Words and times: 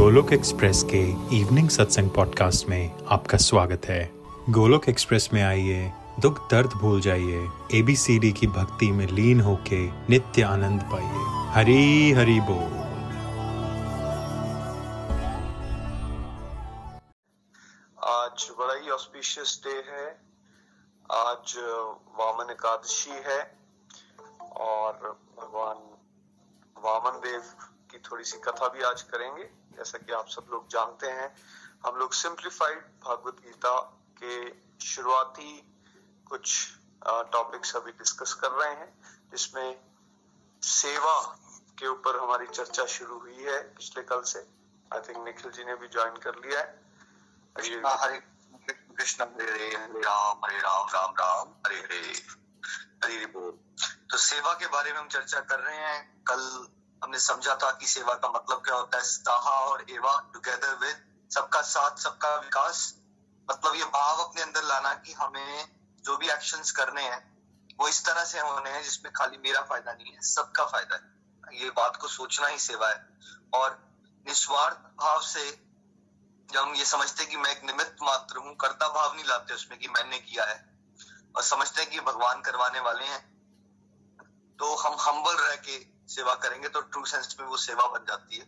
Golok 0.00 0.32
express 0.32 0.82
के 0.82 1.00
evening 1.36 1.68
सत्संग 1.68 2.10
podcast 2.10 2.68
में 2.68 3.06
आपका 3.06 3.38
स्वागत 3.38 3.82
है। 3.84 4.10
गोलोक 4.50 4.88
एक्सप्रेस 4.88 5.28
में 5.32 5.42
आइए, 5.42 5.92
दुख 6.20 6.50
दर्द 6.50 6.70
भूल 6.70 7.00
जाइए 7.00 7.50
एबीसीडी 7.74 8.32
की 8.32 8.46
भक्ति 8.46 8.92
में 8.92 9.06
लीन 9.06 9.40
होके 9.40 9.86
नित्य 9.86 10.42
आनंद 10.42 10.82
पाइए। 10.82 11.52
हरी 11.52 12.12
हरी 12.12 12.40
बोल। 12.40 12.72
आज 18.08 18.50
बड़ा 18.58 18.74
ही 18.74 18.90
ऑस्पिशियस 18.90 19.60
डे 19.66 19.76
है। 19.92 20.20
आज 21.12 21.54
वामन 22.18 22.50
एकादशी 22.50 23.10
है 23.10 23.58
और 24.52 25.20
भगवान 25.40 25.76
वामन 26.84 27.20
देव 27.20 27.42
की 27.90 27.98
थोड़ी 27.98 28.24
सी 28.24 28.38
कथा 28.38 28.68
भी 28.68 28.82
आज 28.82 29.02
करेंगे। 29.02 29.59
जैसा 29.80 29.98
कि 29.98 30.12
आप 30.12 30.28
सब 30.28 30.46
लोग 30.50 30.68
जानते 30.68 31.10
हैं 31.10 31.28
हम 31.86 31.96
लोग 31.96 32.12
सिंप्लीफाइड 32.14 32.78
भागवत 33.04 33.36
गीता 33.44 33.70
के 34.22 34.32
शुरुआती 34.86 35.52
कुछ 36.26 36.56
टॉपिक्स 37.32 37.74
अभी 37.76 37.92
डिस्कस 37.98 38.34
कर 38.42 38.50
रहे 38.52 38.74
हैं 38.80 38.88
जिसमें 39.30 39.68
सेवा 40.62 41.14
के 41.78 41.86
ऊपर 41.88 42.18
हमारी 42.20 42.46
चर्चा 42.48 42.84
शुरू 42.94 43.18
हुई 43.20 43.44
है 43.44 43.60
पिछले 43.76 44.02
कल 44.10 44.22
से। 44.32 44.40
आई 44.90 45.00
थिंक 45.00 45.24
निखिल 45.24 45.50
जी 45.50 45.64
ने 45.64 45.74
भी 45.76 45.88
ज्वाइन 45.88 46.16
कर 46.24 46.34
लिया 46.44 46.60
है। 46.60 46.68
हरे 48.02 48.18
कृष्ण 48.96 49.24
हरे 49.24 49.68
हरे 49.76 50.00
राम 50.00 50.44
हरे 50.44 50.58
राम 50.58 50.86
राम 50.94 51.14
राम 51.20 51.54
हरे 51.66 51.78
हरे 51.78 52.02
हरे 53.04 53.26
बोल। 53.34 53.50
तो 54.10 54.16
सेवा 54.18 54.52
के 54.54 54.66
बारे 54.68 54.92
में 54.92 54.98
हम 54.98 55.08
चर्चा 55.08 55.40
कर 55.40 55.60
रहे 55.60 55.76
हैं। 55.78 55.98
कल 56.28 56.44
हमने 57.04 57.18
समझा 57.18 57.54
था 57.54 57.70
कि 57.70 57.86
सेवा 57.86 58.14
का 58.14 58.28
मतलब 58.28 58.58
क्या 58.64 58.74
होता 58.74 58.98
है? 58.98 59.04
साहा 59.04 59.50
और 59.50 59.86
एवा 59.90 60.30
टुगेदर 60.32 60.74
विद 60.74 61.10
सबका 61.34 61.62
साथ, 61.62 61.96
सबका 61.96 62.36
विकास। 62.36 62.94
मतलब 63.50 63.74
ये 63.74 63.84
भाव 63.84 64.24
अपने 64.24 64.42
अंदर 64.42 64.62
लाना 64.62 64.94
कि 64.94 65.12
हमें 65.12 65.76
जो 66.04 66.16
भी 66.16 66.30
एक्शंस 66.30 66.70
करने 66.70 67.02
हैं, 67.02 67.38
वो 67.80 67.88
इस 67.88 68.06
तरह 68.06 68.24
से 68.24 68.40
होने 68.40 68.70
हैं 68.70 68.82
जिसमें 68.82 69.12
खाली 69.12 69.38
मेरा 69.38 69.60
फ़ायदा 69.60 69.92
नहीं 69.92 70.12
है, 70.12 70.22
सबका 70.22 70.64
फ़ायदा 70.64 70.96
है। 70.96 71.20
ये 71.62 71.70
बात 71.70 71.96
को 71.96 72.08
सोचना 72.08 72.46
ही 72.46 72.58
सेवा 72.58 72.88
है। 72.88 73.08
और 73.54 73.88
निस्वार्थ 74.26 74.76
भाव 74.76 75.20
से 75.20 75.50
जब 76.52 76.60
हम 76.60 76.74
ये 76.74 76.84
समझते 76.84 77.26
कि 77.26 77.36
मैं 77.36 77.50
एक 77.50 77.64
निमित्त 77.64 77.96
मात्र 78.02 78.36
हूँ, 78.36 78.56
कर्ता 78.56 78.88
भाव 78.88 79.14
नहीं 79.14 79.24
लाते 79.24 79.54
उसमें 79.54 79.78
कि 79.78 79.88
मैंने 79.88 80.18
किया 80.18 80.44
है। 80.44 80.78
और 81.36 81.42
समझते 81.42 81.82
हैं 81.82 81.90
कि 81.90 82.00
भगवान 82.00 82.40
करवाने 82.40 82.80
वाले 82.80 83.04
हैं। 83.04 83.30
तो 84.58 84.76
हम 84.76 84.96
हम्बल 85.00 85.36
रह 85.36 85.56
के 85.56 85.99
सेवा 86.10 86.34
करेंगे 86.34 86.68
तो 86.68 86.80
ट्रू 86.82 87.04
सेंस 87.04 87.36
में 87.40 87.46
वो 87.46 87.56
सेवा 87.58 87.86
बन 87.88 88.04
जाती 88.08 88.36
है। 88.36 88.46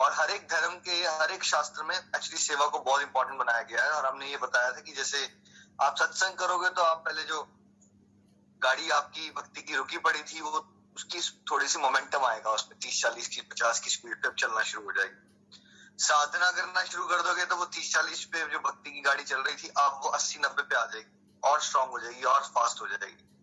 और 0.00 0.12
हर 0.12 0.30
एक 0.30 0.46
धर्म 0.48 0.74
के, 0.78 0.94
हर 1.06 1.30
एक 1.30 1.44
शास्त्र 1.44 1.82
में 1.82 1.96
एक्चुअली 1.96 2.38
सेवा 2.38 2.66
को 2.66 2.78
बहुत 2.80 3.02
इंपॉर्टेंट 3.02 3.38
बनाया 3.38 3.62
गया 3.62 3.84
है। 3.84 3.90
और 3.90 4.06
हमने 4.06 4.30
ये 4.30 4.36
बताया 4.36 4.72
था 4.72 4.80
कि 4.80 4.92
जैसे 4.92 5.26
आप 5.82 5.96
सत्संग 5.96 6.36
करोगे 6.36 6.70
तो 6.70 6.82
आप 6.82 7.02
पहले 7.06 7.22
जो 7.22 7.42
गाड़ी 8.62 8.90
आपकी 8.90 9.30
भक्ति 9.30 9.62
की 9.62 9.74
रुकी 9.74 9.98
पड़ी 9.98 10.22
थी, 10.22 10.40
वो 10.40 10.50
उसकी 10.96 11.20
थोड़ी 11.50 11.68
सी 11.68 11.78
मोमेंटम 11.78 12.24
आएगा 12.24 12.50
उसमें। 12.50 12.78
तीस, 12.78 13.00
चालीस 13.02 13.28
की, 13.28 13.40
पचास 13.40 13.80
की 13.80 13.90
स्पीड 13.90 14.22
पे 14.22 14.28
चलना 14.38 14.62
शुरू 14.62 14.84
हो 14.84 14.92
जाएगी। 14.92 15.20
साधना 15.98 16.50
करना 16.50 16.84
शुरू 16.84 17.06
कर 17.06 17.22
दोगे 17.22 17.44
तो 17.44 17.56
वो 17.56 17.64
तीस, 17.64 17.92
चालीस 17.92 18.24
पे 18.24 18.46
जो 18.46 18.58
भक्ति 18.58 18.90
की 18.90 19.00
गाड़ी 19.00 19.24
चल 19.24 19.40
रही 19.40 19.56
थी 19.56 19.68
वो 19.68 20.08
अस्सी, 20.08 20.38
नब्बे 20.38 20.62
पे 20.62 20.76
आ 20.76 20.84
जाएगी। 20.86 21.40
और 21.44 21.60
स्ट्रांग 21.60 21.90
हो 21.90 21.98
जाएगी, 21.98 22.22
और 22.22 22.40
फास्ट 22.40 22.80
हो 22.80 22.86
जाएगी। 22.88 23.33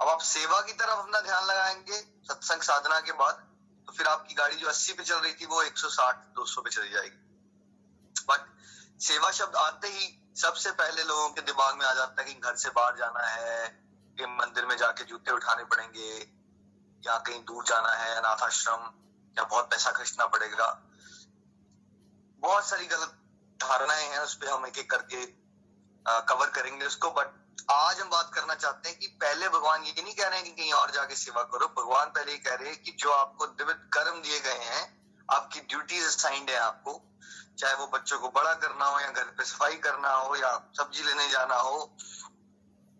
अब 0.00 0.08
आप 0.08 0.20
सेवा 0.20 0.60
की 0.60 0.72
तरफ़ 0.72 0.98
अपना 0.98 1.20
ध्यान 1.20 1.44
लगाएँगे, 1.44 1.98
सत्संग 2.24 2.62
साधना 2.62 3.00
के 3.00 3.12
बाद 3.12 3.46
तो 3.88 3.92
फिर 3.92 4.06
आपकी 4.06 4.34
गाड़ी 4.34 4.56
जो 4.56 4.68
80 4.68 4.92
पे 4.92 5.04
चल 5.04 5.16
रही 5.16 5.32
थी, 5.32 5.46
वो 5.46 5.62
160 5.62 6.16
200 6.36 6.62
पे 6.62 6.70
चली 6.70 6.90
जाएगी। 6.90 7.16
बट 8.28 8.46
सेवा 9.00 9.30
शब्द 9.30 9.56
आते 9.56 9.88
ही 9.88 10.34
सबसे 10.36 10.70
पहले 10.72 11.04
लोगों 11.04 11.30
के 11.30 11.40
दिमाग 11.40 11.74
में 11.74 11.86
आ 11.86 11.92
जाता 11.94 12.22
है 12.22 12.34
कि 12.34 12.40
घर 12.40 12.56
से 12.56 12.70
बाहर 12.70 12.96
जाना 12.96 13.26
है, 13.26 13.68
कि 14.18 14.26
मंदिर 14.26 14.66
में 14.66 14.76
जाके 14.76 15.04
जूते 15.04 15.30
उठाने 15.30 15.64
पड़ेंगे, 15.64 16.10
या 17.02 17.18
कहीं 17.18 17.40
दूर 17.44 17.64
जाना 17.64 17.94
है, 17.94 18.14
अनाथ 18.14 18.42
आश्रम, 18.42 18.92
या 19.38 19.44
बहुत 19.44 19.70
पैसा 19.70 19.90
खर्चना 19.90 20.26
पड़ेगा। 20.26 20.70
बहुत 22.38 22.66
सारी 22.66 22.86
गलत 22.86 23.18
धारणाएँ 23.60 24.08
हैं, 24.08 24.18
उस 24.18 24.34
पर 24.34 24.48
हम 24.48 24.66
एक 24.66 24.78
एक 24.78 24.90
करके 24.90 25.26
कवर 26.06 26.50
करेंगे 26.50 26.86
उसको 26.86 27.10
बट 27.10 27.37
आज 27.58 28.00
हम 28.00 28.08
बात 28.10 28.30
करना 28.34 28.54
चाहते 28.54 28.88
हैं 28.88 28.98
कि 28.98 29.06
पहले 29.06 29.48
भगवान 29.48 29.82
ये 29.82 30.02
नहीं 30.02 30.14
कह 30.14 30.28
रहे 30.28 30.38
हैं 30.38 30.44
कि 30.44 30.50
कहीं 30.50 30.72
और 30.72 30.90
जाके 30.90 31.14
सेवा 31.14 31.42
करो। 31.42 31.66
भगवान 31.78 32.06
पहले 32.08 32.32
ही 32.32 32.38
कह 32.38 32.54
रहे 32.54 32.68
हैं 32.68 32.82
कि 32.82 32.90
जो 32.90 33.10
आपको 33.10 33.46
दिव्य 33.46 33.72
कर्म 33.92 34.20
दिए 34.22 34.40
गए 34.40 34.64
हैं, 34.64 34.84
आपकी 35.28 35.60
ड्यूटीज़ 35.60 36.06
असाइंड 36.06 36.50
है 36.50 36.56
आपको, 36.56 36.94
चाहे 37.58 37.74
वो 37.74 37.86
बच्चों 37.86 38.18
को 38.18 38.28
बड़ा 38.28 38.54
करना 38.54 38.84
हो 38.84 39.00
या 39.00 39.10
घर 39.10 39.24
पे 39.24 39.44
सफ़ाई 39.44 39.76
करना 39.76 40.12
हो 40.12 40.36
या 40.36 40.52
सब्ज़ी 40.78 41.02
लेने 41.02 41.28
जाना 41.28 41.56
हो, 41.56 41.96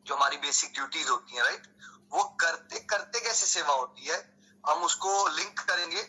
जो 0.07 0.15
हमारी 0.15 0.37
बेसिक 0.37 0.73
ड्यूटीज़ 0.75 1.09
होती 1.09 1.37
है 1.37 1.43
राइट 1.43 1.67
वो 2.13 2.25
करते 2.41 2.79
करते 2.81 3.21
कैसे 3.21 3.47
सेवा 3.47 3.75
होती 3.75 4.07
है, 4.07 4.19
हम 4.67 4.83
उसको 4.83 5.29
लिंक 5.29 5.61
करेंगे। 5.61 6.03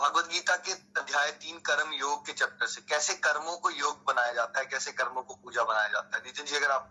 भगवत 0.00 0.28
गीता 0.28 0.56
के 0.56 0.72
अध्याय 1.00 1.30
तीन 1.40 1.58
कर्म 1.60 1.92
योग 1.92 2.24
के 2.26 2.32
चैप्टर 2.32 2.66
से 2.66 2.80
कैसे 2.88 3.14
कर्मों 3.24 3.56
को 3.56 3.70
योग 3.70 4.04
बनाया 4.06 4.32
जाता 4.32 4.60
है, 4.60 4.66
कैसे 4.66 4.92
कर्मों 4.92 5.22
को 5.22 5.34
पूजा 5.34 5.64
बनाया 5.64 5.88
जाता 5.88 6.16
है। 6.16 6.22
नितिन 6.24 6.46
जी, 6.46 6.56
अगर 6.56 6.70
आप 6.70 6.88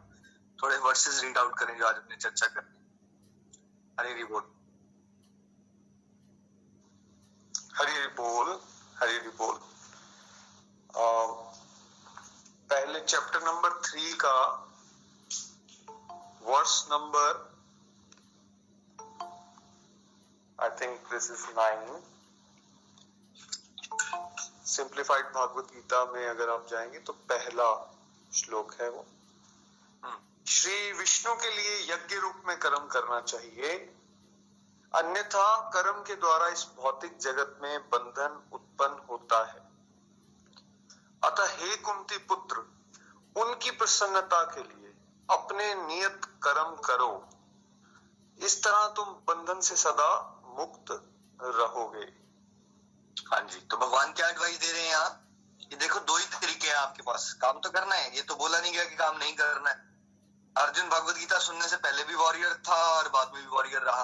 थोड़े 0.59 0.77
वर्सेस 0.77 1.21
रीड 1.23 1.37
आउट 1.37 1.57
करें 1.59 1.77
जो 1.77 1.87
आज 1.87 1.95
अपनी 1.95 2.15
चर्चा 2.17 2.47
करनी 2.47 2.77
हरी 3.99 4.23
बोल। 4.23 4.43
हरी 7.77 8.07
बोल 8.15 8.49
हरी 8.99 9.19
बोल। 9.37 9.59
पहले 12.69 12.99
चैप्टर 12.99 13.43
नंबर 13.43 13.81
थ्री 13.85 14.13
का 14.23 14.35
verse 16.43 16.73
number 16.91 17.31
I 20.59 20.69
think 20.81 21.11
this 21.13 21.31
is 21.31 21.45
nine 21.57 22.01
simplified 24.69 25.25
Bhagavad 25.25 25.65
Gita 25.73 26.05
में 26.05 26.27
अगर 26.27 26.49
आप 26.49 26.67
जाएँगे 26.69 26.99
तो 26.99 27.13
पहला 27.13 27.97
श्लोक 28.33 28.73
है 28.73 28.89
वो। 28.89 29.05
श्री 30.47 30.93
विष्णु 30.93 31.35
के 31.35 31.51
लिए 31.51 31.93
यज्ञ 31.93 32.15
रूप 32.15 32.41
में 32.45 32.59
कर्म 32.59 32.87
करना 32.87 33.21
चाहिए 33.21 33.95
अन्यथा 34.95 35.69
कर्म 35.69 36.03
के 36.03 36.15
द्वारा 36.15 36.47
इस 36.47 36.67
भौतिक 36.77 37.17
जगत 37.17 37.59
में 37.61 37.89
बंधन 37.89 38.49
उत्पन्न 38.53 39.07
होता 39.09 39.45
है। 39.45 39.59
अतः 41.23 41.45
हे 41.45 41.75
कुंती 41.75 42.17
पुत्र 42.17 42.57
उनकी 43.35 43.71
प्रसन्नता 43.71 44.43
के 44.43 44.63
लिए 44.63 44.93
अपने 45.29 45.75
नियत 45.75 46.21
कर्म 46.25 46.75
करो। 46.75 47.29
इस 48.37 48.63
तरह 48.63 48.87
तुम 48.87 49.05
बंधन 49.05 49.59
से 49.59 49.75
सदा 49.75 50.41
मुक्त 50.45 50.91
रहोगे। 51.41 52.18
हाँ 53.31 53.41
जी 53.41 53.59
तो 53.59 53.77
भगवान 53.77 54.13
क्या 54.13 54.27
एडवाइस 54.29 54.59
दे 54.59 54.71
रहे 54.71 54.81
हैं 54.81 54.89
यहाँ? 54.89 55.25
ये 55.71 55.75
देखो, 55.75 55.99
दो 55.99 56.17
ही 56.17 56.25
तरीके 56.25 56.67
हैं 56.67 56.75
आपके 56.75 57.01
पास। 57.01 57.33
काम 57.33 57.59
तो 57.59 57.69
करना 57.69 57.95
है, 57.95 58.15
ये 58.15 58.21
तो 58.21 58.35
बोला 58.35 58.59
नहीं 58.59 58.73
गया 58.73 58.85
कि 58.85 58.95
काम 58.95 59.17
नहीं 59.17 59.35
करना 59.35 59.69
है। 59.69 59.75
अर्जुन 60.57 60.89
भगवत 60.89 61.15
गीता 61.15 61.39
सुनने 61.39 61.67
से 61.67 61.75
पहले 61.75 62.03
भी 62.03 62.15
वॉरियर 62.15 62.53
था 62.67 62.73
और 62.73 63.09
बाद 63.09 63.31
में 63.33 63.43
भी 63.43 63.49
वॉरियर 63.49 63.81
रहा। 63.81 64.03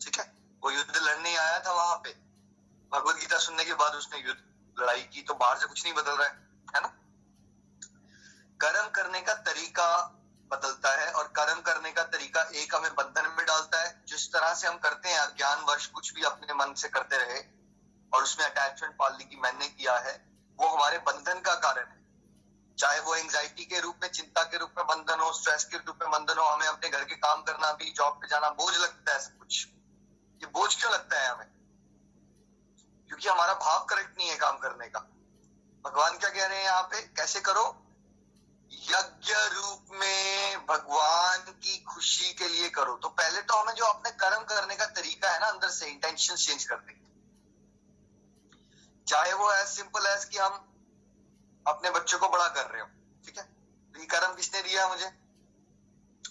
ठीक 0.00 0.18
है? 0.18 0.34
वो 0.62 0.70
युद्ध 0.70 0.96
लड़ने 0.96 1.36
आया 1.36 1.58
था 1.58 1.72
वहाँ 1.72 1.96
पे। 1.96 2.10
भगवत 2.92 3.16
गीता 3.16 3.38
सुनने 3.38 3.64
के 3.64 3.74
बाद 3.74 3.94
उसने 3.94 4.18
युद्ध 4.18 4.40
लड़ाई 4.80 5.02
की 5.02 5.22
तो 5.22 5.34
बाहर 5.34 5.58
से 5.58 5.66
कुछ 5.66 5.84
नहीं 5.84 5.94
बदल 5.94 6.12
रहा 6.12 6.28
है 6.28 6.34
है 6.74 6.80
ना? 6.80 6.88
कर्म 8.60 8.88
करने 8.88 9.20
का 9.20 9.34
तरीका 9.34 10.18
बदलता 10.50 10.90
है 11.00 11.12
और 11.12 11.28
कर्म 11.28 11.60
करने 11.60 11.92
का 11.92 12.02
तरीका 12.02 12.42
एक 12.42 12.74
हमें 12.74 12.94
बंधन 12.94 13.34
में 13.38 13.46
डालता 13.46 13.82
है। 13.82 14.04
जिस 14.08 14.32
तरह 14.32 14.54
से 14.54 14.68
हम 14.68 14.78
करते 14.78 15.08
हैं, 15.08 15.36
ज्ञान 15.36 15.60
वर्ष 15.60 15.86
कुछ 15.86 16.14
भी 16.14 16.22
अपने 16.22 16.54
मन 16.54 16.74
से 16.74 16.88
करते 16.88 17.16
रहे 17.16 17.51
और 18.14 18.22
उसमें 18.22 18.46
अटैचमेंट 18.46 18.96
पालने 18.96 19.24
की 19.24 19.36
मैंने 19.36 19.68
किया 19.68 19.98
है, 19.98 20.28
वो 20.60 20.68
हमारे 20.68 20.98
बंधन 20.98 21.40
का 21.40 21.54
कारण 21.54 21.86
है। 21.86 22.02
चाहे 22.78 23.00
वो 23.00 23.14
एंजाइटी 23.14 23.64
के 23.64 23.80
रूप 23.80 23.98
में, 24.02 24.10
चिंता 24.10 24.42
के 24.42 24.56
रूप 24.56 24.74
में 24.78 24.86
बंधन 24.86 25.20
हो 25.20 25.32
स्ट्रेस 25.32 25.64
के 25.64 25.76
रूप 25.76 25.98
में 26.02 26.10
बंधन 26.10 26.38
हो, 26.38 26.44
हमें 26.44 26.66
अपने 26.66 26.90
घर 26.90 27.04
के 27.04 27.14
काम 27.14 27.42
करना 27.42 27.72
भी 27.72 27.92
जॉब 27.92 28.14
पे 28.14 28.28
जाना, 28.28 28.50
बोझ 28.50 28.76
लगता 28.76 29.12
है 29.12 29.20
सब 29.20 29.38
कुछ। 29.38 29.68
ये 30.42 30.46
बोझ 30.46 30.80
क्यों 30.80 30.92
लगता 30.92 31.20
है 31.20 31.28
हमें? 31.28 31.46
क्योंकि 33.06 33.28
हमारा 33.28 33.54
भाव 33.54 33.84
करेक्ट 33.84 34.18
नहीं 34.18 34.28
है 34.28 34.36
काम 34.36 34.58
करने 34.58 34.88
का। 34.88 34.98
भगवान 35.84 36.18
क्या 36.18 36.30
कह 36.30 36.46
रहे 36.46 36.58
हैं 36.58 36.64
यहाँ 36.64 36.82
पे? 36.82 37.02
कैसे 37.02 37.40
करो? 37.40 37.78
यज्ञ 38.72 39.34
रूप 39.34 39.86
में 39.90 40.66
भगवान 40.66 41.38
की 41.38 41.78
खुशी 41.78 42.32
के 42.32 42.48
लिए 42.48 42.68
करो। 42.68 42.96
तो 42.96 43.08
पहले 43.08 43.42
तो 43.42 43.54
हमें 43.54 43.74
जो 43.74 43.84
अपने 43.84 44.10
कर्म 44.10 44.42
करने 44.44 44.76
का 44.76 44.86
तरीका 44.86 45.30
है 45.30 45.40
ना, 45.40 45.46
अंदर 45.46 45.68
से 45.68 45.86
इंटेंशन 45.86 46.34
चेंज 46.36 46.64
कर 46.64 46.76
देंगे 46.76 47.01
चाहे 49.06 49.32
वो 49.34 49.52
एज 49.52 49.66
सिंपल 49.68 50.06
एज 50.08 50.24
कि 50.24 50.38
हम 50.38 50.52
अपने 51.66 51.90
बच्चों 51.90 52.18
को 52.18 52.28
बड़ा 52.28 52.48
कर 52.50 52.66
रहे 52.66 52.80
हो, 52.80 52.86
ठीक 53.24 53.38
है? 53.38 53.44
तो 53.94 54.00
ये 54.00 54.06
कर्म 54.08 54.34
किसने 54.34 54.62
दिया 54.62 54.86
मुझे? 54.88 55.10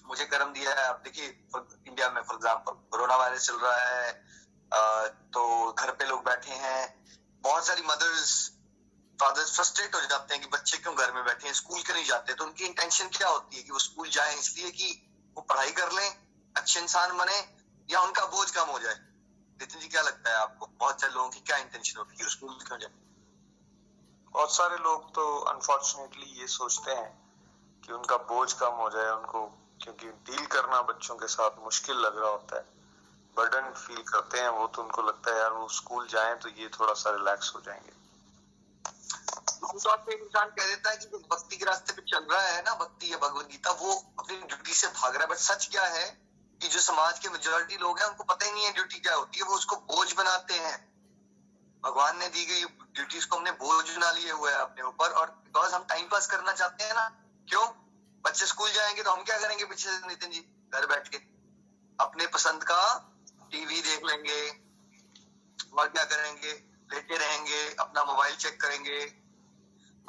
मुझे 0.06 0.26
कर्म 0.28 0.54
दिया 0.54 0.72
है, 0.72 0.86
आप 0.86 1.02
देखिए 1.04 1.26
इंडिया 1.26 2.10
में, 2.10 2.22
फॉर 2.22 2.36
एग्ज़ाम्पल 2.36 2.72
कोरोना 2.92 3.16
वायरस 3.18 3.46
चल 3.48 3.56
रहा 3.58 3.78
है 3.78 4.20
तो 5.34 5.72
घर 5.74 5.92
पे 5.92 6.06
लोग 6.06 6.24
बैठे 6.26 6.52
हैं, 6.54 6.82
बहुत 7.44 7.66
सारी 7.68 7.82
मदर्स 7.84 8.34
फादर्स 9.20 9.56
फ्रस्ट्रेट 9.56 9.96
हो 9.96 10.02
जाते 10.02 10.34
हैं 10.34 10.44
कि 10.44 10.50
बच्चे 10.50 10.78
क्यों 10.78 10.96
घर 10.96 11.12
में 11.14 11.24
बैठे 11.26 11.48
हैं 11.48 11.54
स्कूल 11.54 11.82
क्यों 11.82 11.96
नहीं 11.96 12.06
जाते? 12.06 12.34
तो 12.34 12.46
उनकी 12.46 12.66
इंटेंशन 12.66 13.10
क्या 13.10 13.28
होती 13.28 13.58
है 13.58 13.64
कि 13.64 13.72
वो 13.72 13.80
स्कूल 13.80 14.10
जाए 14.10 14.36
इसलिए 14.36 14.72
कि 14.72 14.88
वो 15.38 15.42
पढ़ाई 15.44 15.72
कर 15.74 15.92
लें, 15.92 16.10
अच्छे 16.56 16.80
इंसान 16.80 17.18
बने, 17.18 17.38
या 17.90 18.00
उनका 18.02 18.26
बोझ 18.28 18.50
कम 18.52 18.70
हो 18.70 18.80
जाए? 18.80 18.96
नितिन 19.62 19.82
जी 19.82 19.88
क्या 19.88 20.02
लगता 20.02 20.30
है 20.30 20.36
आपको? 20.36 20.70
बहुत 20.80 21.02
सारे 21.02 21.14
लोगों 21.14 21.30
की 21.30 21.40
क्या 21.40 21.58
इंटेंशन 21.58 21.98
होती 21.98 22.24
है? 22.24 22.30
स्कूल 22.30 22.54
क्यों 22.68 22.80
जाए 22.80 22.92
बहुत 24.34 24.56
सारे 24.56 24.78
लोग 24.78 25.14
तो 25.16 25.40
अनफॉर्चुनेटली 25.40 26.40
ये 26.42 26.48
सोचते 26.48 26.92
हैं 26.92 27.10
कि 27.86 27.94
उनका 27.94 28.18
बोझ 28.18 28.54
कम 28.54 28.74
हो 28.74 28.90
जाए 28.90 29.12
उनको 29.12 29.46
क्योंकि 29.84 30.08
डील 30.08 30.46
करना 30.46 30.82
बच्चों 30.82 31.16
के 31.16 31.28
साथ 31.28 31.52
मुश्किल 31.60 31.96
लग 31.96 32.18
रहा 32.18 32.30
होता 32.30 32.56
है। 32.56 32.66
बर्डन 33.38 33.74
फील 33.74 34.02
करते 34.04 34.40
हैं 34.40 34.50
वो 34.50 34.68
तो 34.68 34.84
उनको 34.84 35.02
लगता 35.02 35.32
है 35.32 35.40
यार 35.40 35.54
वो 35.54 35.68
स्कूल 35.68 36.08
जाएँ 36.08 36.36
तो 36.36 36.50
ये 36.50 36.70
थोड़ा 36.70 36.94
सा 36.94 37.12
रिलैक्स 37.12 37.56
हो 37.56 37.62
जाएँगे. 37.62 37.92
पे 39.98 40.14
इंसान 40.14 40.50
कह 40.50 40.68
देता 40.68 40.90
है 40.90 40.98
कि 40.98 41.06
भक्ति 41.06 41.58
के 41.58 41.66
रास्ते 41.66 41.94
पे 41.94 42.02
चल 42.02 42.24
रहा 42.32 42.42
है 42.42 42.62
ना 42.62 42.74
भक्ति 42.74 43.14
या 43.14 43.18
भगवत 43.18 43.46
गीता 43.46 43.72
वो 43.72 43.94
अपनी 44.20 44.38
ड्यूटी 44.38 44.74
से 44.74 44.88
भाग 44.88 45.14
रहा 45.14 45.24
है। 45.24 45.30
बट 45.30 45.38
सच 45.38 45.68
क्या 45.72 45.84
है 45.84 46.21
कि 46.62 46.68
जो 46.68 46.80
समाज 46.80 47.20
के 47.20 47.30
मेजोरिटी 47.30 47.78
लोग 47.78 48.00
हैं, 48.00 48.06
उनको 48.06 48.24
पता 48.24 48.46
ही 48.46 48.52
नहीं 48.52 48.66
है 48.66 48.72
ड्यूटी 48.72 49.00
क्या 49.00 49.16
होती 49.16 49.38
है, 49.38 49.44
वो 49.44 49.56
उसको 49.56 49.76
बोझ 49.76 50.14
बनाते 50.14 50.54
हैं। 50.54 50.92
भगवान 51.84 52.18
ने 52.18 52.30
दी 52.30 52.46
गई 52.46 52.66
ड्यूटीज़ 52.66 53.28
को 53.28 53.38
हमने 53.38 53.52
बोझ 53.52 53.90
बना 53.90 54.12
लिए 54.12 54.32
हुए 54.32 54.52
है 54.52 54.58
अपने 54.58 54.84
ऊपर, 54.84 55.10
और 55.10 55.30
बिकॉज़ 55.30 55.74
हम 55.74 55.84
टाइम 55.84 56.10
पास 56.10 56.28
करना 56.28 56.52
चाहते 56.52 56.84
हैं 56.84 56.94
ना, 56.94 57.10
क्यों? 57.50 57.68
बच्चे 58.26 58.46
स्कूल 58.46 58.72
जाएँगे 58.72 59.04
तो 59.04 59.12
हम 59.12 59.24
क्या 59.24 59.40
करेंगे 59.40 59.66
पीछे 59.66 60.08
नितिन 60.08 60.32
जी? 60.32 60.40
घर 60.74 60.86
बैठ 60.86 61.08
के। 61.08 61.18
अपने 62.00 62.28
पसंद 62.28 62.64
का 62.64 63.12
टीवी 63.52 63.82
देख 63.82 64.04
लेंगे, 64.04 64.50
और 65.78 65.88
क्या 65.88 66.04
करेंगे? 66.04 66.52
लेटे 66.94 67.18
रहेंगे, 67.18 67.76
अपना 67.80 68.04
मोबाइल 68.04 68.36
चेक 68.36 68.62
करेंगे। 68.62 69.06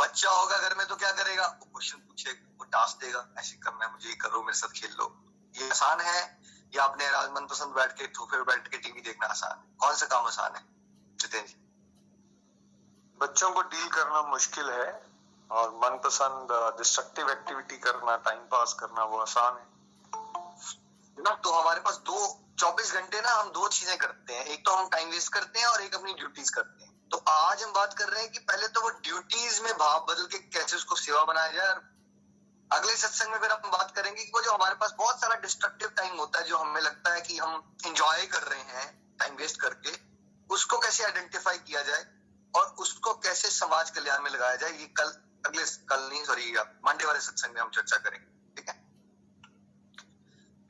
बच्चा 0.00 0.30
होगा 0.30 0.58
घर 0.58 0.74
में 0.74 0.86
तो 0.86 0.96
क्या 0.96 1.12
करेगा? 1.12 1.46
वो 1.46 1.64
क्वेश्चन 1.64 1.98
पूछेगा, 1.98 2.54
वो 2.58 2.64
टास्क 2.64 2.98
देगा, 3.00 3.28
ऐसे 3.38 3.56
करना 3.56 3.84
है, 3.84 3.92
मुझे 3.92 4.14
करो, 4.14 4.42
मेरे 4.42 4.58
साथ 4.58 4.68
खेल 4.68 4.90
लो। 4.90 5.18
ये 5.60 5.70
आसान 5.70 6.00
है 6.00 6.40
या 6.74 6.84
अपने 6.84 7.10
मनपसंद 7.32 7.74
बैठ 7.74 7.92
के 7.92 8.04
सोफे 8.06 8.36
पर 8.36 8.42
बैठ 8.42 8.68
के 8.68 8.76
टीवी 8.76 9.00
देखना 9.00 9.26
आसान 9.26 9.58
है? 9.58 9.64
कौन 9.78 9.94
सा 9.94 10.06
काम 10.06 10.26
आसान 10.26 10.54
है? 10.54 10.64
जितेंद्र 11.20 11.48
जी। 11.48 11.56
बच्चों 13.20 13.50
को 13.50 13.62
डील 13.62 13.88
करना 13.88 14.22
मुश्किल 14.22 14.70
है 14.70 15.02
और 15.50 15.70
मनपसंद 15.70 16.48
डिस्ट्रक्टिव 16.78 17.30
एक्टिविटी 17.30 17.76
करना 17.76 18.16
टाइम 18.16 18.38
पास 18.38 18.72
करना 18.72 19.04
वो 19.04 19.18
आसान 19.18 19.56
है। 19.56 19.66
ना 21.22 21.34
तो 21.34 21.52
हमारे 21.52 21.80
पास 21.80 21.96
दो 21.96 22.38
चौबीस 22.58 22.92
घंटे 22.92 23.20
ना 23.20 23.30
हम 23.30 23.48
दो 23.48 23.68
चीज़ें 23.68 23.98
करते 23.98 24.34
हैं। 24.34 24.44
एक 24.44 24.64
तो 24.66 24.72
हम 24.72 24.88
टाइम 24.88 25.10
वेस्ट 25.10 25.32
करते 25.32 25.58
हैं 25.58 25.66
और 25.66 25.82
एक 25.82 25.94
अपनी 25.94 26.14
ड्यूटीज़ 26.14 26.52
करते 26.52 26.84
हैं। 26.84 27.08
तो 27.08 27.18
आज 27.30 27.62
हम 27.62 27.72
बात 27.72 27.94
कर 27.94 28.08
रहे 28.08 28.22
हैं 28.22 28.32
कि 28.32 28.38
पहले 28.38 28.68
तो 28.68 28.80
वो 28.80 28.90
ड्यूटीज़ 28.90 29.62
में 29.62 29.72
भाव 29.72 30.06
बदल 30.08 30.26
के 30.26 30.38
कैसे 30.38 30.76
उसको 30.76 30.96
सेवा 30.96 31.24
बनाया 31.24 31.52
जाए 31.52 31.74
अगले 32.72 32.96
सत्संग 32.96 33.30
में 33.30 33.38
फिर 33.38 33.50
हम 33.50 33.70
बात 33.70 33.90
करेंगे 33.90 34.24
कि 34.24 34.30
वो 34.34 34.40
जो 34.40 34.52
हमारे 34.52 34.74
पास 34.74 34.94
बहुत 34.98 35.20
सारा 35.20 35.34
डिस्ट्रक्टिव 35.34 35.88
टाइम 35.88 36.16
होता 36.16 36.38
है, 36.38 36.44
जो 36.44 36.58
हमें 36.58 36.80
लगता 36.80 37.12
है 37.14 37.20
कि 37.20 37.38
हम 37.38 37.76
इंजॉय 37.86 38.26
कर 38.26 38.42
रहे 38.42 38.60
हैं 38.60 39.16
टाइम 39.18 39.36
वेस्ट 39.36 39.60
करके, 39.60 39.92
उसको 40.50 40.78
कैसे 40.78 41.04
आइडेंटिफाई 41.04 41.58
किया 41.58 41.82
जाए 41.82 42.06
और 42.54 42.66
उसको 42.78 43.14
कैसे 43.14 43.48
समाज 43.48 43.90
कल्याण 43.90 44.22
में 44.22 44.30
लगाया 44.30 44.56
जाए, 44.56 44.70
ये 44.70 44.86
कल, 44.86 45.12
अगले 45.46 45.64
कल 45.64 46.08
नहीं 46.08 46.24
सॉरी 46.24 46.52
मंडे 46.86 47.04
वाले 47.04 47.20
सत्संग 47.20 47.54
में 47.54 47.60
हम 47.60 47.70
चर्चा 47.70 47.96
करेंगे, 47.96 48.54
ठीक 48.56 48.68
है? 48.68 48.74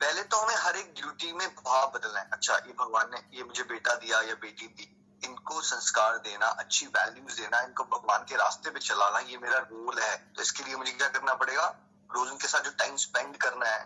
पहले 0.01 0.23
तो 0.23 0.37
हमें 0.37 0.55
हर 0.55 0.75
एक 0.75 0.93
ड्यूटी 0.93 1.33
में 1.33 1.47
भाव 1.55 1.91
बदलना 1.95 2.19
है। 2.19 2.29
अच्छा 2.33 2.55
ये 2.55 2.73
भगवान 2.79 3.11
ने, 3.11 3.37
ये 3.37 3.43
मुझे 3.43 3.63
बेटा 3.63 3.95
दिया, 3.95 4.21
या 4.21 4.35
बेटी 4.35 4.67
दी, 4.67 4.89
इनको 5.23 5.61
संस्कार 5.61 6.17
देना, 6.17 6.47
अच्छी 6.47 6.85
वैल्यूज़ 6.85 7.41
देना, 7.41 7.59
इनको 7.59 7.83
भगवान 7.83 8.25
के 8.29 8.35
रास्ते 8.35 8.69
पे 8.69 8.79
चलाना, 8.79 9.19
ये 9.19 9.37
मेरा 9.37 9.57
रोल 9.57 9.99
है। 9.99 10.33
तो 10.35 10.41
इसके 10.41 10.63
लिए 10.63 10.75
मुझे 10.75 10.91
क्या 10.91 11.07
करना 11.07 11.33
पड़ेगा? 11.33 11.82
रोज 12.13 12.29
उनके 12.29 12.47
साथ 12.47 12.61
जो 12.61 12.71
टाइम 12.79 12.95
स्पेंड 12.99 13.37
करना 13.37 13.69
है 13.69 13.83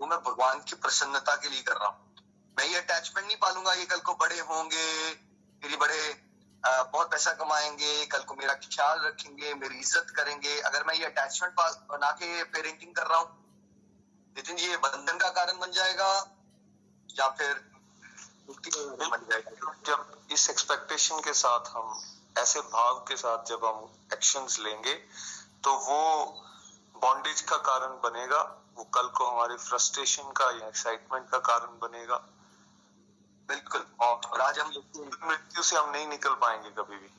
वो 0.00 0.06
मैं 0.06 0.18
भगवान 0.20 0.60
की 0.60 0.76
प्रसन्नता 0.76 1.34
के 1.36 1.48
लिए 1.48 1.62
कर 1.62 1.76
रहा 1.76 1.88
हूँ। 1.88 2.14
मैं 2.56 2.66
ये 2.66 2.76
अटैचमेंट 2.78 3.26
नहीं 3.26 3.36
पालूँगा 3.38 3.72
ये 3.72 3.84
कल 3.86 4.00
को 4.00 4.14
बड़े 4.14 4.38
होंगे 4.42 4.86
मेरी 5.62 5.76
बड़े 5.76 6.00
आ, 6.64 6.82
बहुत 6.82 7.10
पैसा 7.10 7.32
कमाएँगे 7.32 8.06
कल 8.06 8.22
को 8.22 8.34
मेरा 8.34 8.54
ख्याल 8.56 9.00
रखेंगे 9.00 9.52
मेरी 9.54 9.78
इज़्ज़त 9.78 10.10
करेंगे। 10.16 10.60
अगर 10.60 10.84
मैं 10.84 10.94
ये 10.94 11.04
अटैचमेंट 11.04 11.54
बना 11.90 12.10
के 12.12 12.42
पेरेंटिंग 12.44 12.94
कर 12.94 13.06
रहा 13.06 13.18
हूँ 13.18 13.44
जी 14.36 14.66
ये 14.66 14.76
बंधन 14.76 15.18
का 15.18 15.28
कारण 15.30 15.58
बन 15.58 15.70
जाएगा 15.72 16.08
या 17.10 17.28
फिर 17.28 17.54
बन 18.48 19.26
जाएगा? 19.30 19.72
जब 19.86 20.26
इस 20.32 20.48
एक्सपेक्टेशन 20.50 21.20
के 21.20 21.32
साथ 21.34 21.70
हम 21.70 22.00
ऐसे 22.38 22.60
भाव 22.72 22.98
के 23.08 23.16
साथ 23.16 23.44
जब 23.44 23.64
हम 23.64 23.78
एक्शंस 24.12 24.58
लेंगे 24.60 24.94
तो 25.64 25.76
वो 25.86 26.00
बॉन्डेज 26.96 27.40
का 27.40 27.56
कारण 27.64 27.94
बनेगा 28.02 28.42
वो 28.76 28.84
कल 28.94 29.08
को 29.08 29.26
हमारे 29.26 29.56
फ्रस्ट्रेशन 29.58 30.32
का 30.32 30.50
या 30.52 30.66
एक्साइटमेंट 30.68 31.28
का 31.30 31.38
कारण 31.38 31.78
बनेगा। 31.80 32.16
बिल्कुल। 33.48 33.86
और 34.00 34.40
आज 34.40 34.58
हम 34.58 34.72
मृत्यु 35.24 35.62
से 35.62 35.76
हम 35.76 35.90
नहीं 35.90 36.06
निकल 36.08 36.34
पाएँगे 36.34 36.70
कभी 36.72 36.96
भी। 36.96 37.10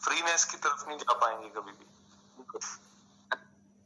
फ्रीनेस 0.00 0.44
की 0.44 0.56
तरफ़ 0.56 0.88
नहीं 0.88 0.98
जा 0.98 1.14
पाएँगे 1.14 1.48
कभी 1.50 1.72
भी। 1.72 1.86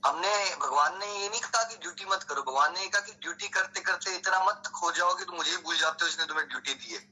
हमने 0.03 0.55
भगवान 0.57 0.99
ने 0.99 1.07
ये 1.07 1.29
नहीं 1.29 1.41
कहा 1.41 1.63
कि 1.63 1.77
ड्यूटी 1.77 2.05
मत 2.05 2.23
करो। 2.23 2.43
भगवान 2.43 2.73
ने 2.75 2.87
कहा 2.89 3.01
कि 3.01 3.13
ड्यूटी 3.13 3.49
करते 3.49 3.81
करते 3.81 4.15
इतना 4.17 4.45
मत 4.45 4.71
खो 4.75 4.91
जाओगे 4.93 5.25
तो 5.25 5.33
मुझे 5.33 5.51
ही 5.51 5.57
भूल 5.57 5.77
जाते 5.77 6.05
हो 6.05 6.09
इसने 6.09 6.27
तुम्हें 6.27 6.49
ड्यूटी 6.49 6.75
दी 6.75 6.95
है। 6.95 7.05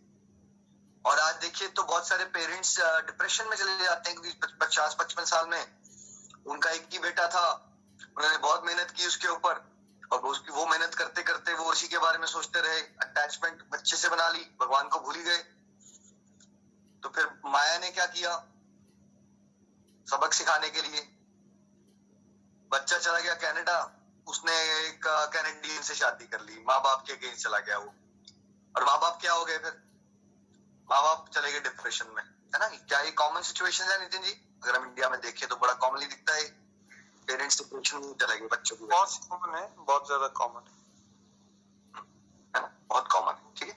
और 1.04 1.18
आज 1.18 1.34
देखिए 1.36 1.68
तो 1.68 1.82
बहुत 1.82 2.08
सारे 2.08 2.24
पेरेंट्स 2.34 2.78
डिप्रेशन 2.80 3.48
में 3.48 3.56
चले 3.56 3.84
जाते 3.84 4.10
हैं 4.10 4.20
क्योंकि 4.20 4.56
पचास 4.60 4.96
पचपन 5.00 5.24
साल 5.24 5.48
में 5.48 5.64
उनका 6.46 6.70
एक 6.70 6.88
ही 6.92 6.98
बेटा 6.98 7.26
था। 7.28 7.63
उन्होंने 8.16 8.38
बहुत 8.38 8.64
मेहनत 8.64 8.90
की 8.90 9.06
उसके 9.06 9.28
ऊपर। 9.28 9.74
और 10.12 10.18
उसकी, 10.18 10.52
वो 10.52 10.66
मेहनत 10.66 10.94
करते 10.94 11.22
करते 11.22 11.54
वो 11.54 11.64
उसी 11.64 11.88
के 11.88 11.98
बारे 11.98 12.18
में 12.18 12.26
सोचते 12.26 12.60
रहे 12.60 12.80
अटैचमेंट 12.80 13.68
बच्चे 13.70 13.96
से 13.96 14.08
बना 14.08 14.28
ली, 14.28 14.56
भगवान 14.60 14.88
को 14.88 15.00
भूल 15.00 15.14
ही 15.14 15.22
गए। 15.22 15.38
तो 17.02 17.08
फिर 17.08 17.40
माया 17.46 17.78
ने 17.78 17.90
क्या 17.90 18.06
किया? 18.06 18.46
सबक 20.10 20.32
सिखाने 20.32 20.70
के 20.70 20.82
लिए। 20.82 21.00
बच्चा 22.72 22.98
चला 22.98 23.20
गया 23.20 23.34
कनाडा 23.34 24.00
उसने 24.26 24.86
एक 24.88 25.00
कैनेडियन 25.06 25.82
से 25.82 25.94
शादी 25.94 26.26
कर 26.26 26.40
ली। 26.40 26.64
माँ 26.68 26.82
बाप 26.82 27.04
के 27.06 27.12
अगेंस्ट 27.12 27.44
चला 27.44 27.58
गया 27.58 27.78
वो। 27.78 27.94
और 28.76 28.84
माँ 28.84 29.00
बाप 29.00 29.18
क्या 29.20 29.32
हो 29.32 29.44
गए 29.44 29.58
फिर? 29.58 29.82
माँ 30.90 31.02
बाप 31.02 31.30
चले 31.34 31.52
गए 31.52 31.60
डिप्रेशन 31.60 32.06
में। 32.08 32.22
है 32.22 32.58
ना? 32.58 32.68
क्या 32.68 33.00
ये 33.00 33.10
कॉमन 33.10 33.42
सिचुएशन 33.42 33.84
है 33.84 34.00
नितिन 34.00 34.22
जी? 34.22 34.58
अगर 34.62 34.76
हम 34.76 34.84
इंडिया 34.84 35.08
में 35.08 35.20
देखें 35.20 35.48
तो 35.48 35.56
बड़ा 35.56 35.72
कॉमनली 35.72 36.06
दिखता 36.06 36.34
है। 36.34 36.63
पेरेंट्स 37.28 37.58
डिप्रेशन 37.58 37.98
में 37.98 38.12
चले 38.14 38.38
गए 38.38 38.46
बच्चों 38.48 38.76
को 38.76 38.86
बहुत 38.86 39.20
कॉमन 39.28 39.56
है 39.58 39.66
बहुत 39.78 40.06
ज़्यादा 40.06 40.26
कॉमन 40.38 40.62
है। 40.68 40.72
बहुत 42.54 43.08
कॉमन 43.12 43.34
है 43.34 43.54
ठीक 43.56 43.68
है? 43.68 43.74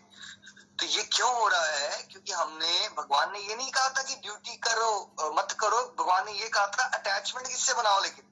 तो 0.80 0.86
ये 0.86 1.04
क्यों 1.14 1.34
हो 1.36 1.48
रहा 1.48 1.66
है? 1.68 2.04
क्योंकि 2.04 2.32
हमने 2.34 2.90
भगवान 2.98 3.32
ने 3.34 3.40
ये 3.40 3.56
नहीं 3.56 3.72
कहा 3.72 3.90
था 3.90 4.02
कि 4.04 4.16
ड्यूटी 4.18 4.56
करो 4.68 5.32
मत 5.38 5.56
करो। 5.60 5.82
भगवान 6.00 6.26
ने 6.26 6.32
ये 6.34 6.50
कहा 6.50 6.68
था 6.70 6.84
अटैचमेंट 6.98 7.48
किससे 7.48 7.74
बनाओ 7.74 8.02
लेकिन? 8.02 8.26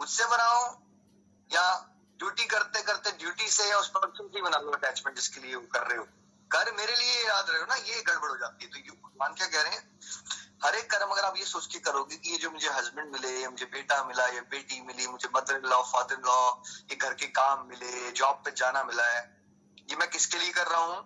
मुझसे 0.00 0.26
बनाओ 0.26 0.60
या 1.50 1.64
ड्यूटी 2.20 2.44
करते 2.46 2.82
करते 2.82 3.10
ड्यूटी 3.18 3.48
से 3.50 3.68
या 3.70 3.78
उस 3.78 3.88
पर्सन 3.90 4.28
से 4.28 4.42
बना 4.42 4.58
लो 4.58 4.72
अटैचमेंट 4.72 5.16
जिसके 5.16 5.40
लिए 5.40 5.54
वो 5.54 5.66
कर 5.72 5.86
रहे 5.86 5.98
हो। 5.98 6.04
कर 6.50 6.72
मेरे 6.72 6.94
लिए 6.96 7.22
याद 7.26 7.50
रहे 7.50 7.60
हो 7.60 7.66
ना 7.66 7.74
ये 7.76 8.02
गड़बड़ 8.02 8.30
हो 8.30 8.36
जाती 8.36 8.64
है। 8.64 8.70
तो 8.72 8.94
भगवान 9.08 9.34
क्या 9.34 9.46
कह 9.46 9.62
रहे 9.62 9.72
हैं? 9.72 9.82
हर 10.64 10.74
एक 10.74 10.90
कर्म 10.90 11.10
अगर 11.10 11.24
आप 11.24 11.34
ये 11.36 11.44
सोच 11.46 11.66
के 11.66 11.78
करोगे 11.80 12.16
कि 12.16 12.30
ये 12.30 12.36
जो 12.38 12.50
मुझे 12.50 12.68
हस्बैंड 12.70 13.12
मिले, 13.12 13.30
या 13.40 13.50
मुझे 13.50 13.66
बेटा 13.68 14.02
मिला, 14.04 14.26
या 14.26 14.40
बेटी 14.50 14.80
मिली, 14.82 15.06
मुझे 15.08 15.28
mother 15.34 15.56
in 15.56 15.68
law 15.70 15.80
father 15.84 16.14
in 16.14 16.22
law 16.26 16.36
ये 16.90 16.96
घर 16.96 17.14
के 17.14 17.26
काम 17.34 17.66
मिले 17.68 18.10
जॉब 18.12 18.40
पे 18.44 18.50
जाना 18.52 18.82
मिला 18.84 19.06
है, 19.06 19.22
ये 19.88 19.96
मैं 19.96 20.08
किसके 20.10 20.38
लिए 20.38 20.52
कर 20.52 20.66
रहा 20.66 20.80
हूँ? 20.82 21.02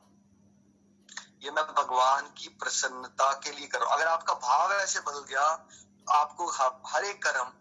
ये 1.43 1.51
मैं 1.51 1.65
भगवान 1.67 2.31
की 2.39 2.49
प्रसन्नता 2.61 3.33
के 3.35 3.51
लिए 3.53 3.67
कर 3.67 3.81
रहा 3.81 3.89
हूँ। 3.89 3.97
अगर 3.97 4.09
आपका 4.09 4.35
भाव 4.37 4.73
ऐसे 4.75 5.01
बदल 5.01 5.25
गया 5.25 5.47
तो 5.57 6.13
आपको 6.13 6.47
हर 6.89 7.05
एक 7.05 7.23
कर्म 7.23 7.53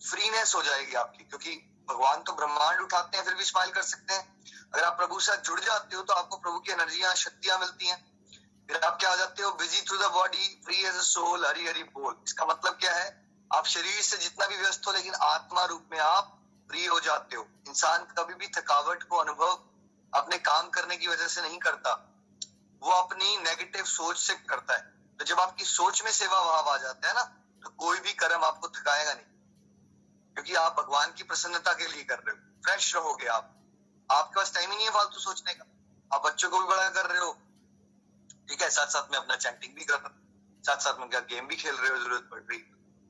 फ्रीनेस 0.00 0.54
हो 0.54 0.62
जाएगी 0.62 0.94
आपकी, 0.96 1.24
क्योंकि 1.24 1.56
भगवान 1.88 2.22
तो 2.22 2.32
ब्रह्मांड 2.34 2.80
उठाते 2.80 3.16
हैं, 3.16 3.24
फिर 3.24 3.34
भी 3.34 3.44
स्माइल 3.44 3.70
कर 3.72 3.82
सकते 3.84 4.14
हैं। 4.14 4.42
अगर 4.74 4.84
आप 4.84 4.96
प्रभु 4.96 5.20
से 5.20 5.36
जुड़ 5.38 5.60
जाते 5.60 5.96
हो 5.96 6.02
तो 6.02 6.12
आपको 6.14 6.36
प्रभु 6.38 6.58
की 6.58 6.72
एनर्जियाँ 6.72 7.14
शक्तियाँ 7.16 7.58
मिलती 7.58 7.86
हैं। 7.86 8.00
फिर 8.68 8.84
आप 8.84 8.96
क्या 9.00 9.10
हो 9.10 9.16
जाते 9.16 9.42
हो? 9.42 9.52
Busy 9.52 9.82
through 9.82 9.96
the 9.96 10.12
body 10.12 10.62
free 10.64 10.76
as 10.84 10.94
soul 10.94 11.46
Hari 11.46 11.66
Hari 11.66 11.82
बोल। 11.82 12.16
इसका 12.26 12.46
मतलब 12.46 12.72
क्या 12.72 12.94
है? 12.94 13.28
आप 13.54 13.66
शरीर 13.66 14.02
से 14.02 14.16
जितना 14.16 14.46
भी 14.46 14.56
व्यस्त 14.56 14.86
हो, 14.86 14.92
लेकिन 14.92 15.14
आत्मा 15.14 15.64
रूप 15.64 15.88
में 15.92 15.98
आप 15.98 16.38
फ्री 16.68 16.86
हो 16.86 17.00
जाते 17.00 17.36
हो। 17.36 17.48
इंसान 17.68 18.04
कभी 18.04 18.34
भी 18.34 18.48
थकावट 18.48 19.02
को 19.02 19.16
अनुभव 19.16 19.62
अपने 20.14 20.38
काम 20.38 20.68
करने 20.68 20.96
की 20.96 21.06
वजह 21.06 21.26
से 21.26 21.42
नहीं 21.42 21.58
करता। 21.58 22.08
वो 22.82 22.92
अपनी 22.92 23.36
नेगेटिव 23.36 23.84
सोच 23.84 24.18
से 24.18 24.34
करता 24.34 24.74
है। 24.74 24.92
तो 25.18 25.24
जब 25.24 25.40
आपकी 25.40 25.64
सोच 25.64 26.02
में 26.02 26.10
सेवा 26.12 26.40
भाव 26.40 26.68
आ 26.68 26.76
जाता 26.76 27.08
है 27.08 27.14
ना 27.14 27.22
तो 27.62 27.70
कोई 27.70 28.00
भी 28.00 28.12
कर्म 28.12 28.44
आपको 28.44 28.68
थकाएगा 28.68 29.12
नहीं। 29.12 29.24
क्योंकि 30.34 30.54
आप 30.54 30.76
भगवान 30.80 31.12
की 31.12 31.22
प्रसन्नता 31.22 31.72
के 31.72 31.86
लिए 31.86 32.04
कर 32.04 32.18
रहे 32.18 32.30
हो। 32.30 32.36
फ्रेश 32.36 32.94
रहोगे 32.94 33.26
आप। 33.26 33.54
आपके 34.10 34.36
पास 34.36 34.54
टाइम 34.54 34.70
ही 34.70 34.76
नहीं 34.76 34.86
है 34.86 34.92
फालतू 34.92 35.20
सोचने 35.20 35.54
का। 35.54 35.64
आप 36.16 36.22
बच्चों 36.26 36.50
को 36.50 36.60
भी 36.60 36.66
बड़ा 36.66 36.88
कर 36.88 37.06
रहे 37.06 37.18
हो। 37.18 37.38
ठीक 38.48 38.62
है 38.62 38.70
साथ 38.70 38.86
साथ 38.86 39.12
में 39.12 39.18
अपना 39.18 39.36
चैंटिंग 39.36 39.74
भी 39.74 39.84
कर 39.84 39.94
रहा 39.94 40.08
हूँ। 40.08 40.62
साथ 40.64 40.76
साथ 40.76 40.98
में 41.00 41.08
क्या 41.10 41.20
गेम 41.20 41.46
भी 41.46 41.56
खेल 41.56 41.74
रहे 41.74 41.90
हो, 41.90 41.96
ज़रूरत 41.96 42.28
पड़ 42.30 42.40
रही। 42.40 42.58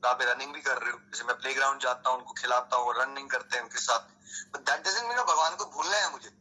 वहाँ 0.03 0.15
पे 0.15 0.25
रनिंग 0.25 0.53
भी 0.53 0.61
कर 0.61 0.77
रहे 0.77 0.91
हो। 0.91 0.99
जैसे 0.99 1.23
मैं 1.23 1.35
प्ले 1.37 1.53
ग्राउंड 1.53 1.81
जाता 1.81 2.09
हूँ, 2.09 2.17
उनको 2.17 2.33
खिलाता 2.33 2.77
हूँ 2.77 2.93
रनिंग 2.97 3.29
करते 3.29 3.57
हैं 3.57 3.63
उनके 3.63 3.79
साथ। 3.79 3.99
दैट 4.57 4.79
डजेंट 4.79 5.07
मीन 5.07 5.17
भगवान 5.17 5.55
को 5.55 5.65
भूलना 5.65 5.97
है 5.97 6.11
मुझे। 6.11 6.31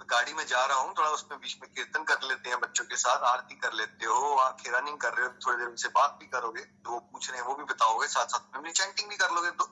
गाड़ी 0.00 0.32
में 0.34 0.46
जा 0.46 0.64
रहा 0.64 0.78
हूँ, 0.78 0.94
थोड़ा 0.98 1.10
उसमें 1.10 1.38
बीच 1.40 1.56
में 1.62 1.70
कीर्तन 1.72 2.04
कर 2.04 2.22
लेते 2.22 2.50
हैं, 2.50 2.60
बच्चों 2.60 2.84
के 2.84 2.96
साथ 2.96 3.22
आरती 3.24 3.54
कर 3.54 3.72
लेते 3.72 4.06
हो 4.06 4.34
आके 4.36 4.70
रनिंग 4.70 4.98
कर 4.98 5.14
रहे 5.14 5.26
हो, 5.26 5.32
थोड़ी 5.46 5.58
देर 5.58 5.68
उनसे 5.68 5.88
बात 5.88 6.16
भी 6.20 6.26
करोगे 6.26 6.62
तो 6.62 6.90
वो 6.90 6.98
पूछ 7.12 7.30
रहे 7.30 7.40
हैं, 7.40 7.46
वो 7.46 7.54
भी 7.54 7.64
बताओगे 7.64 8.06
साथ 8.08 8.26
साथ 8.26 8.60
में 8.62 8.72
चैंटिंग 8.72 9.08
भी 9.08 9.16
कर 9.16 9.30
लोगे। 9.30 9.50
तो 9.50 9.64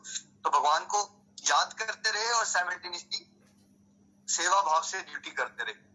तो 0.44 0.50
भगवान 0.50 0.84
को 0.84 1.02
याद 1.44 1.72
करते 1.72 2.10
रहे 2.10 2.32
और 2.32 2.44
साइमल्टेनियसली 2.44 3.26
सेवा 4.28 4.60
भाव 4.62 4.82
से 4.82 5.02
ड्यूटी 5.02 5.30
करते 5.30 5.64
रहे। 5.64 5.93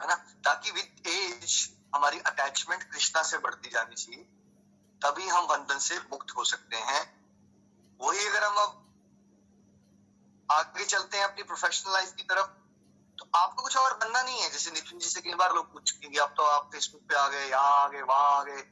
है 0.00 0.08
ना? 0.08 0.14
ताकि 0.14 0.70
विद 0.70 1.06
एज 1.06 1.76
हमारी 1.94 2.18
अटैचमेंट 2.18 2.82
कृष्णा 2.82 3.22
से 3.22 3.38
बढ़ती 3.38 3.70
जानी 3.70 3.94
चाहिए। 3.94 4.22
तभी 5.02 5.28
हम 5.28 5.46
बंधन 5.46 5.78
से 5.78 5.98
मुक्त 5.98 6.36
हो 6.36 6.44
सकते 6.44 6.76
हैं। 6.76 7.02
वही 8.00 8.26
अगर 8.26 8.44
हम 8.44 8.56
अब 8.56 8.86
आगे 10.52 10.84
चलते 10.84 11.16
हैं 11.16 11.24
अपनी 11.24 11.42
प्रोफेशनल 11.42 11.92
लाइफ 11.92 12.12
की 12.12 12.22
तरफ़ 12.22 12.46
तो 13.18 13.28
आपको 13.34 13.62
कुछ 13.62 13.76
और 13.76 13.96
बनना 13.96 14.22
नहीं 14.22 14.40
है। 14.40 14.50
जैसे 14.50 14.70
नितिन 14.70 14.98
जी 14.98 15.08
से 15.08 15.20
कई 15.20 15.34
बार 15.34 15.54
लोग 15.54 15.72
पूछ 15.72 15.92
चुके 15.92 16.18
अब 16.18 16.34
तो 16.36 16.42
आप 16.42 16.70
फेसबुक 16.72 17.00
पे 17.00 17.14
आ 17.14 17.28
गए, 17.28 17.48
यहाँ 17.48 17.72
आ 17.72 17.88
गए, 17.88 18.02
वहाँ 18.02 18.38
आ 18.40 18.42
गए। 18.42 18.62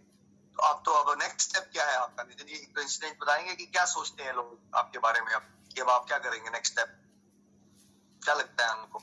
तो 0.56 0.62
आप 0.62 0.82
तो 0.84 0.92
अब 0.92 1.18
नेक्स्ट 1.22 1.50
स्टेप 1.50 1.70
क्या 1.72 1.84
है 1.86 1.96
आपका? 1.96 2.22
नितिन 2.22 2.46
जी, 2.46 2.54
एक 2.54 2.74
तो 2.74 2.80
इंसिडेंट 2.80 3.18
बताएँगे 3.20 3.54
कि 3.54 3.66
क्या 3.66 3.84
सोचते 3.84 4.22
हैं 4.22 4.32
लोग 4.32 4.58
आपके 4.74 4.98
बारे 4.98 5.20
में? 5.20 5.32
अब 5.32 5.42
कि 5.74 5.80
अब 5.80 5.90
आप 5.90 6.06
क्या 6.06 6.18
करेंगे 6.18 6.50
नेक्स्ट 6.50 6.72
स्टेप 6.72 6.94
क्या 8.24 8.34
लगता 8.34 8.66
है 8.66 8.74
उनको 8.74 8.98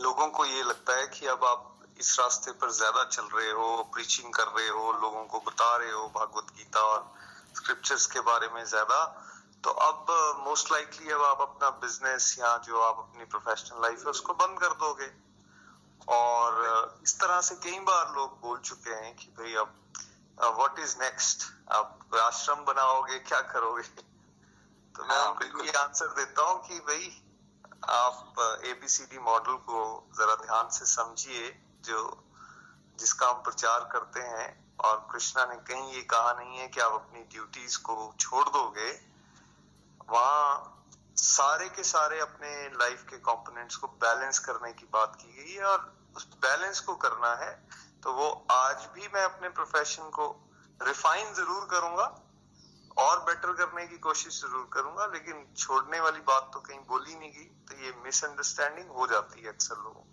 लोगों 0.00 0.26
को 0.28 0.44
ये 0.44 0.62
लगता 0.62 0.96
है 0.96 1.06
कि 1.06 1.26
अब 1.26 1.44
आप 1.44 1.68
इस 2.00 2.20
रास्ते 2.20 2.52
पर 2.52 2.70
ज़्यादा 2.70 3.04
चल 3.04 3.22
रहे 3.22 3.50
हो 3.50 3.90
प्रीचिंग 3.94 4.32
कर 4.32 4.46
रहे 4.46 4.68
हो 4.68 4.92
लोगों 4.92 5.24
को 5.24 5.40
बता 5.40 5.76
रहे 5.76 5.90
हो 5.90 6.08
भागवत 6.08 6.46
गीता 6.56 6.80
और 6.80 7.14
स्क्रिप्चर्स 7.56 8.06
के 8.06 8.20
बारे 8.20 8.48
में 8.48 8.64
ज़्यादा। 8.64 9.04
तो 9.64 9.70
अब 9.70 10.06
मोस्ट 10.46 10.66
uh, 10.66 10.72
लाइकली 10.72 11.10
अब 11.10 11.22
आप 11.22 11.40
अपना 11.40 11.70
बिज़नेस 11.70 12.36
या 12.38 12.56
जो 12.56 12.80
आप 12.80 12.98
अपनी 12.98 13.24
प्रोफेशनल 13.24 13.82
लाइफ 13.82 13.98
है 13.98 14.10
उसको 14.10 14.34
बंद 14.34 14.58
कर 14.58 14.68
दोगे। 14.68 15.10
और 16.08 16.52
uh, 16.68 17.04
इस 17.04 17.20
तरह 17.20 17.40
से 17.40 17.54
कई 17.54 17.78
बार 17.78 18.14
लोग 18.14 18.40
बोल 18.40 18.58
चुके 18.58 18.90
हैं 18.90 19.16
कि 19.16 19.26
भाई 19.38 19.54
अब 19.54 19.74
व्हाट 20.56 20.78
इज़ 20.78 20.96
नेक्स्ट 20.98 21.42
आप 21.72 21.98
आश्रम 22.20 22.64
बनाओगे 22.64 23.18
क्या 23.18 23.40
करोगे? 23.40 23.82
तो 24.96 25.04
मैं 25.04 25.16
हाँ, 25.16 25.30
उनको 25.30 25.64
ये 25.64 25.72
आंसर 25.72 26.06
देता 26.06 26.42
हूँ 26.42 26.68
कि 26.68 26.80
भाई 26.80 27.22
आप 27.82 28.60
एबीसीडी 28.66 29.18
मॉडल 29.20 29.54
को 29.62 29.78
जरा 30.16 30.34
ध्यान 30.36 30.68
से 30.70 30.86
समझिए, 30.86 31.48
जो, 31.84 32.26
जिसका 32.98 33.28
हम 33.28 33.42
प्रचार 33.42 33.88
करते 33.92 34.20
हैं। 34.22 34.50
और 34.80 34.96
कृष्णा 35.12 35.44
ने 35.46 35.56
कहीं 35.64 35.92
ये 35.92 36.02
कहा 36.02 36.32
नहीं 36.32 36.58
है 36.58 36.66
कि 36.68 36.80
आप 36.80 36.92
अपनी 36.92 37.20
ड्यूटीज़ 37.24 37.78
को 37.78 37.94
छोड़ 38.20 38.48
दोगे। 38.48 38.90
वहाँ 40.10 40.68
सारे 41.16 41.68
के 41.68 41.84
सारे 41.84 42.20
अपने 42.20 42.52
लाइफ 42.74 43.04
के 43.10 43.16
कंपोनेंट्स 43.20 43.76
को 43.76 43.86
बैलेंस 44.00 44.38
करने 44.38 44.72
की 44.72 44.86
बात 44.92 45.16
की 45.16 45.32
गई 45.34 45.52
है। 45.52 45.64
और 45.64 45.92
उस 46.16 46.26
बैलेंस 46.36 46.80
को 46.80 46.94
करना 46.96 47.34
है 47.34 47.52
तो 48.02 48.12
वो 48.12 48.28
आज 48.50 48.88
भी 48.94 49.08
मैं 49.08 49.22
अपने 49.24 49.48
प्रोफेशन 49.50 50.10
को 50.10 50.26
रिफाइन 50.80 51.32
ज़रूर 51.34 51.66
करूँगा। 51.70 52.04
और 52.96 53.20
बेटर 53.24 53.52
करने 53.54 53.86
की 53.86 53.98
कोशिश 54.00 54.40
ज़रूर 54.40 54.68
करूँगा, 54.72 55.06
लेकिन 55.06 55.46
छोड़ने 55.56 56.00
वाली 56.00 56.20
बात 56.22 56.50
तो 56.54 56.60
कहीं 56.60 56.78
बोली 56.88 57.14
नहीं 57.14 57.30
गई 57.32 57.44
तो 57.68 57.84
ये 57.84 57.92
मिसअंडरस्टैंडिंग 58.04 58.90
हो 58.90 59.06
जाती 59.06 59.42
है 59.42 59.48
अक्सर 59.48 59.76
लोगों 59.76 60.04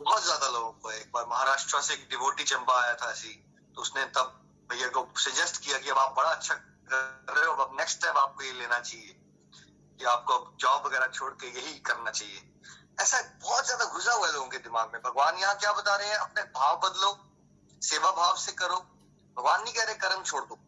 बहुत 0.00 0.22
ज़्यादा 0.24 0.48
लोगों 0.48 0.72
को 0.72 0.90
एक 0.92 1.10
बार 1.12 1.26
महाराष्ट्र 1.26 1.80
से 1.82 1.94
एक 1.94 2.08
डिवोटी 2.10 2.44
चंपा 2.44 2.80
आया 2.80 2.94
था 2.94 3.10
ऐसी 3.10 3.32
तो 3.76 3.82
उसने 3.82 4.04
तब 4.16 4.32
भैया 4.70 4.88
को 4.90 5.06
सजेस्ट 5.20 5.62
किया 5.64 5.78
कि 5.78 5.90
अब 5.90 5.98
आप 5.98 6.14
बड़ा 6.16 6.30
अच्छा 6.30 6.54
कर 6.54 7.34
रहे 7.34 7.46
हो, 7.46 7.52
अब 7.54 7.76
नेक्स्ट 7.78 8.00
टाइम 8.02 8.18
आपको 8.18 8.42
ये 8.42 8.52
लेना 8.52 8.78
चाहिए, 8.80 9.12
कि 9.98 10.04
आपको 10.06 10.34
अब 10.34 10.56
जॉब 10.60 10.86
वगैरह 10.86 11.06
छोड़ 11.08 11.32
के 11.34 11.46
यही 11.48 11.78
करना 11.80 12.10
चाहिए। 12.10 12.42
ऐसा 13.00 13.20
बहुत 13.42 13.64
ज़्यादा 13.66 13.84
घुसा 13.86 14.12
हुआ 14.12 14.26
है 14.26 14.32
लोगों 14.32 14.48
के 14.48 14.58
दिमाग 14.58 14.92
में। 14.92 15.00
भगवान 15.02 15.36
यहाँ 15.38 15.56
क्या 15.56 15.72
बता 15.72 15.96
रहे 15.96 16.08
हैं? 16.08 16.16
अपने 16.16 16.42
भाव 16.54 16.76
बदलो, 16.80 17.10
सेवा 17.82 18.10
भाव 18.12 18.36
से 18.38 18.52
करो। 18.54 18.76
भगवान 19.36 19.62
नहीं 19.62 19.74
कह 19.74 19.84
रहे 19.84 19.94
कर्म 19.96 20.22
छोड़ 20.24 20.44
दो। 20.44 20.58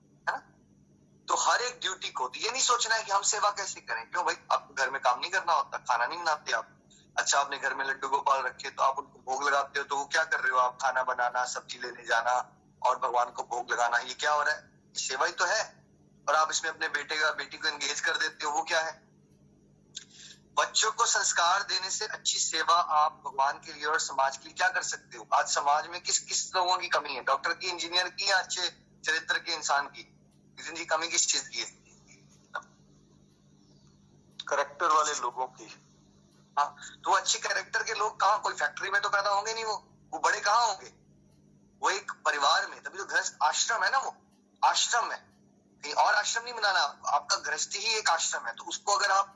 तो 1.28 1.36
हर 1.36 1.62
एक 1.62 1.78
ड्यूटी 1.80 2.08
को 2.08 2.30
ये 2.36 2.50
नहीं 2.50 2.62
सोचना 2.62 2.94
है 2.94 3.04
कि 3.04 3.12
हम 3.12 3.22
सेवा 3.22 3.50
कैसे 3.50 3.80
करें। 3.80 4.10
क्यों 4.10 4.24
भाई? 4.24 4.34
आपको 4.52 4.74
घर 4.74 4.90
में 4.90 5.00
काम 5.02 5.18
नहीं 5.20 5.30
करना 5.30 5.52
होता, 5.52 5.78
खाना 5.78 6.06
नहीं 6.06 6.18
बनाते 6.18 6.52
आप। 6.52 6.68
अच्छा 7.16 7.38
आपने 7.40 7.58
घर 7.58 7.74
में 7.74 7.84
लड्डू 7.84 8.08
गोपाल 8.08 8.42
रखे 8.42 8.70
तो 8.70 8.82
आप 8.82 8.98
उनको 8.98 9.18
भोग 9.18 9.46
लगाते 9.48 9.78
हो 9.78 9.84
तो 9.84 9.96
वो 9.96 10.04
क्या 10.04 10.24
कर 10.24 10.40
रहे 10.40 10.52
हो 10.52 10.58
आप? 10.58 10.78
खाना 10.82 11.02
बनाना, 11.02 11.44
सब्ज़ी 11.44 11.78
लेने 11.78 12.04
जाना 12.04 12.32
और 12.86 12.98
भगवान 12.98 13.30
को 13.30 13.42
भोग 13.42 13.72
लगाना, 13.72 13.98
ये 13.98 14.14
क्या 14.14 14.32
हो 14.32 14.42
रहा 14.42 14.54
है? 14.54 14.70
सेवा 14.94 15.26
ही 15.26 15.32
तो 15.32 15.44
है। 15.44 15.86
और 16.28 16.34
आप 16.34 16.48
इसमें 16.50 16.70
अपने 16.70 16.88
बेटे 16.88 17.16
का, 17.16 17.30
बेटी 17.30 17.58
को 17.58 17.68
एंगेज 17.68 18.00
कर 18.00 18.16
देते 18.16 18.46
हो, 18.46 18.52
वो 18.52 18.62
क्या 18.62 18.80
है? 18.80 19.08
बच्चों 20.58 20.90
को 20.92 21.04
संस्कार 21.06 21.62
देने 21.62 21.90
से 21.90 22.06
अच्छी 22.06 22.38
सेवा 22.38 22.74
आप 22.74 23.22
भगवान 23.26 23.58
के 23.58 23.72
लिए 23.72 23.84
और 23.84 24.00
समाज 24.00 24.36
के 24.36 24.44
लिए 24.44 24.54
क्या 24.54 24.68
कर 24.68 24.82
सकते 24.82 25.18
हो? 25.18 25.26
आज 25.34 25.46
समाज 25.46 25.86
में 25.86 26.00
किस 26.00 26.18
किस 26.18 26.54
लोगों 26.56 26.76
की 26.76 26.88
कमी 26.88 27.14
है? 27.14 27.24
डॉक्टर 27.24 27.52
की, 27.52 27.68
इंजीनियर 27.68 28.08
की 28.08 28.30
या 28.30 28.38
अच्छे 28.38 28.68
चरित्र 29.04 29.38
के 29.38 29.52
इंसान 29.52 29.86
की? 29.86 30.14
की 30.58 30.84
कमी 30.84 31.08
किस 31.08 31.26
चीज़ 31.26 31.48
की 31.48 31.58
है? 31.58 31.78
करेक्टर 34.48 34.86
वाले 34.86 35.14
लोगों 35.14 35.46
की। 35.46 35.82
हाँ 36.58 36.76
तो 37.04 37.10
अच्छे 37.10 37.38
करेक्टर 37.38 37.82
के 37.82 37.94
लोग 37.94 38.20
कहा? 38.20 38.36
कोई 38.36 38.54
फैक्ट्री 38.54 38.90
में 38.90 39.02
तो 39.02 39.08
पैदा 39.08 39.30
होंगे 39.30 39.54
नहीं 39.54 39.64
वो। 39.64 39.88
वो 40.12 40.18
बड़े 40.18 40.40
कहाँ 40.40 40.66
होंगे? 40.66 40.92
वो 41.82 41.90
एक 41.90 42.12
परिवार 42.12 42.66
में। 42.66 42.82
तभी 42.82 42.98
तो 42.98 43.04
गृहस्थ 43.04 43.36
आश्रम 43.42 43.84
है 43.84 43.90
ना 43.90 43.98
वो? 43.98 44.16
आश्रम 44.64 45.12
है। 45.12 45.28
कहीं 45.84 45.92
और 45.92 46.14
आश्रम 46.14 46.44
नहीं 46.44 46.54
बनाना। 46.54 46.80
आपका 47.06 47.36
गृहस्थ 47.36 47.70
ही 47.74 47.94
एक 47.94 48.10
आश्रम 48.10 48.46
है। 48.46 48.54
तो 48.54 48.64
उसको 48.64 48.92
अगर 48.92 49.10
आप, 49.10 49.34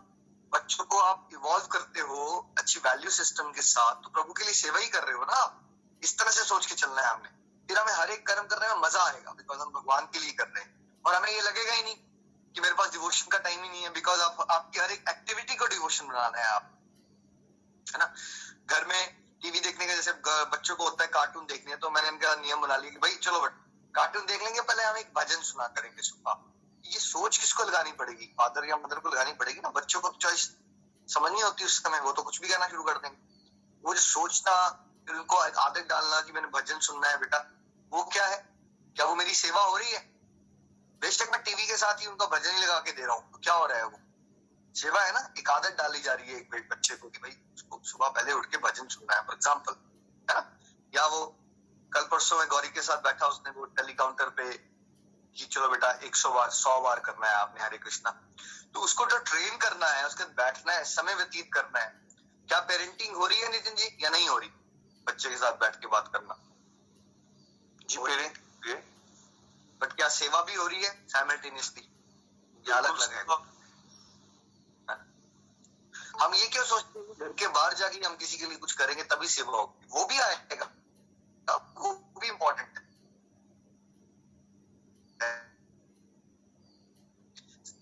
बच्चों 0.53 0.85
को 0.85 0.99
आप 0.99 1.29
इवॉल्व 1.33 1.67
करते 1.67 2.01
हो 2.01 2.55
अच्छी 2.59 2.81
वैल्यू 2.81 3.11
सिस्टम 3.11 3.53
के 3.53 3.63
साथ 3.63 3.95
तो 3.95 4.09
प्रभु 4.09 4.33
के 4.33 4.45
लिए 4.45 4.55
सेवा 4.55 4.79
ही 4.79 4.89
कर 4.89 5.03
रहे 5.03 5.15
हो 5.15 5.25
ना 5.25 5.33
आप। 5.33 5.71
इस 6.03 6.19
तरह 6.19 6.31
से 6.31 6.45
सोच 6.45 6.67
के 6.67 6.75
चलना 6.75 7.03
है 7.03 7.09
हमने। 7.09 7.29
फिर 7.69 7.79
हमें 7.79 7.93
हर 7.93 8.11
एक 8.11 8.27
कर्म 8.27 8.47
करने 8.47 8.69
में 8.69 8.83
मज़ा 8.83 9.05
आएगा 9.05 9.33
बिकॉज़ 9.33 9.61
हम 9.61 9.71
भगवान 9.71 10.07
के 10.07 10.19
लिए 10.19 10.33
कर 10.33 10.47
रहे 10.47 10.65
हैं। 10.65 10.82
और 11.05 11.15
हमें 11.15 11.31
ये 11.31 11.41
लगेगा 11.41 11.73
ही 11.73 11.83
नहीं 11.83 11.97
कि 12.55 12.61
मेरे 12.61 12.75
पास 12.75 12.91
डिवोशन 12.93 13.29
का 13.29 13.39
टाइम 13.39 13.63
ही 13.63 13.69
नहीं 13.69 13.83
है 13.83 13.91
बिकॉज़ 13.91 14.21
आप, 14.21 14.47
आपकी 14.51 14.81
हर 14.81 14.91
एक 14.91 15.05
एक्टिविटी 15.09 15.57
को 15.57 15.67
डिवोशन 15.67 16.07
बनाना 16.07 16.39
है 16.39 16.47
आप, 16.47 16.71
है 17.87 17.99
ना? 17.99 18.13
घर 18.67 18.85
में 18.85 19.23
टीवी 19.43 19.61
देखने 19.61 19.87
का, 19.87 19.95
जैसे 19.95 20.13
बच्चों 20.27 20.77
को 20.77 20.85
होता 20.85 21.05
है 21.05 21.09
कार्टून 21.09 21.47
देखने 21.47 21.77
तो 21.77 21.91
मैंने 21.91 22.09
इनका 22.09 22.35
नियम 22.35 22.61
बना 22.61 22.77
लिया 22.77 22.91
कि 22.91 22.99
भाई, 22.99 23.15
चलो 23.15 23.41
बट 23.41 23.51
कार्टून 23.95 24.27
देख 24.27 24.43
लेंगे, 24.43 24.61
पहले 24.61 24.83
हम 24.83 24.97
एक 24.97 25.13
भजन 25.17 25.43
सुना 25.43 25.67
करेंगे 25.67 26.03
सुबह। 26.03 26.39
ये 26.85 26.99
सोच 26.99 27.37
किसको 27.37 27.65
लगानी 27.65 27.93
पड़ेगी? 27.93 28.27
फादर 28.39 28.65
या 28.65 28.77
मदर 28.77 28.99
को 28.99 29.09
लगानी 29.09 29.33
पड़ेगी 29.33 29.61
ना? 29.61 29.71
बच्चों 29.71 30.01
को 30.01 30.09
चॉइस 30.11 30.51
समझ 31.09 31.33
नहीं 31.33 31.43
होती 31.43 31.65
उस 31.65 31.79
समय, 31.83 32.01
वो 32.01 32.13
तो 32.13 32.23
कुछ 32.23 32.41
भी 32.41 32.49
कहना 32.49 32.69
शुरू 32.69 32.83
कर 32.83 32.99
देंगे। 32.99 33.17
वो 33.85 33.95
जो 33.95 34.01
सोचना 34.01 34.55
फिर 35.07 35.17
उनको 35.17 35.37
आदत 35.37 35.87
डालना 35.89 36.21
कि 36.21 36.33
मैंने 36.33 36.49
भजन 36.49 36.79
सुनना 36.79 37.09
है 37.09 37.17
बेटा, 37.17 37.39
वो 37.93 38.05
क्या 38.05 38.27
है? 38.27 38.37
क्या 38.97 39.07
वो 39.07 39.15
मेरी 39.15 39.35
सेवा 39.35 39.63
हो 39.63 39.77
रही 39.77 39.91
है? 39.91 40.12
बेशक 41.03 41.31
मैं 41.33 41.43
टीवी 41.43 41.67
के 41.67 41.77
साथ 41.77 42.01
ही 42.01 42.07
उनका 42.07 42.27
भजन 42.29 42.51
ही 42.51 42.63
लगा 42.63 42.79
के 42.81 42.93
दे 42.93 43.05
रहा 43.05 43.15
हूँ। 43.17 43.31
तो 43.33 43.39
क्या 43.39 43.55
हो 43.55 43.67
रहा 43.67 43.79
है 43.79 43.85
वो? 43.85 43.99
सेवा 44.75 45.01
है 45.01 45.13
ना? 45.13 45.23
एक 45.39 45.49
आदत 45.51 45.77
डाली 45.79 46.01
जा 46.01 46.13
रही 46.15 46.33
है 46.33 46.39
एक 46.39 46.69
बच्चे 46.71 46.97
को 46.97 47.09
कि 47.09 47.19
भाई 47.19 47.37
उसको 47.55 47.81
सुबह 47.85 48.09
पहले 48.11 48.33
उठ 48.33 48.47
के 48.51 48.57
भजन 48.59 48.87
सुनना 48.89 49.17
है 49.17 49.23
फॉर 49.23 49.35
एग्ज़ाम्पल 49.35 49.73
है 50.29 50.35
ना? 50.35 50.45
या 50.95 51.07
वो 51.07 51.25
कल 51.93 52.07
परसों 52.11 52.39
में 52.39 52.47
गौरी 52.49 52.69
के 52.69 52.83
साथ 52.83 53.03
बैठा 53.03 53.27
उसने 53.27 53.51
वो 53.51 53.65
टेलीकाउंटर 53.81 54.29
पे 54.37 54.53
कि 54.53 55.45
चलो 55.47 55.69
बेटा 55.69 55.91
एक 56.05 56.17
सौ 56.17 56.31
बार 56.33 56.51
सौ 56.51 56.81
बार 56.81 57.01
करना 57.01 57.27
है 57.27 57.35
आपने 57.35 57.65
हरे 57.65 57.79
कृष्णा। 57.79 58.11
तो 58.75 58.81
उसको 58.81 59.07
जो 59.07 59.19
ट्रेन 59.25 59.57
करना 59.59 59.87
है 59.87 60.07
उसके 60.07 60.25
बैठना 60.39 60.73
है 60.73 60.85
समय 60.85 61.15
व्यतीत 61.15 61.51
करना 61.55 61.81
है 61.81 61.91
क्या 62.49 62.61
पेरेंटिंग 62.71 63.17
हो 63.17 63.27
रही 63.27 63.41
है 63.41 63.51
नितिन 63.51 63.75
जी? 63.75 63.97
या 64.01 64.11
नहीं 64.11 64.29
हो 64.29 64.39
रही? 64.39 64.49
बच्चे 65.07 65.31
के 65.31 65.37
साथ 65.37 65.61
बैठ 65.61 65.77
के 65.77 65.87
बात 65.89 66.11
करना। 66.13 66.39
जी 67.91 67.99
पेरेंट? 67.99 68.39
बट 69.83 69.93
क्या 69.93 70.09
सेवा 70.09 70.43
भी 70.43 70.55
हो 70.55 70.67
रही 70.67 70.83
है 70.85 70.91
साइमल्टेनियसली? 71.09 71.89
अलग 72.67 72.91
अलग 72.91 73.13
है? 73.13 73.23
हम 76.23 76.35
ये 76.35 76.47
क्यों 76.49 76.65
सोचते 76.65 76.99
हैं 76.99 77.19
घर 77.19 77.33
के 77.33 77.47
बाहर 77.49 77.75
जाके 77.75 78.07
हम 78.07 78.17
किसी 78.17 78.37
के 78.39 78.47
लिए 78.47 78.57
कुछ 78.57 78.73
करेंगे 78.73 79.03
तभी 79.13 79.29
सेवा 79.29 79.57
होगी। 79.59 79.87
वो 79.93 80.05
भी 80.05 80.19
आएगा। 80.21 80.67
वो 81.79 81.93
भी 82.21 82.29
इंपॉर्टेंट 82.29 82.79
है। 82.79 82.83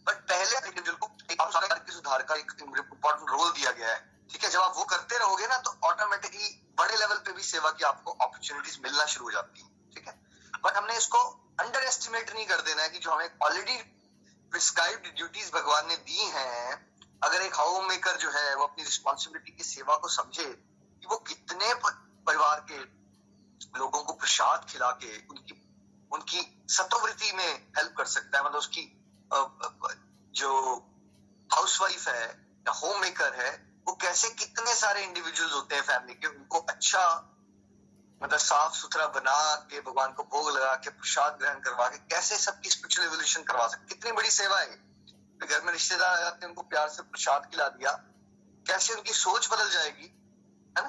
बट 0.07 0.17
पहले 0.31 0.61
के 0.61 1.93
सुधार 1.93 2.23
का 2.23 2.35
एक 2.35 2.53
इम्पोर्टेंट 2.63 3.31
रोल 3.31 3.53
दिया 3.53 3.71
गया 3.73 3.89
है। 3.89 3.99
ठीक 4.33 4.45
है 4.45 4.51
जब 4.51 4.61
आप 4.61 4.75
वो 4.77 4.85
करते 4.85 5.19
रहोगे 5.19 5.47
ना 5.47 5.57
तो 5.59 5.71
ऑटोमेटिकली 5.85 6.49
बड़े 6.79 6.97
लेवल 6.97 7.19
पे 7.19 7.33
भी 7.33 7.43
सेवा 7.43 7.71
की 7.71 7.85
आपको 7.85 8.11
अपॉर्चुनिटीज़ 8.13 8.79
मिलना 8.83 9.05
शुरू 9.07 9.25
हो 9.25 9.31
जाती 9.31 9.61
है। 9.61 9.69
ठीक 9.95 10.07
है? 10.09 10.15
बट 10.65 10.77
हमने 10.77 10.97
इसको 10.97 11.23
अंडर 11.61 11.83
एस्टिमेट 11.85 12.33
नहीं 12.35 12.47
कर 12.47 12.61
देना 12.61 12.83
है 12.83 12.89
कि 12.89 12.99
जो 12.99 13.11
हमें 13.11 13.39
ऑलरेडी 13.43 13.77
प्रिस्क्राइब्ड 14.53 15.15
ड्यूटीज़ 15.17 15.51
भगवान 15.53 15.89
ने 15.89 15.97
दी 15.97 16.25
हैं, 16.27 16.91
अगर 17.25 17.43
एक 17.43 17.55
हाउस 17.55 17.89
मेकर 17.89 18.17
जो 18.17 18.31
है, 18.31 18.55
वो 18.55 18.65
अपनी 18.65 18.85
रिस्पॉन्सिबिलिटी 18.85 19.53
की 19.53 19.65
सेवा 19.65 19.97
को 19.97 20.09
समझे 20.09 20.45
कि 20.45 21.07
वो 21.07 21.17
कितने 21.17 21.75
परिवार 21.85 22.61
के 22.71 22.79
लोगों 23.79 24.03
को 24.03 24.13
प्रसाद 24.13 24.67
खिला 24.69 24.91
के 24.91 25.17
उनकी 25.27 25.57
उनकी 26.13 26.41
सतोवृत्ति 26.69 27.33
में 27.33 27.73
हेल्प 27.79 27.95
कर 27.97 28.05
सकता 28.05 28.39
है। 28.39 28.45
मतलब 28.45 28.59
उसकी 28.59 28.83
जो 30.35 30.51
हाउसवाइफ 31.51 32.09
है 32.09 32.25
या 32.69 32.73
होम 32.73 33.01
मेकर 33.01 33.35
है, 33.35 33.51
वो 33.87 33.93
कैसे 33.95 34.29
कितने 34.31 34.75
सारे 34.75 35.05
इंडिविजुअल्स 35.05 35.55
होते 35.55 35.75
हैं 35.75 35.83
फैमिली 35.83 36.15
के, 36.15 36.27
उनको 36.27 36.59
अच्छा 36.59 37.30
मतलब 38.23 38.39
साफ़ 38.39 38.75
सुथरा 38.75 39.07
बना 39.07 39.55
के 39.55 39.81
भगवान 39.81 40.13
को 40.13 40.23
भोग 40.23 40.51
लगा 40.51 40.75
के 40.75 40.91
प्रसाद 40.91 41.39
ग्रहण 41.41 41.61
करवा 41.61 41.89
के 41.89 41.99
कैसे 41.99 42.39
सबकी 42.39 42.71
स्पिरिचुअल 42.71 43.07
एवोल्यूशन 43.07 43.43
करवा 43.43 43.69
सकते 43.69 43.95
कितनी 43.95 44.13
बड़ी 44.13 44.31
सेवा 44.31 44.61
है 44.61 44.91
तो 45.41 45.47
घर 45.47 45.63
में 45.63 45.73
रिश्तेदार 45.73 46.17
आ 46.17 46.21
जाते 46.21 46.39
हैं 46.43 46.49
उनको 46.49 46.63
प्यार 46.63 46.89
से 46.89 47.03
प्रसाद 47.03 47.51
खिला 47.51 47.69
दिया। 47.69 47.91
कैसे 48.67 48.95
उनकी 48.95 49.13
सोच 49.13 49.49
बदल 49.53 49.71
जाएगी? 49.71 50.07
है 50.79 50.83
ना? 50.83 50.89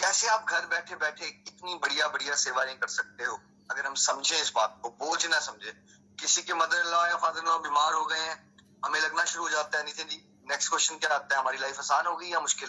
कैसे 0.00 0.28
आप 0.28 0.46
घर 0.48 0.66
बैठे 0.66 0.96
बैठे 0.96 1.26
इतनी 1.26 1.74
बढ़िया 1.74 2.08
बढ़िया 2.08 2.34
सेवा 2.34 2.64
नहीं 2.64 2.76
कर 2.76 2.88
सकते 2.88 3.24
हो? 3.24 3.40
अगर 3.70 3.86
हम 3.86 3.94
समझे 3.94 4.40
इस 4.40 4.52
बात 4.54 4.78
को, 4.82 4.88
बोझ 4.90 5.26
ना 5.26 5.40
समझे। 5.40 5.72
किसी 6.20 6.42
के 6.42 6.54
मदर 6.54 6.84
लॉ 6.84 7.06
या 7.06 7.16
फादर 7.16 7.42
लॉ 7.44 7.58
बीमार 7.58 7.92
हो 7.92 8.04
गए 8.06 8.18
हैं, 8.18 8.56
हमें 8.84 9.00
लगना 9.00 9.24
शुरू 9.24 9.44
हो 9.44 9.50
जाता 9.50 9.78
है, 9.78 9.84
नितिन 9.84 10.08
जी। 10.08 10.42
नेक्स्ट 10.50 10.70
क्वेश्चन 10.70 10.98
क्या 10.98 11.14
आता 11.14 11.34
है? 11.34 11.40
हमारी 11.40 11.58
लाइफ 11.58 11.78
आसान 11.78 12.06
हो 12.06 12.16
गई 12.16 12.28
या 12.28 12.40
मुश्किल? 12.40 12.68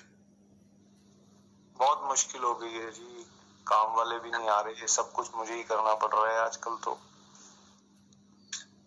बहुत 1.73 2.01
मुश्किल 2.03 2.41
हो 2.41 2.55
गई 2.55 2.73
है 2.73 2.91
जी। 2.91 3.32
काम 3.67 3.93
वाले 3.93 4.19
भी 4.19 4.31
नहीं 4.31 4.49
आ 4.49 4.59
रहे 4.61 4.73
हैं, 4.73 4.87
सब 4.87 5.11
कुछ 5.11 5.27
मुझे 5.35 5.53
ही 5.53 5.63
करना 5.63 5.93
पड़ 5.93 6.13
रहा 6.13 6.33
है 6.33 6.45
आजकल 6.45 6.75
तो। 6.75 6.99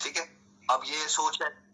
ठीक 0.01 0.17
है? 0.17 0.39
अब 0.71 0.81
ये 0.85 1.09
सोच 1.09 1.39
है। 1.43 1.67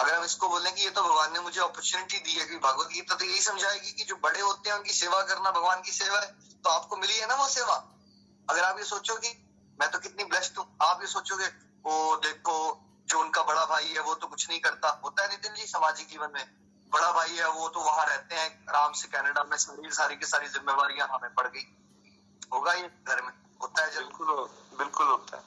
अगर 0.00 0.14
हम 0.14 0.24
इसको 0.24 0.48
बोलें 0.48 0.74
कि 0.74 0.82
ये 0.82 0.90
तो 0.90 1.02
भगवान 1.02 1.32
ने 1.32 1.40
मुझे 1.40 1.60
अपॉर्चुनिटी 1.60 2.18
दी 2.18 2.32
है 2.32 2.46
कि 2.46 2.56
भगवत 2.56 2.86
गीता 2.86 3.14
तो 3.14 3.24
यही 3.24 3.40
समझाएगी 3.40 3.92
कि 3.92 4.04
जो 4.04 4.16
बड़े 4.16 4.40
होते 4.40 4.70
हैं, 4.70 4.76
उनकी 4.76 4.92
सेवा 4.92 5.22
करना 5.22 5.50
भगवान 5.50 5.82
की 5.82 5.92
सेवा 5.92 6.20
है 6.20 6.34
तो 6.64 6.70
आपको 6.70 6.96
मिली 6.96 7.16
है 7.16 7.26
ना 7.26 7.34
वो 7.34 7.48
सेवा? 7.48 7.74
अगर 8.50 8.64
आप 8.64 8.78
ये 8.78 8.84
सोचोगे, 8.84 9.36
मैं 9.80 9.90
तो 9.90 9.98
कितनी 9.98 10.24
ब्लेस्ड 10.24 10.58
हूँ। 10.58 10.76
आप 10.82 11.00
ये 11.00 11.06
सोचोगे 11.06 11.46
वो 11.86 12.16
देखो, 12.16 12.82
जो 13.08 13.20
उनका 13.20 13.42
बड़ा 13.42 13.64
भाई 13.66 13.84
है, 13.84 14.00
वो 14.00 14.14
तो 14.14 14.26
कुछ 14.26 14.48
नहीं 14.48 14.60
करता। 14.60 15.00
होता 15.04 15.22
है 15.22 15.28
नितिन 15.28 15.54
जी 15.54 15.66
सामाजिक 15.66 16.08
जीवन 16.08 16.30
में। 16.34 16.44
बड़ा 16.92 17.12
भाई 17.12 17.30
है, 17.30 17.48
वो 17.50 17.68
तो 17.68 17.80
वहाँ 17.80 18.06
रहते 18.06 18.34
हैं, 18.34 18.66
आराम 18.68 18.92
से 18.92 19.08
कनाडा 19.08 19.44
में 19.44 19.56
सारी 19.56 19.90
सारी 19.90 20.16
की 20.16 20.26
सारी 20.26 20.48
जिम्मेवारियाँ 20.48 21.08
हमें 21.08 21.34
पड़ 21.34 21.46
गई। 21.46 21.85
होगा 22.52 22.72
ये 22.72 22.88
घर 23.08 23.22
में। 23.22 23.32
होता 23.62 23.84
है 23.84 23.96
बिल्कुल 23.96 24.26
बिल्कुल 24.78 25.06
होता 25.06 25.36
है। 25.36 25.42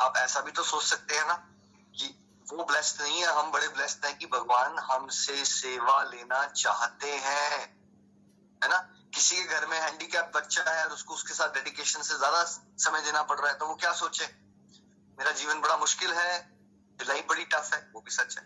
आप 0.00 0.16
ऐसा 0.16 0.40
भी 0.40 0.50
तो 0.50 0.62
सोच 0.64 0.84
सकते 0.84 1.16
हैं 1.16 1.26
ना 1.26 1.34
कि 1.94 2.08
वो 2.46 2.64
ब्लेस्ड 2.64 3.00
नहीं 3.02 3.20
है 3.20 3.32
हम 3.34 3.50
बड़े 3.52 3.68
ब्लेस्ड 3.68 4.04
हैं 4.04 4.16
कि 4.18 4.26
भगवान 4.26 4.78
हमसे 4.80 5.44
सेवा 5.44 6.02
लेना 6.04 6.44
चाहते 6.46 7.12
हैं। 7.18 7.60
है 8.62 8.68
ना? 8.68 8.78
किसी 9.14 9.36
के 9.36 9.44
घर 9.50 9.66
में 9.66 9.78
हैंडीकैप 9.80 10.32
बच्चा 10.34 10.62
है 10.70 10.84
और 10.84 10.92
उसको 10.92 11.14
उसके 11.14 11.34
साथ 11.34 11.54
डेडिकेशन 11.54 12.02
से 12.02 12.16
ज़्यादा 12.16 12.42
समय 12.78 13.02
देना 13.02 13.22
पड़ 13.22 13.38
रहा 13.38 13.50
है 13.50 13.58
तो 13.58 13.66
वो 13.66 13.74
क्या 13.74 13.92
सोचे? 13.94 14.24
मेरा 15.18 15.30
जीवन 15.32 15.60
बड़ा 15.60 15.76
मुश्किल 15.76 16.12
है 16.12 16.34
लाइफ 16.98 17.26
बड़ी 17.28 17.44
टफ 17.44 17.70
है 17.74 17.80
वो 17.94 18.00
भी 18.00 18.10
सच 18.10 18.36
है। 18.38 18.44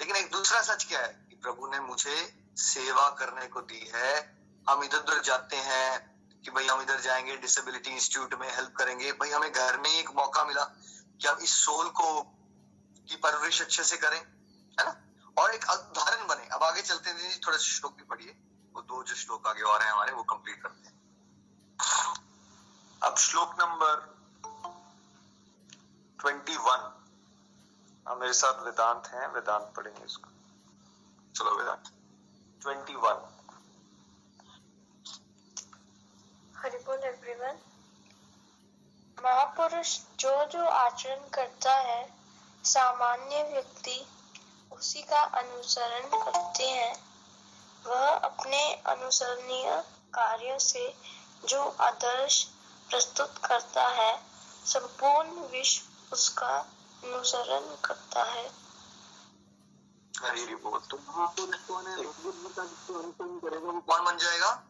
लेकिन 0.00 0.16
एक 0.16 0.30
दूसरा 0.30 0.60
सच 0.62 0.84
क्या 0.84 1.00
है 1.00 1.12
कि 1.30 1.36
प्रभु 1.36 1.66
ने 1.66 1.80
मुझे 1.80 2.16
सेवा 2.56 3.08
करने 3.10 3.46
को 3.46 3.60
दी 3.62 3.90
है 3.94 4.14
हम 4.70 4.82
इधर 4.84 4.98
उधर 4.98 5.20
जाते 5.20 5.56
हैं 5.56 6.16
कि 6.44 6.50
भाई 6.50 6.66
हम 6.66 6.80
इधर 6.82 7.00
जाएँगे 7.00 7.36
डिसेबिलिटी 7.36 7.90
इंस्टीट्यूट 7.90 8.34
में 8.34 8.54
हेल्प 8.56 8.74
करेंगे। 8.76 9.12
भाई 9.12 9.30
हमें 9.30 9.52
घर 9.52 9.78
में 9.78 9.90
एक 9.90 10.10
मौका 10.10 10.44
मिला 10.44 10.64
कि 11.20 11.28
हम 11.28 11.38
इस 11.38 11.54
सोल 11.64 11.88
को 11.88 12.22
की 13.08 13.16
परवरिश 13.16 13.60
अच्छे 13.62 13.84
से 13.84 13.96
करें, 13.96 14.18
है 14.80 14.84
ना? 14.84 14.96
और 15.38 15.54
एक 15.54 15.64
उदाहरण 15.70 16.26
बने। 16.26 16.46
अब 16.46 16.62
आगे 16.62 16.82
चलते 16.82 17.10
हैं 17.10 17.40
थोड़ा 17.46 17.58
श्लोक 17.58 17.96
भी 17.96 18.02
पढ़िए। 18.02 18.36
वो 18.74 18.82
दो 18.82 19.02
जो 19.02 19.14
श्लोक 19.14 19.46
आगे 19.46 19.62
और 19.62 19.82
हैं 19.82 19.90
हमारे, 19.92 20.12
वो 20.12 20.22
कंप्लीट 20.22 20.62
करते 20.62 20.88
हैं। 20.88 20.96
अब 23.02 23.16
श्लोक 23.16 23.54
नंबर 23.60 24.16
ट्वेंटी 26.20 26.56
वन 26.56 26.92
हाँ 28.06 28.16
मेरे 28.16 28.32
साथ 28.32 28.64
वेदांत 28.64 29.06
हैं। 29.06 29.26
वेदांत 29.28 29.72
पढ़ेंगे 29.76 30.04
इसको। 30.04 30.28
चलो 31.36 31.56
वेदांत। 31.56 31.90
ट्वेंटी 32.62 32.94
वन 32.94 33.32
हरिबोल 36.56 36.98
एवरीवन 36.98 37.58
महापुरुष 39.86 40.20
जो 40.20 40.44
जो 40.44 40.66
आचरण 40.66 41.28
करता 41.28 41.72
है, 41.72 42.12
सामान्य 42.64 43.42
व्यक्ति 43.42 44.06
उसी 44.72 45.02
का 45.02 45.20
अनुसरण 45.20 46.08
करते 46.24 46.70
हैं। 46.70 46.94
वह 47.86 48.08
अपने 48.08 48.74
अनुसरणीय 48.74 49.84
कार्यों 50.14 50.58
से 50.58 50.96
जो 51.44 51.76
आदर्श 51.80 52.44
प्रस्तुत 52.90 53.38
करता 53.44 53.88
है, 53.88 54.22
संपूर्ण 54.66 55.28
विश्व 55.28 56.12
उसका 56.12 56.58
अनुसरण 57.04 57.76
करता 57.84 58.22
है। 58.22 58.50
कौन 63.80 64.04
बन 64.04 64.16
जाएगा? 64.18 64.62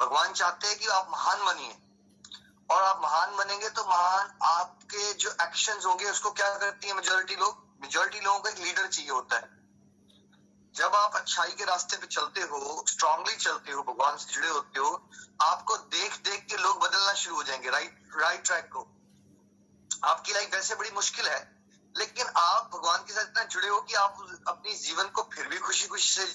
भगवान 0.00 0.32
चाहते 0.32 0.66
हैं 0.66 0.78
कि 0.78 0.86
आप 0.86 1.08
महान 1.10 1.44
बनिए। 1.44 1.85
और 2.70 2.82
आप 2.82 3.00
महान 3.02 3.36
बनेंगे 3.36 3.68
तो 3.68 3.82
महान 3.82 4.32
आपके 4.44 5.12
जो 5.14 5.30
एक्शंस 5.42 5.84
होंगे, 5.86 6.10
उसको 6.10 6.30
क्या 6.30 6.48
करती 6.58 6.88
है 6.88 6.94
मेजोरिटी 6.94 7.36
लोग? 7.36 7.64
मेजोरिटी 7.82 8.20
लोगों 8.20 8.40
को 8.40 8.48
एक 8.48 8.58
लीडर 8.58 8.86
चाहिए 8.86 9.10
होता 9.10 9.36
है। 9.36 9.54
जब 10.74 10.94
आप 10.94 11.14
अच्छाई 11.16 11.52
के 11.52 11.64
रास्ते 11.64 11.96
पे 11.96 12.06
चलते 12.06 12.40
हो 12.42 12.84
स्ट्रांगली 12.88 13.36
चलते 13.36 13.72
हो, 13.72 13.82
भगवान 13.82 14.16
से 14.16 14.32
जुड़े 14.32 14.48
होते 14.48 14.80
हो, 14.80 15.10
आपको 15.42 15.76
देख 15.76 16.16
देख 16.20 16.46
के 16.46 16.56
लोग 16.56 16.80
बदलना 16.80 17.12
शुरू 17.12 17.36
हो 17.36 17.42
जाएँगे 17.42 17.70
राइट 17.70 18.10
राइट 18.16 18.44
ट्रैक 18.44 18.68
को। 18.72 18.86
आपकी 20.04 20.32
लाइफ 20.32 20.54
वैसे 20.54 20.74
बड़ी 20.74 20.90
मुश्किल 20.90 21.26
है, 21.26 21.40
लेकिन 21.96 22.26
आप 22.26 22.70
भगवान 22.74 22.98
के 22.98 23.12
साथ 23.12 23.22
इतना 23.22 23.44
जुड़े 23.44 23.68
हो 23.68 23.80
कि 23.80 23.94
आप 23.94 24.42
अपनी 24.48 24.74
जीवन 24.74 25.08
को 25.08 25.22
फिर 25.34 25.48
भी 25.48 25.58
खुशी 25.58 25.86
खुशी 25.86 26.08
से, 26.10 26.26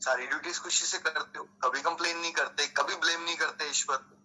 सारी 0.00 0.26
ड्यूटीज़ 0.26 0.60
खुशी 0.60 0.86
से 0.86 0.98
करते 0.98 1.38
हो। 1.38 1.44
कभी 1.62 1.80
कंप्लेन 1.80 2.18
नहीं 2.18 2.32
करते, 2.32 2.66
कभी 2.66 2.94
ब्लेम 2.94 3.22
नहीं 3.22 3.36
करते 3.36 3.70
ईश्वर। 3.70 4.19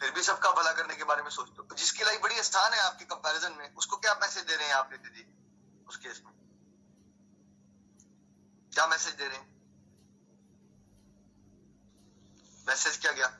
फिर 0.00 0.10
भी 0.10 0.22
सबका 0.22 0.52
भला 0.52 0.72
करने 0.72 0.96
के 0.96 1.04
बारे 1.04 1.22
में 1.22 1.30
सोचते 1.30 1.54
हो। 1.58 1.74
जिसकी 1.74 2.04
लाइफ 2.04 2.22
बड़ी 2.22 2.38
आसान 2.38 2.72
है 2.72 2.80
आपके 2.80 3.04
कंपैरिजन 3.04 3.52
में, 3.52 3.74
उसको 3.74 3.96
क्या 3.96 4.14
मैसेज 4.14 4.44
दे 4.44 4.56
रहे 4.56 4.66
हैं 4.66 4.74
आप 4.74 4.90
दीदी 4.92 5.34
उस 5.88 5.96
केस 5.96 6.22
में? 6.24 6.34
क्या 8.74 8.86
मैसेज 8.86 9.14
दे 9.14 9.28
रहे 9.28 9.36
हैं? 9.36 9.54
मैसेज 12.68 12.96
क्या 12.96 13.12
गया? 13.12 13.38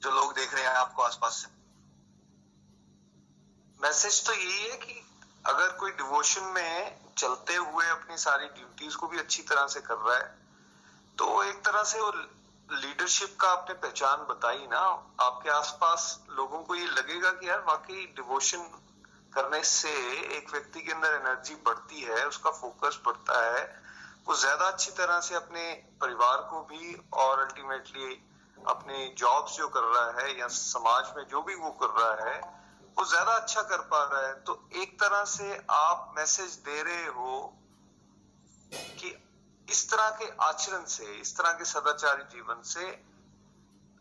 जो 0.00 0.10
लोग 0.10 0.34
देख 0.34 0.54
रहे 0.54 0.62
हैं 0.62 0.70
आपको 0.70 1.02
आसपास 1.02 1.32
से। 1.32 1.58
मैसेज 3.82 4.26
तो 4.26 4.32
यही 4.32 4.70
है 4.70 4.76
कि 4.76 5.06
अगर 5.46 5.70
कोई 5.70 5.90
डिवोशन 5.90 6.44
में 6.44 7.00
चलते 7.18 7.54
हुए 7.54 7.86
अपनी 7.86 8.16
सारी 8.18 8.46
ड्यूटीज़ 8.46 8.96
को 8.96 9.08
भी 9.08 9.18
अच्छी 9.18 9.42
तरह 9.42 9.66
से 9.66 9.80
कर 9.80 9.94
रहा 9.94 10.16
है 10.16 10.38
तो 11.18 11.42
एक 11.42 11.64
तरह 11.64 11.82
से 11.82 12.00
वो 12.00 12.10
लीडरशिप 12.70 13.36
का 13.40 13.48
आपने 13.48 13.74
पहचान 13.74 14.24
बताई 14.26 14.66
ना, 14.66 14.80
आपके 15.20 15.50
आसपास 15.50 16.02
लोगों 16.30 16.62
को 16.62 16.74
ये 16.74 16.86
लगेगा 16.86 17.30
कि 17.30 17.48
यार 17.48 17.60
वाकई 17.68 18.04
डिवोशन 18.16 18.68
करने 19.34 19.62
से 19.64 19.90
एक 20.36 20.50
व्यक्ति 20.52 20.80
के 20.80 20.92
अंदर 20.92 21.14
एनर्जी 21.14 21.54
बढ़ती 21.66 22.00
है, 22.00 22.26
उसका 22.28 22.50
फोकस 22.50 23.00
बढ़ता 23.06 23.40
है। 23.46 23.62
वो 24.26 24.34
ज़्यादा 24.34 24.66
अच्छी 24.66 24.90
तरह 24.90 25.20
से 25.20 25.34
अपने 25.34 25.72
परिवार 26.00 26.40
को 26.50 26.60
भी 26.62 26.94
और 27.14 27.40
अल्टीमेटली 27.40 28.14
अपने 28.58 29.06
जॉब्स 29.18 29.56
जो 29.56 29.68
कर 29.68 29.84
रहा 29.84 30.20
है 30.20 30.38
या 30.38 30.48
समाज 30.48 31.12
में 31.16 31.24
जो 31.24 31.42
भी 31.42 31.54
वो 31.54 31.70
कर 31.82 32.00
रहा 32.00 32.30
है, 32.30 32.40
वो 32.98 33.04
ज़्यादा 33.04 33.32
अच्छा 33.32 33.62
कर 33.62 33.80
पा 33.88 34.02
रहा 34.04 34.26
है। 34.26 34.34
तो 34.42 34.68
एक 34.76 35.00
तरह 35.00 35.24
से 35.30 35.56
आप 35.70 36.12
मैसेज 36.18 36.54
दे 36.66 36.82
रहे 36.82 37.06
हो 37.16 37.40
कि 38.98 39.14
इस 39.68 39.90
तरह 39.90 40.10
के 40.10 40.28
आचरण 40.40 40.84
से 40.84 41.04
इस 41.04 41.36
तरह 41.36 41.52
के 41.52 41.64
सदाचारी 41.64 42.22
जीवन 42.22 42.62
से 42.62 43.04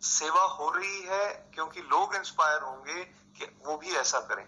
सेवा 0.02 0.42
हो 0.42 0.70
रही 0.70 1.02
है 1.02 1.52
क्योंकि 1.54 1.82
लोग 1.82 2.16
इंस्पायर 2.16 2.62
होंगे 2.62 3.04
कि 3.04 3.46
वो 3.66 3.78
भी 3.78 3.96
ऐसा 3.96 4.20
करें। 4.20 4.46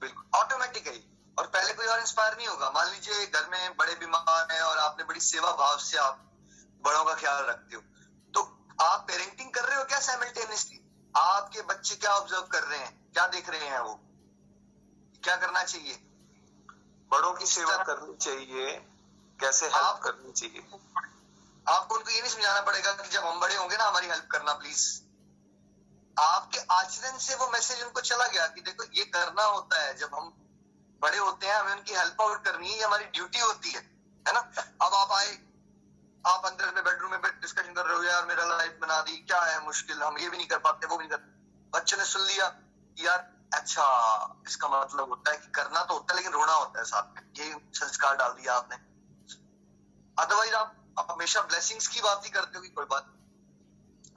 बिल्कुल 0.00 0.24
ऑटोमेटिकली 0.34 1.04
और 1.38 1.46
पहले 1.46 1.72
कोई 1.72 1.86
और 1.86 2.00
इंस्पायर 2.00 2.36
नहीं 2.36 2.46
होगा। 2.46 2.70
मान 2.70 2.90
लीजिए 2.90 3.26
घर 3.26 3.48
में 3.50 3.76
बड़े 3.76 3.94
बीमार 3.94 4.52
हैं 4.52 4.60
और 4.60 4.78
आपने 4.78 5.04
बड़ी 5.04 5.20
सेवा 5.20 5.52
भाव 5.52 5.76
से 5.78 5.98
आप 5.98 6.24
बड़ों 6.84 7.04
का 7.04 7.14
ख्याल 7.14 7.44
रखते 7.44 7.76
हो। 7.76 7.82
तो 8.34 8.40
आप 8.84 9.04
पेरेंटिंग 9.08 9.50
कर 9.50 9.64
रहे 9.64 9.76
हो 9.76 9.84
क्या 9.84 10.00
साइमल्टेनियसली 10.00 10.80
आपके 11.16 11.62
बच्चे 11.62 11.94
क्या 11.94 12.10
ऑब्ज़र्व 12.10 12.42
कर 12.42 12.62
रहे 12.62 12.78
हैं? 12.78 13.12
क्या 13.12 13.26
देख 13.26 13.48
रहे 13.48 13.68
हैं 13.68 13.80
वो? 13.80 13.94
क्या 15.24 15.36
करना 15.36 15.64
चाहिए? 15.64 15.94
बड़ों 17.10 17.32
की 17.32 17.46
सेवा 17.46 17.76
करनी 17.76 18.16
चाहिए। 18.16 18.95
कैसे 19.40 19.66
हेल्प 19.68 20.00
करनी 20.02 20.32
चाहिए? 20.32 20.62
आपको 21.66 21.94
उनको 21.94 22.10
ये 22.10 22.20
नहीं 22.20 22.30
समझाना 22.32 22.60
पड़ेगा 22.60 22.92
कि 22.92 23.08
जब 23.08 23.24
हम 23.24 23.40
बड़े 23.40 23.56
होंगे 23.56 23.76
ना 23.76 23.84
हमारी 23.84 24.06
हेल्प 24.06 24.28
करना 24.30 24.52
प्लीज़ 24.54 24.84
आपके 26.16 26.58
आचरण 26.72 27.18
से 27.18 27.34
वो 27.34 27.48
मैसेज 27.50 27.82
उनको 27.82 28.00
चला 28.02 28.26
गया 28.26 28.46
कि 28.46 28.60
देखो 28.60 28.84
ये 28.94 29.04
करना 29.06 29.44
होता 29.44 29.80
है। 29.80 29.96
जब 29.96 30.14
हम 30.14 30.32
बड़े 31.02 31.18
होते 31.18 31.46
हैं 31.46 31.54
हमें 31.54 31.72
उनकी 31.72 31.94
हेल्प 31.94 32.22
आउट 32.22 32.44
करनी 32.44 32.70
है 32.70 32.78
ये 32.78 32.84
हमारी 32.84 33.04
ड्यूटी 33.06 33.40
होती 33.40 33.70
है 33.70 33.80
है 34.26 34.32
ना? 34.32 34.40
अब 34.82 34.94
आप 34.94 35.12
आए 35.12 35.36
आप 36.24 36.46
अंदर 36.46 36.74
में 36.74 36.82
बेडरूम 36.84 37.10
में 37.12 37.20
डिस्कशन 37.22 37.74
कर 37.74 37.86
रहे 37.86 37.96
हो 37.96 38.02
यार 38.02 38.24
मेरा 38.26 38.44
लाइफ 38.46 38.78
बना 38.82 39.00
दी 39.00 39.16
क्या 39.18 39.40
है 39.42 39.64
मुश्किल? 39.64 40.02
हम 40.02 40.18
ये 40.18 40.28
भी 40.28 40.36
नहीं 40.36 40.46
कर 40.46 40.58
पाते 40.58 40.86
वो 40.86 40.96
भी 40.96 41.04
नहीं 41.04 41.10
करते 41.10 41.78
बच्चे 41.78 41.96
ने 41.96 42.04
सुन 42.04 42.22
लिया 42.22 42.52
यार 42.96 43.30
अच्छा 43.54 43.84
इसका 44.46 44.68
मतलब 44.70 45.08
होता 45.08 45.30
है 45.30 45.38
कि 45.38 45.50
करना 45.52 45.84
तो 45.84 45.94
होता 45.94 46.14
है 46.14 46.16
लेकिन 46.16 46.32
रोना 46.32 46.52
होता 46.52 46.78
है 46.78 46.84
साथ 46.86 47.14
में। 47.14 47.22
ये 47.36 47.54
संस्कार 47.74 48.16
डाल 48.16 48.32
दिया 48.32 48.54
आपने। 48.54 48.76
अदरवाइज़ 50.18 50.54
आप 50.54 51.08
हमेशा 51.10 51.40
ब्लेसिंग्स 51.40 51.88
की 51.88 52.00
बात 52.00 52.24
ही 52.24 52.30
करते 52.30 52.58
हो 52.58 52.62
कि 52.62 52.68
कोई 52.68 52.84
बात 52.84 53.12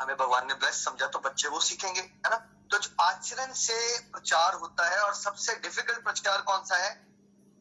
हमें 0.02 0.18
भगवान 0.18 0.48
ने 0.48 0.54
ब्लेस 0.54 0.86
समझा 0.86 1.08
तो 1.08 1.20
बच्चे 1.20 1.48
वो 1.48 1.60
सीखेंगे, 1.60 2.02
है 2.02 2.30
ना? 2.30 2.36
तो 2.72 2.78
जो 2.78 3.04
आचरण 3.04 3.54
से 3.54 4.00
प्रचार 4.00 4.54
होता 4.54 4.90
है 4.90 5.00
और 5.00 5.14
सबसे 5.14 5.56
डिफ़िकल्ट 5.56 6.04
प्रचार 6.04 6.42
कौन 6.42 6.64
सा 6.64 6.76
है? 6.76 6.96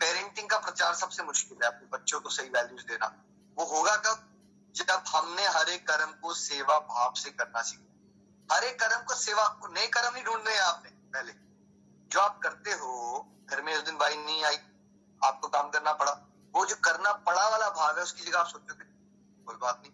पेरेंटिंग 0.00 0.50
का 0.50 0.58
प्रचार 0.58 0.94
सबसे 0.94 1.22
मुश्किल 1.22 1.58
है 1.62 1.68
अपने 1.68 1.88
बच्चों 1.98 2.20
को 2.20 2.28
सही 2.28 2.48
वैल्यूज़ 2.48 2.82
देना। 2.82 3.24
वो 3.58 3.64
होगा 3.64 3.96
कब? 3.96 4.24
जब 4.74 4.90
हमने 4.90 5.48
हर 5.48 5.68
एक 5.68 5.88
कर्म 5.88 6.10
को 6.10 6.34
सेवा 6.34 6.78
भाव 6.78 7.14
से 7.14 7.30
करना 7.30 7.62
सीखा। 7.62 8.54
हर 8.54 8.64
एक 8.64 8.80
कर्म 8.80 9.02
को 9.02 9.14
सेवा, 9.14 9.60
नए 9.64 9.86
कर्म 9.86 10.14
नहीं 10.14 10.24
रहे 10.24 10.54
हैं 10.54 10.62
आपने, 10.62 10.90
पहले। 10.90 11.32
जो 12.08 12.20
आप 12.20 12.40
करते 12.42 12.70
हो, 12.70 13.26
घर 13.50 13.62
में 13.62 13.76
उस 13.76 13.82
दिन 13.82 13.98
भाई 13.98 14.16
नहीं 14.16 14.44
आई, 14.44 14.56
आपको 15.24 15.48
काम 15.48 15.70
करना 15.70 15.92
पड़ा। 15.92 16.27
वो 16.54 16.64
जो 16.66 16.76
करना 16.84 17.12
पड़ा 17.22 17.48
वाला 17.48 17.68
भाव 17.70 17.96
है, 17.96 18.02
उसकी 18.02 18.24
जगह 18.24 18.38
आप 18.38 18.46
सोचोगे 18.48 18.84
कोई 19.46 19.56
बात 19.56 19.80
नहीं, 19.82 19.92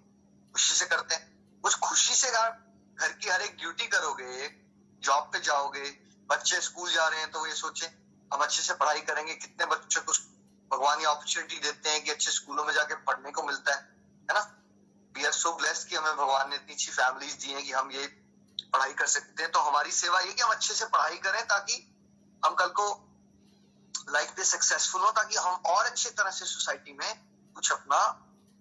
खुशी 0.55 0.75
से 0.75 0.87
करते 0.87 1.15
हैं। 1.15 1.61
उस 1.65 1.75
खुशी 1.81 2.15
से 2.15 2.31
घर 2.31 3.13
की 3.13 3.29
हर 3.29 3.43
एक 3.43 3.57
ड्यूटी 3.57 3.87
करोगे 3.89 4.49
जॉब 5.03 5.31
पे 5.33 5.41
जाओगे, 5.41 5.91
बच्चे 6.31 6.61
स्कूल 6.63 6.93
जा 6.93 7.07
रहे 7.09 7.21
हैं 7.21 7.31
तो 7.31 7.47
ये 7.47 7.55
सोचे, 7.55 7.87
हम 8.31 8.43
अच्छे 8.43 8.63
से 8.63 8.75
पढ़ाई 8.75 9.01
करेंगे, 9.03 9.35
कितने 9.37 9.67
बच्चों 9.67 10.03
को 10.03 10.13
भगवान 10.71 11.01
ये 11.01 11.07
अपॉर्चुनिटी 11.07 11.59
देते 11.61 11.91
हैं 11.91 12.05
कि 12.05 12.11
अच्छे 12.11 12.31
स्कूलों 12.31 12.65
में 12.65 12.73
जाके 12.75 12.95
पढ़ने 13.05 13.31
को 13.31 13.43
मिलता 13.43 13.75
है 13.75 13.81
है 14.29 14.35
ना? 14.35 14.41
वी 15.15 15.25
आर 15.25 15.33
सो 15.33 15.53
ब्लेस्ड 15.57 15.89
कि 15.89 15.97
हमें 15.97 16.17
भगवान 16.17 16.51
ने 16.51 16.57
इतनी 16.57 16.75
अच्छी 16.75 16.93
फैमिलीज़ 16.93 17.37
दी 17.39 17.53
हैं 17.53 17.63
कि 17.65 17.73
हम 17.73 17.91
ये 17.93 18.07
पढ़ाई 18.73 18.93
कर 18.95 19.07
सकते 19.09 19.43
हैं। 19.43 19.51
तो 19.53 19.61
हमारी 19.61 19.93
सेवा 19.93 20.21
ये 20.21 20.33
कि 20.33 20.43
हम 20.43 20.51
अच्छे 20.51 20.75
से 20.75 20.85
पढ़ाई 20.87 21.19
करें 21.19 21.43
ताकि 21.47 21.77
हम 22.43 22.55
कल 22.55 22.69
को 22.71 22.87
लाइफ 24.09 24.31
पे 24.37 24.45
सक्सेसफुल 24.45 25.01
हो 25.01 25.11
ताकि 25.11 25.37
हम 25.37 25.55
और 25.67 25.85
अच्छी 25.85 26.11
तरह 26.11 26.31
से 26.31 26.45
सोसाइटी 26.45 26.93
में 26.93 27.21
कुछ 27.57 27.73
अपना 27.73 28.01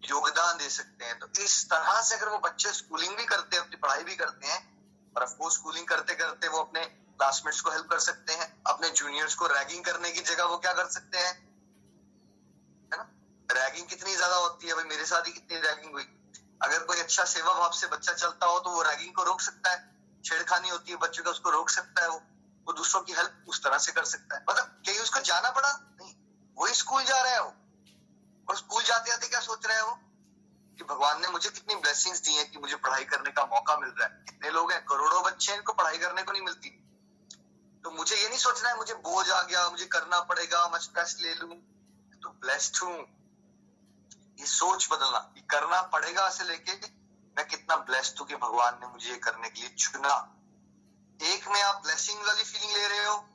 योगदान 0.04 0.58
दे 0.58 0.70
सकते 0.70 1.06
हैं। 1.06 1.20
तो 1.20 1.28
इस 1.42 1.66
तरह 1.70 2.02
से 2.02 2.16
अगर 2.16 2.30
वो 2.30 2.38
बच्चे 2.38 2.74
स्कूलिंग 2.74 3.16
भी 3.18 3.26
करते 3.26 3.56
हैं, 3.56 3.64
अपनी 3.64 3.76
पढ़ाई 3.76 4.04
भी 4.04 4.16
करते 4.16 4.48
हैं, 4.48 4.60
और 5.16 5.24
अफकोर्स 5.24 5.54
स्कूलिंग 5.54 5.88
करते 5.88 6.16
करते 6.16 6.48
वो 6.48 6.60
अपने 6.60 6.86
क्लासमेट्स 6.86 7.62
को 7.62 7.72
हेल्प 7.72 7.88
कर 7.90 8.00
सकते 8.00 8.34
हैं, 8.34 8.64
अपने 8.68 8.90
जूनियर्स 8.90 9.36
को 9.36 9.48
रैगिंग 9.48 9.86
करने 9.86 10.12
की 10.12 10.22
जगह 10.22 10.44
वो 10.44 10.58
क्या 10.58 10.74
कर 10.74 10.88
सकते 10.88 11.18
हैं? 11.18 11.34
है 12.92 12.98
ना? 12.98 13.08
रैगिंग 13.50 13.88
कितनी 13.88 14.16
ज़्यादा 14.16 14.36
होती 14.36 14.68
है 14.68 14.74
भाई? 14.74 14.84
मेरे 14.84 15.06
साथ 15.06 15.28
ही 15.28 15.32
कितनी 15.32 15.58
रैगिंग 15.60 15.94
हुई। 15.94 16.08
अगर 16.62 16.84
कोई 16.84 17.00
अच्छा 17.00 17.24
सेवा 17.26 17.54
भाव 17.54 17.72
से 17.72 17.88
बच्चा 17.88 18.14
चलता 18.14 18.46
हो 18.46 18.60
तो 18.60 18.70
वो 18.70 18.82
रैगिंग 18.82 19.14
को 19.16 19.24
रोक 19.24 19.42
सकता 19.42 19.72
है। 19.72 19.92
छेड़खानी 20.24 20.70
होती 20.70 20.92
है 20.92 20.98
बच्चे 20.98 21.22
का, 21.22 21.32
उसको 21.32 21.50
रोक 21.50 21.70
सकता 21.70 22.02
है 22.02 22.10
वो। 22.10 22.22
वो 22.68 22.74
दूसरों 22.74 23.02
की 23.02 23.14
हेल्प 23.14 23.46
उस 23.48 23.64
तरह 23.64 23.78
से 23.78 23.92
कर 23.92 24.06
सकता 24.06 24.36
है। 24.36 24.46
मतलब 24.50 24.66
कहीं 24.66 25.00
उसको 25.00 25.20
जाना 25.20 25.50
पड़ा? 25.52 25.80
नहीं। 26.02 26.16
वही 26.58 26.74
स्कूल 26.74 27.04
जा 27.04 27.22
रहा 27.22 27.34
है 27.34 27.44
वो। 27.44 27.54
और 28.50 28.58
स्कूल 28.58 28.84
जाते 28.84 29.12
जाते 29.12 29.28
क्या 29.28 29.40
सोच 29.40 29.66
रहे 29.66 29.80
हो 29.80 30.00
कि 30.78 30.84
भगवान 30.84 31.22
ने 31.22 31.28
मुझे 31.28 31.50
कितनी 31.50 31.76
ब्लेसिंग्स 31.76 32.22
दी 32.22 32.34
हैं 32.34 32.52
कि 32.52 32.58
मुझे 32.58 32.76
पढ़ाई 32.76 33.04
करने 33.04 33.32
का 33.32 33.44
मौका 33.44 33.78
मिल 33.78 33.90
रहा 33.90 34.08
है। 34.08 34.24
कितने 34.26 34.50
लोग 34.50 34.72
हैं? 34.72 34.86
करोड़ों 34.86 35.24
बच्चे 35.24 35.52
हैं, 35.52 35.60
इनको 35.60 35.74
पढ़ाई 35.74 35.98
करने 35.98 36.24
को 36.24 36.32
नहीं 36.32 36.42
मिलती। 36.42 36.70
तो 37.84 37.92
मुझे 37.92 38.16
ये 38.16 38.30
नहीं 38.30 38.40
सोचना 38.40 38.70
है, 38.70 38.78
मुझे 38.78 38.94
बोझ 38.94 39.30
आ 39.30 39.42
गया, 39.42 39.70
मुझे 39.70 39.86
करना 39.86 40.20
पड़ेगा, 40.20 40.68
मैं 40.68 40.80
स्ट्रेस 40.80 41.18
ले 41.22 41.34
लू। 41.34 41.48
तो 42.24 42.30
ब्लेस्ड 42.30 42.78
हूँ। 42.84 42.98
ये 44.40 44.46
सोच 44.46 44.88
बदलना 44.92 45.34
ये 45.38 45.44
करना 45.50 45.82
पड़ेगा 45.82 46.30
से 46.30 46.44
लेके, 46.44 46.72
मैं 47.38 47.48
कितना 47.48 47.76
ब्लेस्ड 47.76 48.20
हूँ 48.20 48.28
कि 48.28 48.36
भगवान 48.36 48.78
ने 48.82 48.88
मुझे 48.88 49.10
ये 49.10 49.18
करने 49.18 49.50
के 49.50 49.62
लिए 49.62 49.70
चुना। 49.70 50.40
एक 51.22 51.48
में 51.48 51.62
आप 51.62 51.82
ब्लेसिंग 51.84 52.26
वाली 52.26 52.44
फीलिंग 52.44 52.78
ले 52.78 52.88
रहे 52.88 53.06
हो, 53.06 53.30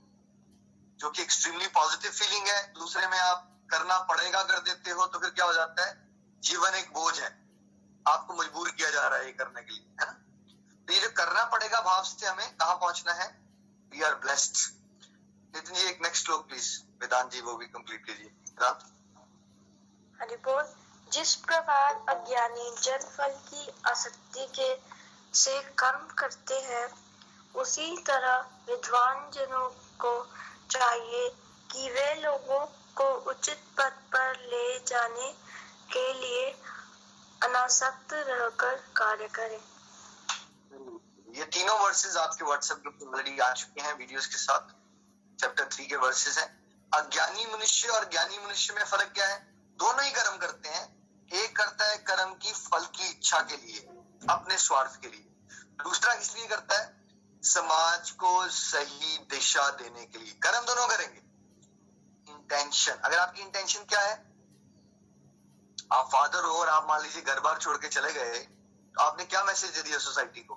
जो 0.99 1.11
कि 1.11 1.23
एक्सट्रीमली 1.23 1.67
पॉजिटिव 1.67 2.11
फीलिंग 2.11 2.49
है, 2.49 2.73
दूसरे 2.73 3.07
में 3.07 3.19
आप 3.19 3.59
करना 3.71 3.99
पड़ेगा 3.99 4.43
कर 4.43 4.59
देते 4.59 4.91
हो 4.91 5.07
तो 5.07 5.19
फिर 5.19 5.31
क्या 5.31 5.45
हो 5.45 5.53
जाता 5.53 5.87
है? 5.87 6.09
जीवन 6.41 6.75
एक 6.75 6.93
बोझ 6.93 7.21
है। 7.21 7.49
आपको 8.09 8.35
मजबूर 8.35 8.71
किया 8.71 8.91
जा 8.91 9.09
रहा 9.09 9.19
है 9.19 9.27
ये 9.27 9.33
करने 9.33 9.63
के 9.63 9.71
लिए, 9.71 9.83
है 9.83 10.07
ना? 10.07 10.13
तो 10.87 10.95
ये 10.95 11.01
जो 11.01 11.11
करना 11.11 11.45
पड़ेगा 11.45 11.81
भाव 11.81 12.05
से 12.05 12.27
हमें 12.27 12.57
कहा 12.57 12.75
पहुँचना 12.75 13.13
है? 13.13 13.39
We 13.93 14.03
are 14.03 14.15
blessed 14.15 14.57
Nitin 15.55 15.75
ji, 15.75 15.83
एक 15.83 16.03
नेक्स्ट 16.03 16.29
लोग 16.29 16.49
प्लीज़ 16.49 16.83
वेदांत 17.01 17.31
जी, 17.31 17.41
वो 17.41 17.57
भी 17.57 17.67
कंप्लीट 17.67 18.07
कीजिए। 18.07 18.35
जिस 21.13 21.35
प्रकार 21.35 22.17
अज्ञानी 22.17 22.77
जन 22.83 22.99
फल 22.99 23.29
की 23.29 23.69
आसक्ति 23.87 24.47
के 24.47 24.81
से 25.35 25.63
कर्म 25.63 26.07
करते 26.07 26.55
हैं 26.55 27.08
उसी 27.55 27.97
तरह 27.97 28.37
विद्वान 28.69 29.31
जनों 29.31 29.69
को 29.99 30.27
चाहिए 30.71 31.29
कि 31.73 31.91
वे 31.91 32.15
लोगों 32.15 32.67
को 32.95 33.05
उचित 33.05 33.59
पद 33.79 33.93
पर 34.13 34.37
ले 34.37 34.79
जाने 34.79 35.33
के 35.93 36.13
लिए 36.13 36.51
अनासक्त 37.43 38.13
रहकर 38.13 38.75
कार्य 38.75 39.29
करें। 39.29 39.61
ये 41.39 41.45
तीनों 41.45 41.79
वर्सेस 41.81 42.17
आपके 42.17 42.45
व्हाट्सएप 42.45 42.79
ग्रुप 42.79 42.99
में 43.03 43.09
ऑलरेडी 43.09 43.39
आ 43.39 43.53
चुके 43.53 43.81
हैं 43.81 43.95
वीडियोस 43.95 44.27
के 44.27 44.37
साथ। 44.37 44.61
चैप्टर 45.41 45.69
थ्री 45.73 45.87
के 45.87 45.97
वर्सेस 45.97 46.39
हैं। 46.39 46.59
अज्ञानी 46.93 47.47
मनुष्य 47.47 47.89
और 47.89 48.05
ज्ञानी 48.05 48.39
मनुष्य 48.39 48.75
में 48.75 48.85
फ़र्क 48.85 49.13
क्या 49.15 49.27
है? 49.27 49.39
दोनों 49.79 50.05
ही 50.05 50.11
कर्म 50.11 50.37
करते 50.37 50.69
हैं। 50.69 50.99
एक 51.33 51.57
करता 51.57 51.85
है 51.85 51.97
कर्म 51.97 52.35
की 52.35 52.53
फल 52.53 52.85
की 52.85 53.09
इच्छा 53.09 53.41
के 53.41 53.57
लिए, 53.57 53.79
अपने 54.31 54.59
स्वार्थ 54.59 55.01
के 55.01 55.09
लिए। 55.09 55.27
दूसरा 55.83 56.15
किस 56.15 56.37
लिए 56.37 56.47
करता 56.47 56.79
है? 56.79 56.98
समाज 57.43 58.11
को 58.11 58.49
सही 58.49 59.19
दिशा 59.31 59.69
देने 59.73 60.05
के 60.07 60.19
लिए। 60.19 60.33
कर्म 60.43 60.67
दोनों 60.67 60.87
करेंगे। 60.89 61.23
इंटेंशन 62.27 62.93
अगर 62.95 63.19
आपकी 63.19 63.43
इंटेंशन 63.43 63.85
क्या 63.85 64.01
है? 64.01 64.15
आप 65.93 66.09
फादर 66.13 66.45
हो 66.45 66.55
और 66.55 66.69
आप 66.69 66.87
मान 66.89 67.03
लीजिए 67.03 67.23
घर 67.23 67.41
बार 67.41 67.59
छोड़ 67.59 67.77
के 67.77 67.89
चले 67.89 68.13
गए 68.13 68.39
तो 68.39 69.03
आपने 69.03 69.25
क्या 69.25 69.43
मैसेज 69.45 69.71
दे 69.71 69.83
दिया 69.83 69.99
सोसाइटी 69.99 70.41
को? 70.41 70.55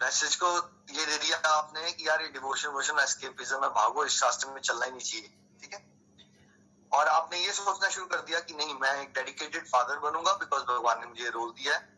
मैसेज 0.00 0.36
को 0.36 0.48
ये 0.90 1.06
दे 1.06 1.18
दिया 1.18 1.38
आपने 1.48 1.92
कि 1.92 2.08
यार 2.08 2.22
ये 2.22 2.28
डिवोशन 2.28 2.68
वोशन 2.68 2.98
एस्केपिज्म 2.98 3.60
में 3.60 3.70
भागो, 3.70 4.04
इस 4.04 4.12
शास्त्र 4.12 4.48
में 4.48 4.60
चलना 4.60 4.84
ही 4.84 4.90
नहीं 4.90 5.00
चाहिए, 5.00 5.28
ठीक 5.62 5.74
है? 5.74 5.80
और 6.92 7.08
आपने 7.08 7.38
ये 7.38 7.52
सोचना 7.52 7.88
शुरू 7.88 8.06
कर 8.06 8.20
दिया 8.20 8.40
कि 8.40 8.54
नहीं, 8.54 8.74
मैं 8.74 9.00
एक 9.02 9.12
डेडिकेटेड 9.12 9.66
फादर 9.66 9.98
बनूँगा 9.98 10.32
बिकॉज़ 10.32 10.62
भगवान 10.62 11.00
ने 11.00 11.06
मुझे 11.06 11.28
रोल 11.30 11.50
दिया 11.50 11.74
है। 11.74 11.91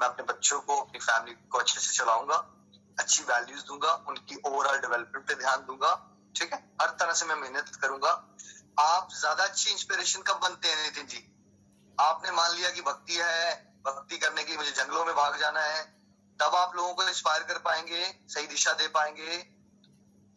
मैं 0.00 0.08
अपने 0.08 0.24
बच्चों 0.24 0.60
को, 0.60 0.76
अपनी 0.76 0.98
फैमिली 0.98 1.34
को 1.34 1.58
अच्छे 1.58 1.80
से 1.80 1.96
चलाऊँगा, 1.96 2.36
अच्छी 2.98 3.22
वैल्यूज़ 3.22 3.64
दूँगा, 3.64 3.92
उनकी 4.08 4.36
ओवरऑल 4.46 4.78
डेवलपमेंट 4.78 5.26
पे 5.28 5.34
ध्यान 5.34 5.64
दूँगा, 5.66 5.92
ठीक 6.36 6.52
है? 6.52 6.58
हर 6.82 6.88
तरह 6.88 7.12
से 7.12 7.26
मैं 7.26 7.36
मेहनत 7.36 7.72
करूँगा। 7.82 8.10
आप 8.80 9.08
ज़्यादा 9.20 9.44
अच्छी 9.44 9.70
इंस्पिरेशन 9.70 10.22
कब 10.22 10.40
बनते 10.42 10.68
हैं 10.68 10.82
नितिन 10.82 11.06
जी? 11.06 11.26
आपने 12.00 12.30
मान 12.30 12.54
लिया 12.54 12.70
कि 12.70 12.82
भक्ति 12.82 13.14
है, 13.14 13.54
भक्ति 13.86 14.18
करने 14.18 14.42
के 14.42 14.48
लिए 14.48 14.56
मुझे 14.56 14.70
जंगलों 14.70 15.04
में 15.04 15.14
भाग 15.14 15.38
जाना 15.40 15.60
है, 15.60 15.82
तब 16.40 16.54
आप 16.54 16.76
लोगों 16.76 16.94
को 16.94 17.02
इंस्पायर 17.02 17.42
कर 17.42 17.58
पाएँगे, 17.58 18.20
सही 18.28 18.46
दिशा 18.46 18.72
दे 18.72 18.88
पाएँगे, 18.88 19.36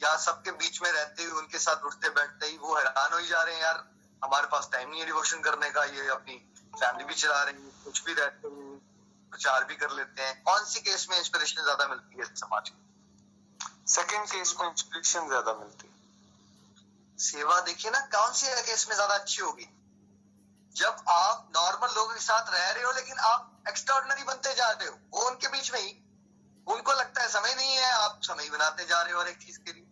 या 0.01 0.15
सबके 0.17 0.51
बीच 0.51 0.81
में 0.81 0.91
रहते 0.91 1.23
हुए 1.23 1.41
उनके 1.41 1.59
साथ 1.59 1.83
उठते 1.83 2.09
बैठते 2.09 2.45
ही 2.45 2.57
वो 2.57 2.75
हैरान 2.75 3.13
हो 3.13 3.17
ही 3.17 3.27
जा 3.27 3.43
रहे 3.43 3.55
हैं, 3.55 3.61
यार, 3.61 3.83
हमारे 4.23 4.47
पास 4.47 4.69
टाइम 4.71 4.89
नहीं 4.89 4.99
है 4.99 5.05
डिवोशन 5.05 5.41
करने 5.41 5.69
का, 5.69 5.83
ये 5.83 6.07
अपनी 6.07 6.35
फैमिली 6.79 7.05
भी 7.05 7.13
चला 7.13 7.43
रहे 7.43 7.53
हैं, 7.53 7.83
कुछ 7.83 8.03
भी 8.03 8.13
रहते 8.13 8.47
हैं। 8.47 8.72
प्रचार 9.33 9.63
भी 9.63 9.75
कर 9.75 9.91
लेते 9.91 10.21
हैं। 10.21 10.41
कौन 10.43 10.65
सी 10.65 10.79
केस 10.81 11.07
में 11.09 11.17
इंस्पिरेशन 11.17 11.63
ज़्यादा 11.63 11.87
मिलती 11.87 12.19
है 12.19 12.25
समाज 12.35 12.69
को? 12.69 12.77
सेकेंड 13.91 14.25
केस 14.27 14.55
में 14.59 14.67
इंस्पिरेशन 14.67 15.27
ज़्यादा 15.27 15.53
मिलती 15.55 15.87
है। 15.87 15.91
सेवा 17.19 17.59
देखिए 17.61 17.91
ना 17.91 17.99
कौन 18.13 18.33
सी 18.33 18.47
केस 18.63 18.85
में 18.89 18.95
ज़्यादा 18.95 19.15
अच्छी 19.15 19.41
होगी? 19.41 19.67
जब 20.75 21.03
आप 21.09 21.49
नॉर्मल 21.55 21.95
लोगों 21.95 22.13
के 22.13 22.19
साथ 22.21 22.53
रह 22.53 22.69
रहे 22.69 22.83
हो 22.83 22.91
लेकिन 22.91 23.17
आप 23.25 23.65
एक्स्ट्रॉर्डनरी 23.69 24.23
बनते 24.23 24.53
जा 24.55 24.69
रहे 24.69 24.87
हो 24.87 24.95
वो 25.13 25.27
उनके 25.29 25.47
बीच 25.49 25.71
में 25.73 25.79
ही। 25.79 25.91
उनको 26.67 26.93
लगता 26.93 27.21
है 27.21 27.27
समय 27.29 27.53
नहीं 27.55 27.75
है 27.75 27.91
आप 27.93 28.19
समय 28.23 28.49
बनाते 28.49 28.85
जा 28.85 29.01
रहे 29.01 29.13
हो 29.13 29.19
हर 29.19 29.27
एक 29.27 29.37
चीज़ 29.39 29.59
के 29.59 29.73
लिए। 29.73 29.83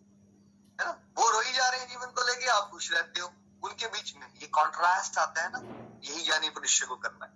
है 0.80 0.86
ना? 0.86 0.92
वो 1.18 1.30
रोई 1.30 1.52
जा 1.52 1.68
रहे 1.68 1.80
हैं 1.80 1.88
जीवन 1.90 2.12
को 2.12 2.28
लेके 2.28 2.50
आप 2.52 2.70
खुश 2.72 2.92
रहते 2.92 3.20
हो। 3.20 3.28
उनके 3.64 3.88
बीच 3.90 4.16
में 4.16 4.28
ये 4.36 4.48
कॉन्ट्रास्ट 4.50 5.18
आता 5.18 5.42
है 5.42 5.52
ना 5.52 5.62
यही 6.04 6.24
ज्ञानी 6.26 6.50
मनुष्य 6.50 6.86
को 6.86 6.96
करना 6.98 7.26
है। 7.26 7.32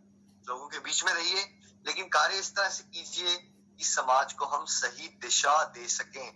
लोगों 0.47 0.67
के 0.69 0.79
बीच 0.79 1.03
में 1.03 1.13
रहिए 1.13 1.43
लेकिन 1.87 2.07
कार्य 2.07 2.35
इस 2.35 2.55
तरह 2.55 2.69
से 2.69 2.83
कीजिए 2.83 3.35
कि 3.79 3.85
समाज 3.85 4.33
को 4.33 4.45
हम 4.45 4.65
सही 4.65 5.07
दिशा 5.21 5.63
दे 5.65 5.87
सकें। 5.87 6.27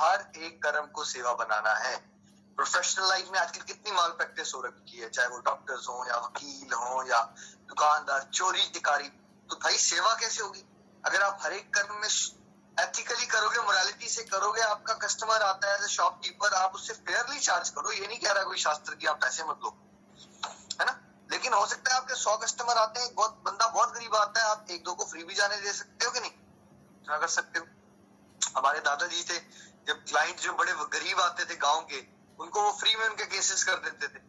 हर 0.00 0.32
एक 0.36 0.62
कर्म 0.62 0.86
को 0.86 1.04
सेवा 1.04 1.32
बनाना 1.34 1.74
है। 1.74 1.96
प्रोफेशनल 2.56 3.08
लाइफ 3.08 3.28
में 3.32 3.38
आजकल 3.38 3.60
कितनी 3.60 3.92
माल 3.92 4.10
प्रैक्टिस 4.10 4.54
हो 4.54 4.60
रखी 4.60 4.98
है, 4.98 5.10
चाहे 5.10 5.28
वो 5.28 5.38
डॉक्टर्स 5.38 5.88
हो 5.88 6.04
या 6.08 6.16
वकील 6.16 6.72
हो 6.72 7.02
या 7.08 7.20
दुकानदार, 7.68 8.22
चोरी 8.34 8.66
टिकारी 8.66 9.08
तो 9.50 9.56
भाई 9.56 9.76
सेवा 9.76 10.14
कैसे 10.14 10.42
होगी? 10.42 10.64
अगर 11.04 11.22
आप 11.22 11.38
हर 11.42 11.52
एक 11.52 11.74
कर्म 11.74 11.94
में 11.94 12.08
एथिकली 12.76 13.26
करोगे 13.26 13.58
मोरालिटी 13.58 14.08
से 14.08 14.22
करोगे, 14.24 14.60
आपका 14.60 14.94
कस्टमर 14.94 15.42
आता 15.42 15.72
है 15.72 15.88
शॉपकीपर 15.88 16.54
आप 16.54 16.74
उससे 16.74 16.92
फेयरली 16.92 17.40
चार्ज 17.40 17.68
करो। 17.68 17.92
ये 17.92 18.06
नहीं 18.06 18.18
कह 18.18 18.32
रहा 18.32 18.44
कोई 18.44 18.58
शास्त्र 18.58 18.94
की 18.94 19.06
आप 19.06 19.20
पैसे 19.20 19.44
मत 19.44 19.60
लो। 19.64 19.70
है 20.80 20.86
ना? 20.86 20.92
लेकिन 21.30 21.52
हो 21.52 21.66
सकता 21.66 21.90
है 21.90 21.96
आपके 21.96 22.14
सौ 22.14 22.36
कस्टमर 22.36 22.74
आते 22.74 23.00
हैं, 23.00 23.14
बहुत, 23.14 23.42
बंदा 23.44 23.66
बहुत 23.66 23.92
गरीब 23.92 24.14
आता 24.14 24.40
है, 24.40 24.46
आप 24.46 24.66
एक 24.70 24.84
दो 24.84 24.94
को 24.94 25.04
फ्री 25.04 25.24
भी 25.24 25.34
जाने 25.34 25.56
दे 25.56 25.72
सकते 25.72 26.06
हो 26.06 26.10
कि 26.10 26.20
नहीं? 26.20 26.30
क्या 27.04 27.18
कर 27.18 27.28
सकते 27.28 27.58
हो। 27.58 27.66
हमारे 28.56 28.80
दादाजी 28.80 29.24
थे, 29.24 29.38
जब 29.86 30.04
क्लाइंट 30.08 30.40
जो 30.40 30.52
बड़े 30.52 30.72
गरीब 30.72 31.20
आते 31.20 31.44
थे 31.44 31.56
गाँव 31.56 31.80
के, 31.80 32.06
उनको 32.40 32.62
वो 32.62 32.72
फ्री 32.72 32.96
में 32.96 33.08
उनके 33.08 33.26
केसेस 33.26 33.64
कर 33.64 33.74
देते 33.74 34.08
थे। 34.08 34.22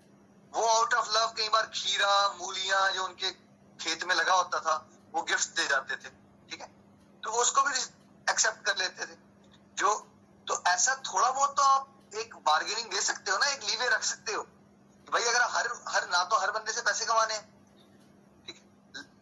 वो 0.53 0.65
आउट 0.65 0.93
ऑफ़ 0.93 1.09
लव 1.09 1.33
कई 1.37 1.49
बार 1.49 1.71
खीरा, 1.75 2.29
मूलिया 2.29 2.89
जो 2.89 3.05
उनके 3.05 3.31
खेत 3.83 4.03
में 4.03 4.15
लगा 4.15 4.33
होता 4.33 4.59
था, 4.59 4.89
वो 5.13 5.21
गिफ्ट 5.21 5.49
दे 5.49 5.67
जाते 5.67 5.95
थे, 5.95 6.09
ठीक 6.49 6.61
है? 6.61 6.67
तो 7.23 7.31
वो 7.31 7.41
उसको 7.41 7.61
भी 7.61 7.79
एक्सेप्ट 8.29 8.65
कर 8.65 8.77
लेते 8.77 9.05
थे। 9.05 9.17
जो 9.77 9.99
तो 10.47 10.63
ऐसा 10.67 10.95
थोड़ा 10.95 11.31
बहुत 11.31 11.55
तो 11.57 11.61
आप 11.61 11.93
एक 12.13 12.35
बार्गेनिंग 12.35 12.89
दे 12.89 13.01
सकते 13.01 13.31
हो 13.31 13.37
ना, 13.37 13.45
एक 13.45 13.63
लीवे 13.63 13.89
रख 13.89 14.03
सकते 14.03 14.33
हो। 14.33 14.47
भाई 15.07 15.23
अगर 15.23 15.41
हर 15.49 15.67
हर 15.87 16.07
ना 16.09 16.23
तो 16.23 16.37
हर 16.37 16.51
बंदे 16.51 16.71
से 16.71 16.81
पैसे 16.81 17.05
कमाने 17.05 17.37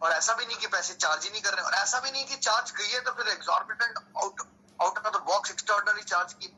और 0.02 0.12
ऐसा 0.12 0.34
भी 0.34 0.46
नहीं 0.46 0.56
कि 0.56 0.66
पैसे 0.66 0.94
चार्ज 0.94 1.24
ही 1.24 1.30
नहीं 1.30 1.42
कर 1.42 1.54
रहे 1.54 1.64
और 1.64 1.74
ऐसा 1.74 2.00
भी 2.00 2.10
नहीं 2.10 2.26
कि 2.26 2.36
चार्ज 2.36 2.70
गई 2.70 2.88
है 2.88 3.00
तो 3.00 3.12
फिर 3.12 3.28
exorbitant 3.28 3.98
out 4.16 4.40
out 4.78 4.98
of 4.98 5.16
the 5.16 5.20
box 5.22 5.50
extraordinary 5.50 6.02
charge 6.02 6.32
की 6.32 6.54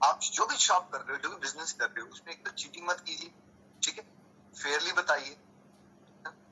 आप 0.00 0.20
जो 0.32 0.46
भी 0.46 0.56
शॉप 0.56 0.88
कर 0.92 0.98
रहे 0.98 1.12
हो, 1.12 1.22
जो 1.22 1.28
भी 1.28 1.36
बिज़नेस 1.36 1.72
कर 1.72 1.86
रहे 1.86 2.00
हो, 2.00 2.08
उसमें 2.08 2.32
एक 2.34 2.44
तो 2.44 2.50
चीटिंग 2.52 2.86
मत 2.88 3.00
कीजिए। 3.00 3.32
ठीक 3.82 3.98
है? 3.98 4.04
फेयरली 4.54 4.92
बताइए। 4.92 5.36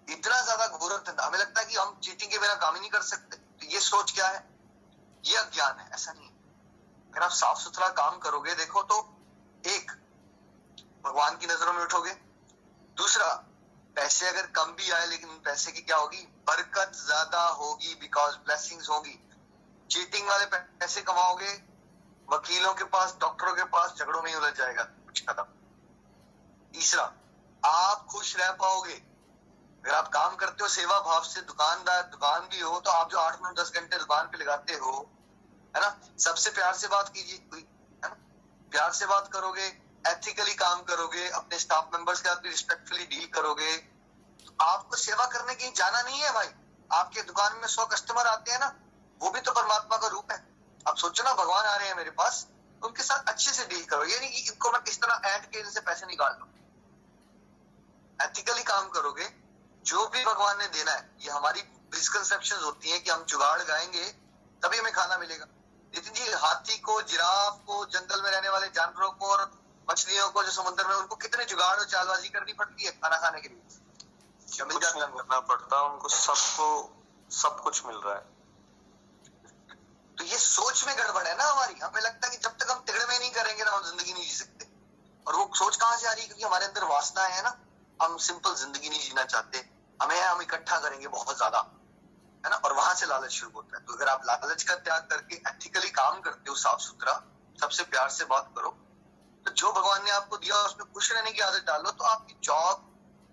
इतना 0.08 0.40
ज़्यादा 0.42 0.66
घोर 0.66 0.92
हमें 1.20 1.38
लगता 1.38 1.60
है 1.60 1.66
कि 1.66 1.76
हम 1.76 1.98
चीटिंग 2.04 2.30
के 2.30 2.38
बिना 2.38 2.54
काम 2.54 2.74
ही 2.74 2.80
नहीं 2.80 2.90
कर 2.90 3.02
सकते। 3.02 3.36
तो 3.36 3.66
ये 3.66 3.80
सोच 3.80 4.12
क्या 4.12 4.28
है? 4.28 4.44
ये 5.24 5.36
अज्ञान 5.36 5.78
है। 5.78 5.88
ऐसा 5.94 6.12
नहीं 6.12 6.28
अगर 6.28 7.22
आप 7.22 7.30
साफ़ 7.30 7.58
सुथरा 7.58 7.88
काम 7.94 8.18
करोगे, 8.18 8.54
देखो 8.54 8.82
तो 8.82 8.98
एक 9.64 9.92
भगवान 11.04 11.36
की 11.36 11.46
नज़रों 11.46 11.72
में 11.72 11.82
उठोगे। 11.82 12.12
दूसरा, 12.96 13.28
पैसे 13.96 14.28
अगर 14.28 14.46
कम 14.46 14.72
भी 14.72 14.90
आए, 14.90 15.06
लेकिन 15.06 15.28
पैसे 15.28 15.72
की 15.72 15.80
क्या 15.80 15.96
होगी? 15.96 16.22
बरकत 16.46 16.92
ज़्यादा 16.96 17.46
होगी 17.48 17.94
बिकॉज़ 17.94 18.36
ब्लेसिंग्स 18.36 18.88
होगी। 18.90 19.18
चीटिंग 19.90 20.28
वाले 20.28 20.44
पैसे 20.46 21.02
कमाओगे, 21.02 21.52
वकीलों 22.28 22.74
के 22.74 22.84
पास 22.84 23.16
डॉक्टरों 23.20 23.54
के 23.54 23.64
पास, 23.64 23.94
झगड़ों 23.98 24.22
में 24.22 24.34
उलझ 24.34 24.54
जाएगा, 24.54 24.82
कुछ 24.82 25.24
खत्म। 25.26 25.42
तीसरा, 26.74 27.04
आप 27.62 28.06
खुश 28.10 28.36
रह 28.36 28.50
पाओगे। 28.52 28.94
अगर 29.84 29.94
आप 29.94 30.08
काम 30.08 30.36
करते 30.36 30.62
हो, 30.62 30.68
सेवा 30.68 31.00
भाव 31.00 31.22
से, 31.24 31.40
दुकानदार, 31.40 32.02
दुकान 32.02 32.40
भी 32.40 32.60
हो 32.60 32.80
तो 32.80 32.90
आप 32.90 33.10
जो 33.10 33.18
आठ 33.18 33.42
नौ 33.42 33.52
दस 33.52 33.72
घंटे 33.74 33.98
दुकान 33.98 34.26
पे 34.26 34.38
लगाते 34.38 34.74
हो, 34.74 34.92
है 35.74 35.80
ना? 35.80 35.88
सबसे 36.18 36.50
प्यार 36.50 36.74
से 36.74 36.88
बात 36.88 37.08
कीजिए 37.08 37.36
है 37.54 38.08
ना? 38.08 38.16
प्यार 38.72 38.92
से 38.92 39.06
बात 39.06 39.28
करोगे 39.32 39.68
एथिकली 40.06 40.54
काम 40.54 40.82
करोगे, 40.82 41.28
अपने 41.28 41.58
स्टाफ 41.58 41.90
मेंबर्स 41.92 42.20
के 42.20 42.28
साथ 42.28 42.36
भी 42.36 42.48
रिस्पेक्टफुली 42.48 43.06
डील 43.06 43.26
करोगे। 43.26 43.88
आपको 44.60 44.96
सेवा 44.96 45.26
करने 45.26 45.54
कहीं 45.54 45.72
जाना 45.72 46.02
नहीं 46.02 46.20
है 46.20 46.32
भाई। 46.32 46.50
आपके 46.92 47.22
दुकान 47.22 47.56
में 47.56 47.68
सौ 47.68 47.86
कस्टमर 47.86 48.26
आते 48.26 48.52
हैं 48.52 48.60
ना, 48.60 48.74
वो 49.20 49.30
भी 49.30 49.40
तो 49.40 49.52
परमात्मा 49.52 49.96
का 49.96 50.06
रूप 50.06 50.32
है। 50.32 50.48
अब 50.88 50.96
सोचो 50.96 51.22
ना, 51.22 51.34
भगवान 51.34 51.64
आ 51.64 51.76
रहे 51.76 51.88
हैं 51.88 51.94
मेरे 51.94 52.10
पास, 52.10 52.46
उनके 52.84 53.02
साथ 53.02 53.28
अच्छे 53.28 53.52
से 53.52 53.64
डील 53.64 53.84
करो। 53.84 54.04
ये 54.04 54.20
नहीं 54.20 54.30
कि 54.30 54.38
इनको 54.38 54.70
मैं 54.70 54.82
किस 54.82 55.00
तरह 55.00 55.20
ऐड 55.24 55.50
के 55.50 55.58
इनसे 55.58 55.80
पैसे 55.80 56.06
निकाल 56.06 56.36
लू? 56.40 56.46
एथिकली 58.24 58.62
काम 58.62 58.88
करोगे, 58.88 59.30
जो 59.82 60.08
भी 60.08 60.24
भगवान 60.24 60.58
ने 60.58 60.66
देना 60.66 60.92
है। 60.92 61.16
ये 61.20 61.30
हमारी 61.30 61.62
मिसकंसेप्शन 61.94 62.56
होती 62.56 62.90
है 62.90 62.98
कि 62.98 63.10
हम 63.10 63.24
जुगाड़ 63.24 63.62
गाएँगे, 63.62 64.04
तभी 64.62 64.78
हमें 64.78 64.92
खाना 64.92 65.18
मिलेगा। 65.18 65.46
नितिन 65.94 66.12
जी, 66.12 66.32
हाथी 66.32 66.78
को, 66.78 67.02
जिराफ 67.02 67.60
को, 67.66 67.86
जंगल 67.86 68.22
में 68.22 68.30
रहने 68.30 68.48
वाले 68.48 68.68
जानवरों 68.68 69.10
को 69.10 69.26
और 69.26 69.57
मछलियों 69.90 70.30
को 70.30 70.42
जो 70.42 70.50
समुद्र 70.50 70.86
में 70.86 70.94
उनको 70.94 71.16
कितने 71.16 71.44
जुगाड़ 71.44 71.78
और 71.78 71.84
चालबाजी 71.84 72.28
करनी 72.28 72.52
पड़ती 72.52 72.84
है 72.84 72.90
खाना 72.90 73.16
खाने 73.16 73.40
के 73.40 73.48
लिए? 73.48 73.62
करना 75.12 75.40
पड़ता 75.40 75.80
उनको 75.82 76.08
सबको 76.08 76.94
सब 77.30 77.60
कुछ 77.60 77.86
मिल 77.86 77.96
रहा 77.96 78.14
है। 78.14 78.20
तो 80.18 80.24
ये 80.24 80.38
सोच 80.38 80.86
में 80.86 80.96
गड़बड़ 80.98 81.26
है 81.26 81.36
ना 81.38 81.44
हमारी। 81.44 81.74
हमें 81.74 82.02
लगता 82.02 82.26
है 82.26 82.36
कि 82.36 82.42
जब 82.42 82.50
तक 82.50 82.70
हम 82.70 82.78
तिगड़े 82.78 83.06
में 83.06 83.18
नहीं 83.18 83.30
करेंगे 83.30 83.64
ना 83.64 83.70
हम 83.70 83.82
ज़िंदगी 83.82 84.12
नहीं 84.12 84.24
जी 84.24 84.34
सकते। 84.34 84.68
और 85.26 85.36
वो 85.36 85.50
सोच 85.54 85.76
कहाँ 85.76 85.96
से 85.96 86.08
आ 86.08 86.12
रही 86.12 86.22
है? 86.22 86.26
क्योंकि 86.28 86.44
हमारे 86.44 86.66
अंदर 86.66 86.84
वासना 86.84 87.22
है 87.22 87.42
ना। 87.42 87.58
हम 88.02 88.16
सिंपल 88.16 88.54
ज़िंदगी 88.54 88.88
नहीं 88.88 89.00
जीना 89.00 89.24
चाहते। 89.24 89.70
हमें 90.02 90.22
हम 90.22 90.42
इकट्ठा 90.42 90.78
करेंगे 90.78 91.08
बहुत 91.08 91.36
ज़्यादा। 91.36 91.58
है 92.44 92.50
ना? 92.50 92.56
और 92.56 92.72
वहाँ 92.72 92.94
से 92.94 93.06
लालच 93.06 93.30
शुरू 93.30 93.50
होता 93.54 93.76
है। 93.76 93.84
तो 93.84 93.92
अगर 93.92 94.08
आप 94.08 94.22
लालच 94.26 94.62
का 94.62 94.74
त्याग 94.74 95.02
करके 95.02 95.36
एथिकली 95.36 95.90
काम 95.90 96.20
करते 96.20 96.50
हो 96.50 96.56
साफ़ 96.56 96.80
सुथरा 96.80 97.22
सबसे 97.60 97.82
प्यार 97.82 98.08
से 98.08 98.24
बात 98.24 98.52
करो 98.56 98.87
जो 99.50 99.72
भगवान 99.72 100.04
ने 100.04 100.10
आपको 100.10 100.36
दिया, 100.36 100.56
उसमें 100.56 100.92
खुश 100.92 101.12
रहने 101.12 101.32
की 101.32 101.40
आदत 101.40 101.64
डालो 101.66 101.90
तो 101.90 102.04
आपकी 102.04 102.36
जॉब 102.42 102.84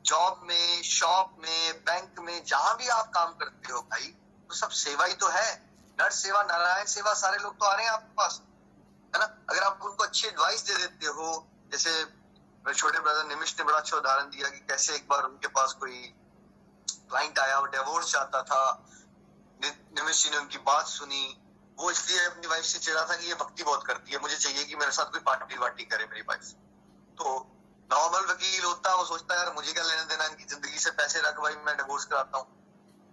जॉब 0.06 0.42
में 0.44 0.82
शॉप 0.84 1.36
में 1.40 1.84
बैंक 1.86 2.20
में, 2.20 2.44
जहाँ 2.46 2.76
भी 2.78 2.88
आप 2.90 3.10
काम 3.14 3.32
करते 3.34 3.72
हो 3.74 3.80
भाई 3.82 4.08
तो 4.50 4.56
सब 4.56 4.70
सेवा 4.70 5.06
ही 5.06 5.14
तो 5.14 5.28
है। 5.28 5.54
नर्स 6.00 6.22
सेवा, 6.24 6.42
नारायण 6.44 6.86
सेवा, 6.86 7.14
सारे 7.14 7.38
लोग 7.38 7.56
तो 7.60 7.66
आ 7.66 7.74
रहे 7.76 7.86
हैं 7.86 7.92
आपके 7.92 8.14
पास, 8.14 8.40
है 9.14 9.20
ना? 9.20 9.26
अगर 9.50 9.64
आप 9.64 9.80
उनको 9.84 10.04
अच्छी 10.04 10.28
एडवाइस 10.28 10.62
दे 10.62 10.76
देते 10.76 11.06
हो, 11.08 11.48
जैसे 11.72 12.04
छोटे 12.74 13.00
ब्रदर 13.00 13.26
निमिश 13.26 13.56
ने 13.60 13.66
बड़ा 13.66 13.78
अच्छा 13.78 13.98
उदाहरण 13.98 14.30
दिया 14.30 14.50
कि 14.50 14.60
कैसे 14.60 14.96
एक 14.96 15.08
बार 15.08 15.24
उनके 15.24 15.48
पास 15.48 15.74
कोई 15.74 15.98
क्लाइंट 16.92 17.40
आया, 17.40 17.60
वो 17.60 17.66
डिवोर्स 17.68 18.12
चाहता 18.12 18.42
था। 18.44 18.62
निमिश 19.60 20.24
जी 20.24 20.30
ने 20.30 20.38
उनकी 20.38 20.58
बात 20.66 20.86
सुनी 20.88 21.26
वो 21.78 21.92
इसलिए 21.92 22.26
अपनी 22.26 22.48
वाइफ 22.48 22.66
से 22.66 22.80
चिड़ा 22.80 23.06
था 23.06 23.16
कि 23.16 23.28
ये 23.28 23.36
भक्ति 23.36 23.64
बहुत 23.64 23.86
करती 23.88 24.12
है, 24.12 24.20
मुझे 24.22 24.36
चाहिए 24.38 24.64
कि 24.66 24.76
मेरे 24.76 24.92
साथ 24.92 25.12
कोई 25.12 25.22
पार्टी 25.22 25.58
वार्टी 25.58 25.86
करे 25.86 26.06
मेरी 26.06 26.22
वाइफ 26.22 26.54
तो 27.18 27.52
नॉर्मल 27.90 28.26
वकील 28.32 28.64
होता 28.64 28.92
है 28.92 28.98
वो 28.98 29.06
सोचता 29.06 29.34
है 29.34 29.40
यार, 29.40 29.54
मुझे 29.54 29.74
क्या 29.74 29.84
लेना 29.84 30.04
देना, 30.04 30.26
इनकी 30.26 30.44
ज़िंदगी 30.44 30.80
से 30.80 30.92
पैसे 30.92 31.22
रख 31.22 31.40
भाई, 31.40 31.56
मैं 31.56 31.76
डिवोर्स 31.78 32.06
कराता 32.06 32.38
हूँ। 32.38 32.48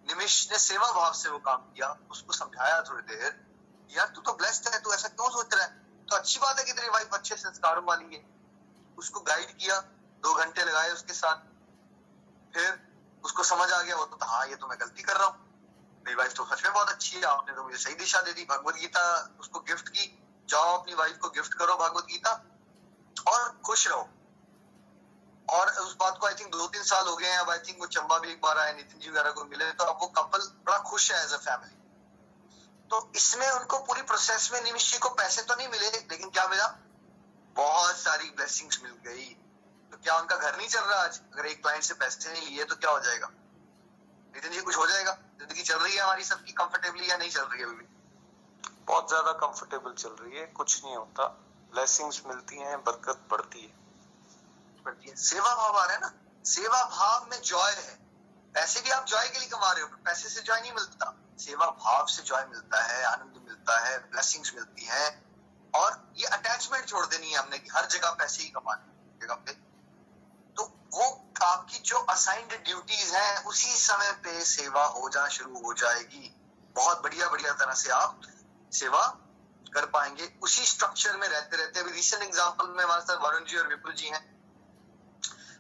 निमिष 0.07 0.37
ने 0.53 0.59
सेवा 0.59 0.91
भाव 0.93 1.13
से 1.13 1.29
वो 1.29 1.39
काम 1.39 1.57
किया, 1.57 1.89
उसको 2.11 2.33
समझाया 2.33 2.81
थोड़ी 2.83 3.03
देर, 3.03 3.35
यार, 3.91 4.07
तू 4.07 4.21
तो 4.21 4.33
ब्लेस्ड 4.33 4.69
है, 4.69 4.81
तू 4.81 4.93
ऐसा 4.95 5.09
क्यों 5.09 5.31
सोच 5.31 5.55
रहा 5.55 5.65
है? 5.65 5.71
तो 6.09 6.17
अच्छी 6.17 6.41
बात 6.41 6.59
है 6.59 6.65
कि 6.65 6.73
तेरी 6.73 6.89
वाइफ 6.89 7.15
अच्छे 7.15 7.37
संस्कारों 7.37 7.85
वाली 7.85 8.15
है। 8.15 8.25
उसको 8.99 9.21
गाइड 9.21 9.57
किया, 9.59 9.81
दो 10.23 10.35
घंटे 10.35 10.65
लगाए 10.65 10.91
उसके 10.91 11.13
साथ, 11.13 11.45
फिर 12.55 12.81
उसको 13.25 13.45
समझ 13.45 13.71
आ 13.73 13.83
गया, 13.83 13.97
वो 13.97 14.05
तो 14.05 14.27
हाँ 14.27 14.47
ये 14.47 14.57
तो 14.57 14.67
मैं 14.67 14.81
गलती 14.81 15.03
कर 15.03 15.17
रहा 15.17 15.27
हूँ। 15.27 15.52
मेरी 16.05 16.17
वाइफ 16.17 16.33
तो 16.35 16.45
सच 16.47 16.65
में 16.65 16.73
बहुत 16.73 16.89
अच्छी 16.89 17.17
है। 17.17 17.23
आपने 17.25 17.55
तो 17.55 17.65
मुझे 17.65 17.79
सही 17.79 17.95
दिशा 17.95 18.21
दे 18.21 18.33
दी, 18.33 18.45
भगवत 18.45 18.75
गीता, 18.75 19.03
उसको 19.41 19.61
गिफ्ट 19.61 19.89
की। 19.89 20.09
जाओ 20.49 20.79
अपनी 20.79 20.95
वाइफ 20.95 21.19
को 21.19 21.29
गिफ्ट 21.31 21.55
करो 21.55 21.77
भगवत 21.77 22.07
गीता 22.07 22.33
और 23.27 23.61
खुश 23.67 23.87
रहो। 23.89 24.09
और 25.49 25.71
उस 25.81 25.95
बात 25.97 26.19
को 26.19 26.27
आई 26.27 26.35
थिंक 26.35 26.51
दो 26.53 26.67
तीन 26.67 26.83
साल 26.83 27.07
हो 27.09 27.17
गए 27.17 27.27
हैं। 27.27 27.39
अब 27.39 27.51
आई 27.51 27.59
थिंक 27.59 27.79
वो 27.81 27.87
चंबा 27.89 28.19
भी 28.19 28.31
एक 28.31 28.41
बार 28.41 28.59
आए, 28.59 28.73
नितिन 28.77 29.01
जी 29.01 29.11
वगैरह 29.11 29.31
को 29.31 29.45
मिले 29.45 29.71
तो 29.73 29.85
अब 29.85 29.99
वो 30.03 30.07
कपल 30.17 30.51
बड़ा 30.67 30.79
खुश 30.91 31.11
है 31.13 31.25
एज 31.25 31.33
अ 31.33 31.37
फैमिली 31.37 31.81
तो 32.91 33.11
इसमें 33.17 33.49
उनको 33.51 33.79
पूरी 33.79 34.03
प्रोसेस 34.03 34.49
में 34.53 34.63
निमिश 34.63 34.99
को 34.99 35.09
पैसे 35.09 35.43
तो 35.43 35.55
नहीं 35.55 35.69
मिले, 35.69 35.91
लेकिन 35.91 36.31
क्या 36.31 36.47
मिला? 36.49 36.67
बहुत 37.57 37.97
सारी 37.97 38.31
ब्लेसिंग्स 38.31 38.81
मिल 38.83 38.93
गई। 39.05 39.25
तो 39.93 39.99
क्या 39.99 40.17
उनका 40.19 40.37
घर 40.37 40.57
नहीं 40.57 40.69
चल 40.69 40.81
रहा 40.81 41.03
आज? 41.03 41.21
अगर 41.33 41.47
एक 41.47 41.63
क्लाइंट 41.63 41.85
से 41.85 41.95
पैसे 41.95 42.33
नहीं 42.33 42.47
लिए 42.47 42.65
तो 42.65 42.77
क्या 42.77 42.91
हो 42.91 43.01
जाएगा? 43.01 43.29
नितिन 44.35 44.53
जी, 44.53 44.61
कुछ 44.61 44.77
हो 44.77 44.87
जाएगा? 44.87 45.13
ज़िंदगी 45.43 45.63
चल 45.63 45.79
रही 45.79 45.95
है 45.95 46.03
हमारी 46.03 46.25
सबकी 46.25 46.53
कंफर्टेबली 46.53 47.09
या 47.11 47.17
नहीं 47.17 47.31
चल 47.31 47.43
रही 47.43 47.61
है 47.61 47.67
अभी 47.67 47.87
बहुत 48.87 49.09
ज़्यादा 49.09 49.33
कंफर्टेबल 49.39 49.93
चल 49.95 50.11
रही 50.21 50.39
है 50.39 50.45
कुछ 50.57 50.85
नहीं 50.85 50.97
होता। 50.97 51.25
ब्लेसिंग्स 51.73 52.21
मिलती 52.27 52.57
हैं 52.59 52.77
बरकत 52.85 53.25
बढ़ती 53.31 53.61
है। 53.61 53.73
बढ़ती 54.87 55.09
है। 55.11 55.15
सेवा 55.17 55.55
भाव 55.55 55.79
आ 55.79 55.85
रहा 55.85 55.95
है 55.95 56.01
ना? 56.01 56.13
सेवा 56.45 56.83
भाव 56.91 57.27
में 57.31 57.41
जॉय 57.43 57.73
है। 57.73 57.97
पैसे 58.55 58.81
भी 58.81 58.91
आप 58.91 59.07
जॉय 59.07 59.29
के 59.29 59.39
लिए 59.39 59.49
कमा 59.49 59.73
रहे 59.73 59.83
हो 59.83 59.89
पैसे 60.05 60.29
से 60.29 60.43
जॉय 60.43 60.61
नहीं 60.61 60.73
मिलता। 60.73 61.13
सेवा 61.39 61.67
भाव 61.81 62.07
से 62.07 62.23
जॉय 62.23 62.45
मिलता 62.45 62.83
है 62.83 63.03
आनंद 63.05 63.43
मिलता 63.49 63.79
है 63.81 63.99
ब्लेसिंग्स 64.11 64.55
मिलती 64.55 64.85
है। 64.85 65.07
और 65.75 66.01
ये 66.17 66.27
अटैचमेंट 66.39 66.87
छोड़ 66.87 67.05
देनी 67.07 67.31
है 67.31 67.39
हमने 67.39 67.59
कि 67.59 67.71
हर 67.75 67.87
जगह 67.89 68.11
पैसे 68.15 68.43
ही 68.43 68.49
कमाने 68.51 69.27
जगह 69.27 69.35
पे 69.47 69.53
वो 70.95 71.05
आपकी 71.43 71.79
जो 71.79 71.97
असाइंड 71.97 72.53
ड्यूटीज़ 72.65 73.15
हैं, 73.15 73.45
उसी 73.45 73.77
समय 73.77 74.13
पे 74.13 74.45
सेवा 74.45 74.85
हो 74.87 75.09
जा 75.09 75.27
शुरू 75.29 75.59
हो 75.59 75.73
जाएगी। 75.75 76.35
बहुत 76.77 77.03
बढ़िया 77.03 77.29
बढ़िया 77.29 77.53
तरह 77.53 77.75
से 77.75 77.91
आप 77.91 78.21
सेवा 78.73 79.07
कर 79.75 79.87
पाएँगे। 79.87 80.33
उसी 80.43 80.65
स्ट्रक्चर 80.65 81.17
में 81.17 81.29
रहते 81.29 81.57
रहते, 81.57 81.81
अभी 81.81 81.93
रिसेंट 81.93 82.23
एग्जांपल 82.23 82.69
में 82.69 82.85
हमारे 82.85 83.01
साथ 83.01 83.17
वरुण 83.17 83.45
जी 83.45 83.57
और 83.57 83.69
विपुल 83.69 83.93
जी 83.93 84.09
हैं। 84.09 84.23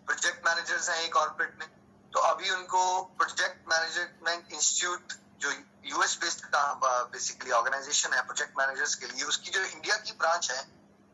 प्रोजेक्ट 0.06 0.46
मैनेजर्स 0.46 0.88
हैं 0.90 0.96
एक 0.96 1.12
कॉर्पोरेट 1.14 1.56
में। 1.60 1.68
तो 2.12 2.20
अभी 2.20 2.50
उनको 2.50 3.02
प्रोजेक्ट 3.02 3.68
मैनेजमेंट 3.68 4.52
इंस्टीट्यूट 4.52 5.12
जो 5.38 5.52
यूएस 5.84 6.18
बेस्ड 6.20 6.44
का 6.44 6.72
बेसिकली 6.84 7.50
ऑर्गेनाइजेशन 7.50 8.12
है 8.12 8.22
प्रोजेक्ट 8.22 8.58
मैनेजर्स 8.58 8.94
के 8.94 9.06
लिए, 9.06 9.24
उसकी 9.24 9.50
जो 9.50 9.60
इंडिया 9.60 9.96
की 9.96 10.12
ब्रांच 10.12 10.50
है, 10.50 10.68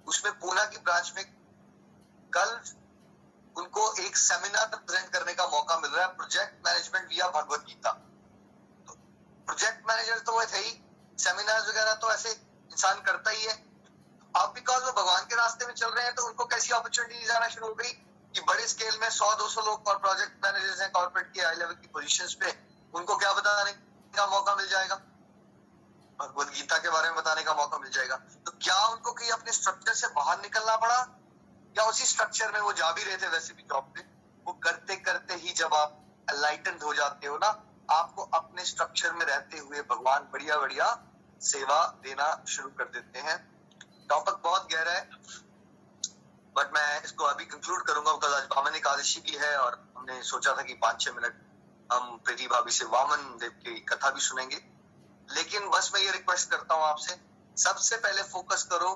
उसमें 0.07 0.39
पूना 0.39 0.65
की 0.65 0.77
ब्रांच 0.77 1.13
में 1.17 1.25
कल 2.35 2.61
उनको 3.59 3.85
एक 4.01 4.17
सेमिनार 4.17 4.67
प्रेजेंट 4.67 5.13
करने 5.13 5.35
का 5.35 5.47
मौका 5.49 5.77
मिल 5.79 5.91
रहा 5.91 6.05
है 6.05 6.17
प्रोजेक्ट 6.17 6.67
मैनेजमेंट 6.67 7.09
विया 7.09 7.29
भगवत 7.31 7.65
गीता 7.69 7.93
तो 8.89 8.95
प्रोजेक्ट 9.49 9.89
मैनेजर 9.89 10.19
तो 10.27 10.39
वैसे 10.39 10.59
ही 10.59 10.71
सेमिनार 11.19 11.61
वगैरह 11.69 11.95
तो 11.95 12.13
ऐसे 12.13 12.31
इंसान 12.31 13.01
करता 13.03 13.31
ही 13.31 13.45
है। 13.45 13.57
अब 14.35 14.53
बिकॉज़ 14.55 14.85
वो 14.85 14.93
भगवान 14.93 15.25
के 15.25 15.37
रास्ते 15.37 15.67
में 15.67 15.75
चल 15.75 15.91
रहे 15.91 16.05
हैं 16.05 16.15
तो 16.15 16.27
उनको 16.27 16.45
कैसी 16.47 16.73
अपॉर्चुनिटीज़ 16.73 17.33
आना 17.33 17.49
शुरू 17.49 17.67
हो 17.67 17.75
गई 17.75 17.93
कि 18.35 18.41
बड़े 18.41 18.67
स्केल 18.69 18.99
में 19.01 19.11
सौ, 19.11 19.35
दो 19.35 19.49
सौ 19.49 19.61
लोग 19.61 19.89
और 19.89 19.99
प्रोजेक्ट 19.99 20.45
मैनेजर्स 20.45 20.81
हैं 20.81 20.91
कॉर्पोरेट 20.93 21.33
के 21.33 21.41
हाई 21.41 21.57
लेवल 21.57 21.75
की 21.75 21.87
पोजीशंस 21.89 22.35
पे, 22.35 22.55
उनको 22.95 23.17
क्या 23.17 23.33
बताने 23.33 23.73
का 24.15 24.27
मौका 24.27 24.55
मिल 24.57 24.69
जाएगा? 24.69 24.95
भगवत 26.19 26.49
गीता 26.49 26.79
के 26.79 26.91
बारे 26.91 27.09
में 27.09 27.17
बताने 27.17 27.43
का 27.43 27.55
मौका 27.55 27.79
मिल 27.79 27.91
जाएगा। 27.91 28.17
तो 28.47 28.53
क्या 28.63 28.77
उनको 28.87 29.13
कहीं 29.13 29.31
अपने 29.31 29.53
स्ट्रक्चर 29.53 29.95
से 29.95 30.09
बाहर 30.15 30.41
निकलना 30.43 30.77
पड़ा? 30.77 30.99
या 31.79 31.85
उसी 31.85 32.05
स्ट्रक्चर 32.05 32.53
में 32.53 32.61
वो 32.61 32.73
जा 32.73 32.91
भी 32.93 33.05
रहे 33.05 33.17
थे 33.17 33.29
वैसे 33.29 33.55
भी 33.55 33.63
जॉब 33.63 33.93
पे, 33.95 34.01
वो 34.47 34.53
करते 34.65 34.97
करते 34.99 35.35
ही 35.35 35.53
जब 35.53 35.75
आप 35.75 36.05
एलाइटेंड 36.29 36.83
हो 36.83 36.95
जाते 36.95 37.27
हो 37.27 37.37
ना, 37.37 37.49
आपको 37.89 38.23
अपने 38.35 38.65
स्ट्रक्चर 38.65 39.13
में 39.13 39.25
रहते 39.27 39.59
हुए 39.59 39.83
भगवान 39.91 40.29
बढ़िया 40.33 40.57
बढ़िया 40.57 40.87
सेवा 41.41 41.85
देना 42.03 42.27
शुरू 42.49 42.69
कर 42.69 42.85
देते 42.95 43.19
हैं। 43.19 43.37
टॉपिक 44.09 44.35
बहुत 44.45 44.69
गहरा 44.73 44.93
है 44.93 45.09
बट 46.57 46.71
मैं 46.75 47.03
इसको 47.03 47.25
अभी 47.25 47.45
कंक्लूड 47.45 47.83
करूँगा 47.87 48.13
बिकॉज़ 48.13 48.35
आज 48.35 48.49
वामन 48.57 48.75
एकादशी 48.75 49.21
भी 49.21 49.37
है 49.37 49.57
और 49.59 49.75
हमने 49.97 50.23
सोचा 50.23 50.55
था 50.55 50.63
कि 50.63 50.75
पाँच 50.75 51.01
छह 51.01 51.13
मिनट 51.13 51.41
हम 51.91 52.17
प्रीति 52.25 52.47
भाभी 52.47 52.71
से 52.71 52.85
वामन 52.87 53.37
देव 53.41 53.51
की 53.65 53.79
कथा 53.81 54.11
भी 54.11 54.21
सुनेंगे। 54.21 54.57
लेकिन 55.29 55.69
बस 55.71 55.91
मैं 55.95 56.01
ये 56.01 56.11
रिक्वेस्ट 56.11 56.51
करता 56.51 56.75
हूँ 56.75 56.85
आपसे, 56.85 57.17
सबसे 57.57 57.97
पहले 57.97 58.23
फोकस 58.23 58.63
करो 58.63 58.91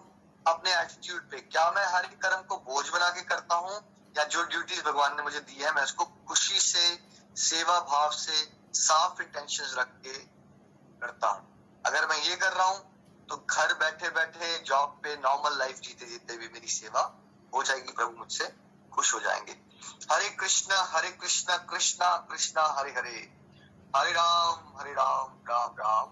अपने 0.46 0.74
एटीट्यूड 0.74 1.30
पे। 1.30 1.40
क्या 1.40 1.70
मैं 1.70 1.86
हर 1.86 2.04
एक 2.04 2.22
कर्म 2.22 2.42
को 2.42 2.56
बोझ 2.56 2.88
बना 2.88 3.10
के 3.10 3.22
करता 3.22 3.54
हूँ? 3.54 3.92
या 4.18 4.24
जो 4.24 4.42
ड्यूटीज़ 4.42 4.82
भगवान 4.82 5.16
ने 5.16 5.22
मुझे 5.22 5.40
दी 5.40 5.54
है, 5.54 5.72
मैं 5.72 5.82
उसको 5.82 6.04
खुशी 6.04 6.60
से, 6.60 7.04
सेवा 7.36 7.80
भाव 7.80 8.10
से, 8.10 8.52
साफ़ 8.74 9.22
इंटेंशन 9.22 9.64
रख 9.64 9.86
के 9.86 10.18
करता 11.00 11.28
हूँ। 11.28 11.52
अगर 11.86 12.06
मैं 12.06 12.16
ये 12.16 12.36
कर 12.36 12.52
रहा 12.52 12.66
हूँ 12.66 12.92
तो 13.28 13.46
घर 13.50 13.74
बैठे 13.74 14.08
बैठे 14.10 14.58
जॉब 14.58 15.00
पे 15.02 15.16
नॉर्मल 15.16 15.58
लाइफ 15.58 15.80
जीते 15.80 16.06
जीते 16.06 16.36
भी 16.36 16.48
मेरी 16.48 16.68
सेवा 16.68 17.14
हो 17.54 17.62
जाएगी, 17.62 17.92
प्रभु 17.92 18.18
मुझसे 18.18 18.56
खुश 18.92 19.14
हो 19.14 19.20
जाएँगे। 19.20 19.52
हरे 20.12 20.30
कृष्णा 20.30 20.82
हरे 20.82 21.10
कृष्णा 21.10 21.56
कृष्णा 21.56 22.16
कृष्णा, 22.16 22.62
हरे 22.78 22.90
हरे। 22.90 23.38
हरे 23.96 24.12
राम 24.12 24.80
हरे 24.80 24.92
राम 24.92 25.28
राम 25.48 25.74
राम। 25.80 26.08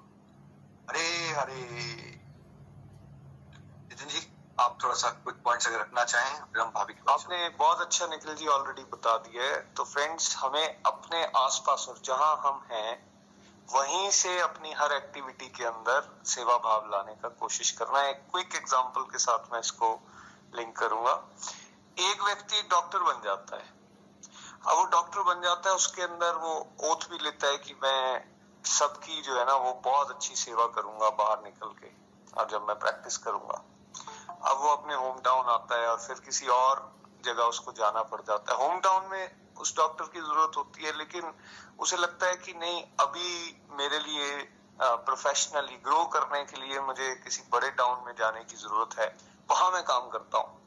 हरे 0.90 1.30
हरे। 1.30 2.09
नितिन 3.90 4.08
जी, 4.08 4.20
आप 4.58 4.76
थोड़ा 4.82 4.94
सा 4.94 5.08
क्विक 5.10 5.36
पॉइंट्स 5.44 5.66
अगर 5.68 5.80
रखना 5.80 6.04
चाहें 6.04 6.34
फिर 6.52 6.62
भाभी 6.64 6.94
आपने 7.08 7.48
बहुत 7.48 7.80
अच्छा 7.80 8.06
निखिल 8.06 8.34
जी 8.34 8.46
ऑलरेडी 8.46 8.82
बता 8.84 9.16
दिया 9.18 9.44
है। 9.44 9.56
तो 9.74 9.84
फ्रेंड्स 9.84 10.36
हमें 10.36 10.82
अपने 10.82 11.24
आसपास 11.36 11.86
और 11.88 11.98
जहाँ 12.04 12.36
हम 12.36 12.60
हैं, 12.70 12.92
वहीं 13.68 14.10
से 14.10 14.38
अपनी 14.40 14.72
हर 14.72 14.92
एक्टिविटी 14.92 15.48
के 15.48 15.64
अंदर 15.64 16.08
सेवा 16.26 16.56
भाव 16.58 16.88
लाने 16.90 17.14
का 17.14 17.28
कोशिश 17.28 17.70
करना 17.70 17.98
है। 17.98 18.12
क्विक 18.12 18.54
एग्जांपल 18.54 19.02
के 19.02 19.18
साथ 19.18 19.52
मैं 19.52 19.60
इसको 19.60 19.88
लिंक 20.54 20.76
करूँगा। 20.76 21.12
एक 21.96 22.22
व्यक्ति 22.22 22.62
डॉक्टर 22.70 22.98
बन 22.98 23.20
जाता 23.24 23.56
है। 23.56 23.68
अब 24.66 24.76
वो 24.76 24.84
डॉक्टर 24.84 25.22
बन 25.22 25.42
जाता 25.42 25.68
है, 25.68 25.74
उसके 25.74 26.02
अंदर 26.02 26.36
वो 26.36 26.54
ओथ 26.84 27.08
भी 27.10 27.18
लेता 27.18 27.46
है 27.46 27.58
कि 27.58 27.74
मैं 27.82 28.24
सबकी 28.64 29.20
जो 29.22 29.38
है 29.38 29.44
ना, 29.46 29.54
वो 29.54 29.72
बहुत 29.84 30.10
अच्छी 30.10 30.36
सेवा 30.36 30.66
करूँगा 30.66 31.10
बाहर 31.10 31.42
निकल 31.42 31.68
के, 31.68 31.90
और 32.40 32.48
जब 32.50 32.66
मैं 32.68 32.78
प्रैक्टिस 32.78 33.16
करूँगा। 33.18 33.62
अब 34.42 34.58
वो 34.58 34.68
अपने 34.68 34.94
होम 34.94 35.20
टाउन 35.20 35.46
आता 35.46 35.80
है 35.80 35.88
और 35.88 35.98
फिर 35.98 36.20
किसी 36.20 36.46
और 36.48 36.92
जगह 37.24 37.42
उसको 37.44 37.72
जाना 37.72 38.02
पड़ 38.02 38.20
जाता 38.20 38.52
है। 38.52 38.58
होम 38.58 38.80
टाउन 38.80 39.08
में 39.10 39.54
उस 39.56 39.76
डॉक्टर 39.76 40.04
की 40.04 40.20
ज़रूरत 40.20 40.56
होती 40.56 40.84
है, 40.84 40.96
लेकिन 40.98 41.32
उसे 41.78 41.96
लगता 41.96 42.26
है 42.26 42.36
कि 42.36 42.52
नहीं, 42.52 42.82
अभी 43.00 43.60
मेरे 43.70 43.98
लिए 43.98 44.56
प्रोफेशनली 44.80 45.76
ग्रो 45.76 46.04
करने 46.04 46.44
के 46.44 46.60
लिए 46.60 46.80
मुझे 46.80 47.14
किसी 47.14 47.42
बड़े 47.52 47.70
टाउन 47.70 48.06
में 48.06 48.14
जाने 48.18 48.44
की 48.44 48.56
ज़रूरत 48.56 48.98
है। 48.98 49.16
वहाँ 49.50 49.70
मैं 49.70 49.82
काम 49.84 50.08
करता 50.08 50.38
हूँ। 50.38 50.58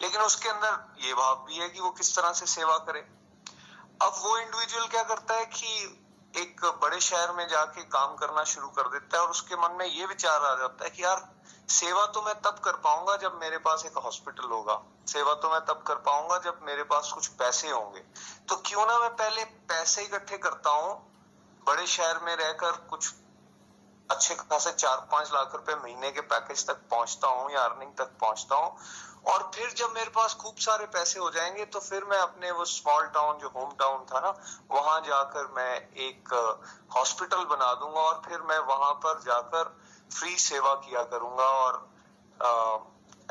लेकिन 0.00 0.20
उसके 0.20 0.48
अंदर 0.48 1.04
ये 1.06 1.14
भाव 1.14 1.44
भी 1.46 1.56
है 1.56 1.68
कि 1.68 1.80
वो 1.80 1.90
किस 1.90 2.16
तरह 2.16 2.32
से 2.32 2.46
सेवा 2.46 2.76
करे। 2.78 3.00
अब 4.02 4.20
वो 4.22 4.36
इंडिविजुअल 4.38 4.86
क्या 4.86 5.02
करता 5.02 5.34
है 5.34 5.46
कि 5.46 5.72
एक 6.36 6.64
बड़े 6.82 7.00
शहर 7.00 7.32
में 7.32 7.48
जाके 7.48 7.82
काम 7.82 8.14
करना 8.16 8.44
शुरू 8.44 8.68
कर 8.68 8.88
देता 8.88 9.16
है 9.16 9.22
और 9.24 9.30
उसके 9.30 9.56
मन 9.56 9.76
में 9.78 9.86
ये 9.86 10.06
विचार 10.06 10.44
आ 10.44 10.54
जाता 10.54 10.84
है 10.84 10.90
कि 10.90 11.04
यार 11.04 11.29
सेवा 11.70 12.04
तो 12.06 12.22
मैं 12.22 12.34
तब 12.36 12.58
कर 12.58 12.72
पाऊँगा 12.84 13.16
जब 13.16 13.38
मेरे 13.40 13.58
पास 13.58 13.84
एक 13.86 13.98
हॉस्पिटल 13.98 14.48
होगा। 14.50 14.74
सेवा 15.06 15.34
तो 15.34 15.50
मैं 15.50 15.60
तब 15.60 15.82
कर 15.86 15.94
पाऊँगा 16.06 16.38
जब 16.38 16.58
मेरे 16.62 16.82
पास 16.84 17.10
कुछ 17.12 17.26
पैसे 17.38 17.68
होंगे। 17.70 18.00
तो 18.48 18.56
क्यों 18.66 18.86
ना 18.86 18.98
मैं 18.98 19.10
पहले 19.16 19.44
पैसे 19.68 20.02
इकट्ठे 20.02 20.38
करता 20.38 20.70
हूँ, 20.70 20.94
बड़े 21.66 21.86
शहर 21.86 22.18
में 22.18 22.34
रहकर 22.36 22.72
कुछ 22.90 23.12
अच्छे 24.08 24.34
खासे 24.34 24.72
चार 24.72 24.96
पाँच 25.12 25.30
लाख 25.32 25.54
रुपए 25.54 25.74
महीने 25.74 26.10
के 26.10 26.20
पैकेज 26.26 26.66
तक 26.66 26.80
पहुँचता 26.90 27.28
हूँ 27.28 27.50
या 27.52 27.60
अर्निंग 27.60 27.92
तक 27.98 28.16
पहुँचता 28.20 28.56
हूँ, 28.56 28.74
और 29.26 29.50
फिर 29.54 29.70
जब 29.76 29.92
मेरे 29.94 30.10
पास 30.10 30.34
खूब 30.34 30.56
सारे 30.58 30.86
पैसे 30.88 31.20
हो 31.20 31.30
जाएँगे 31.30 31.64
तो 31.66 31.80
फिर 31.80 32.04
मैं 32.04 32.18
अपने 32.18 32.50
वो 32.50 32.64
स्मॉल 32.64 33.06
टाउन 33.14 33.38
जो 33.38 33.48
होम 33.48 33.70
टाउन 33.78 34.04
था 34.04 34.20
ना, 34.20 34.34
वहाँ 34.70 35.00
जाकर 35.00 35.46
मैं 35.56 35.74
एक 35.98 36.34
हॉस्पिटल 36.96 37.44
बना 37.46 37.72
दूँगा 37.74 38.00
और 38.00 38.20
फिर 38.26 38.40
मैं 38.42 38.58
वहाँ 38.66 38.92
पर 38.96 39.20
जाकर 39.20 39.78
फ्री 40.12 40.36
सेवा 40.38 40.74
किया 40.74 41.02
करूँगा 41.04 41.48
और 41.60 41.78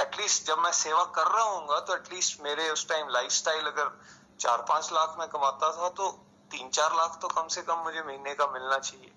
एटलीस्ट 0.01 0.47
जब 0.47 0.57
मैं 0.57 0.71
सेवा 0.71 1.03
कर 1.15 1.27
रहा 1.27 1.43
हूँ 1.43 1.79
तो 1.81 1.95
एटलीस्ट 1.95 2.41
मेरे 2.41 2.69
उस 2.69 2.87
टाइम 2.89 3.09
लाइफस्टाइल 3.09 3.65
अगर 3.65 3.91
चार 4.39 4.65
पाँच 4.69 4.91
लाख 4.93 5.15
में 5.19 5.27
कमाता 5.27 5.71
था 5.71 5.89
तो 5.89 6.09
तीन 6.51 6.69
चार 6.69 6.95
लाख 6.95 7.17
तो 7.21 7.27
कम 7.27 7.47
से 7.47 7.61
कम 7.61 7.77
मुझे 7.77 8.01
महीने 8.01 8.33
का 8.33 8.47
मिलना 8.47 8.77
चाहिए। 8.77 9.11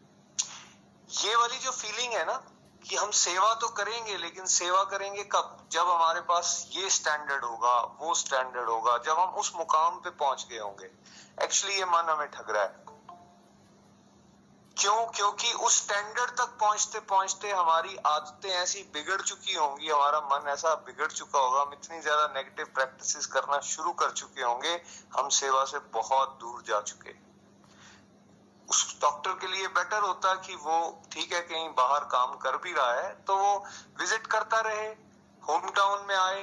ये 1.23 1.37
वाली 1.37 1.59
जो 1.59 1.71
फीलिंग 1.71 2.13
है 2.13 2.25
ना, 2.27 2.41
कि 2.83 2.97
हम 2.97 3.11
सेवा 3.11 3.53
तो 3.55 3.69
करेंगे, 3.69 4.17
लेकिन 4.17 4.47
सेवा 4.47 4.83
करेंगे 4.85 5.23
कब? 5.25 5.57
जब 5.73 5.89
हमारे 5.89 6.21
पास 6.21 6.67
ये 6.73 6.89
स्टैंडर्ड 6.91 7.45
होगा, 7.45 7.75
वो 8.01 8.15
स्टैंडर्ड 8.15 8.69
होगा, 8.69 8.97
जब 8.99 9.19
हम 9.19 9.35
उस 9.35 9.53
मुकाम 9.57 10.01
पे 10.01 10.11
पहुँच 10.11 10.47
गए 10.51 10.59
होंगे। 10.59 10.91
एक्चुअली 11.45 11.77
ये 11.77 11.85
मन 11.85 12.11
हमें 12.11 12.31
ठग 12.31 12.51
रहा 12.51 12.63
है। 12.63 12.85
क्यों? 14.77 15.05
क्योंकि 15.07 15.53
उस 15.65 15.77
स्टैंडर्ड 15.79 16.31
तक 16.31 16.57
पहुँचते 16.61 17.01
पहुँचते 17.09 17.51
हमारी 17.51 17.97
आदतें 18.07 18.49
ऐसी 18.51 18.83
बिगड़ 18.95 19.21
चुकी 19.21 19.55
होंगी, 19.55 19.89
हमारा 19.89 20.21
मन 20.23 20.49
ऐसा 20.51 20.75
बिगड़ 20.87 21.11
चुका 21.11 21.39
होगा, 21.39 21.61
हम 21.61 21.73
इतनी 21.73 22.01
ज़्यादा 22.01 22.27
नेगेटिव 22.35 22.67
प्रैक्टिसेस 22.75 23.27
करना 23.35 23.59
शुरू 23.67 23.93
कर 23.95 24.11
चुके 24.13 24.43
होंगे, 24.43 24.81
हम 25.17 25.29
सेवा 25.33 25.65
से 25.65 25.79
बहुत 25.95 26.39
दूर 26.41 26.63
जा 26.69 26.81
चुके 26.83 27.15
उस 28.69 28.97
डॉक्टर 29.01 29.33
के 29.41 29.47
लिए 29.47 29.69
बेटर 29.71 30.03
होता 30.03 30.35
कि 30.37 30.55
वो 30.57 30.77
ठीक 31.13 31.33
है, 31.33 31.41
कहीं 31.43 31.69
बाहर 31.75 32.05
काम 32.11 32.37
कर 32.39 32.57
भी 32.57 32.73
रहा 32.73 32.93
है 32.93 33.13
तो 33.23 33.37
वो 33.37 33.55
विज़िट 34.01 34.27
करता 34.27 34.61
रहे 34.61 34.87
होम 35.43 35.69
टाउन 35.71 36.07
में 36.09 36.15
आए, 36.17 36.43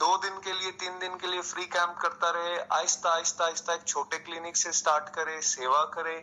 दो 0.00 0.16
दिन 0.18 0.38
के 0.40 0.52
लिए, 0.52 0.70
तीन 0.72 0.98
दिन 0.98 1.16
के 1.16 1.26
लिए 1.26 1.42
फ्री 1.44 1.64
कैंप 1.68 1.96
करता 2.02 2.30
रहे 2.30 2.58
आहिस्ता 2.72 3.10
आहिस्ता 3.10 3.44
आहिस्ता 3.44 3.74
एक 3.74 3.86
छोटे 3.86 4.18
क्लिनिक 4.18 4.56
से 4.56 4.72
स्टार्ट 4.72 5.08
करे, 5.14 5.40
सेवा 5.42 5.82
करे। 5.94 6.16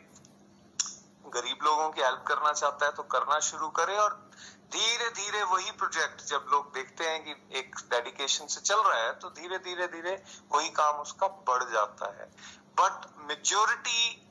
गरीब 1.29 1.63
लोगों 1.63 1.89
की 1.89 2.01
हेल्प 2.01 2.23
करना 2.27 2.51
चाहता 2.53 2.85
है 2.85 2.91
तो 2.91 3.03
करना 3.11 3.39
शुरू 3.39 3.67
करे 3.69 3.97
और 3.97 4.13
धीरे 4.73 5.09
धीरे 5.11 5.43
वही 5.43 5.71
प्रोजेक्ट 5.71 6.25
जब 6.27 6.45
लोग 6.51 6.73
देखते 6.73 7.07
हैं 7.07 7.23
कि 7.23 7.57
एक 7.59 7.75
डेडिकेशन 7.91 8.47
से 8.47 8.61
चल 8.61 8.81
रहा 8.81 9.03
है 9.03 9.11
तो 9.13 9.29
धीरे 9.29 9.57
धीरे 9.57 9.87
धीरे 9.87 10.15
वही 10.51 10.69
काम 10.69 11.01
उसका 11.01 11.27
बढ़ 11.47 11.63
जाता 11.63 12.09
है। 12.11 12.25
बट 12.79 13.05
मेजोरिटी 13.27 14.23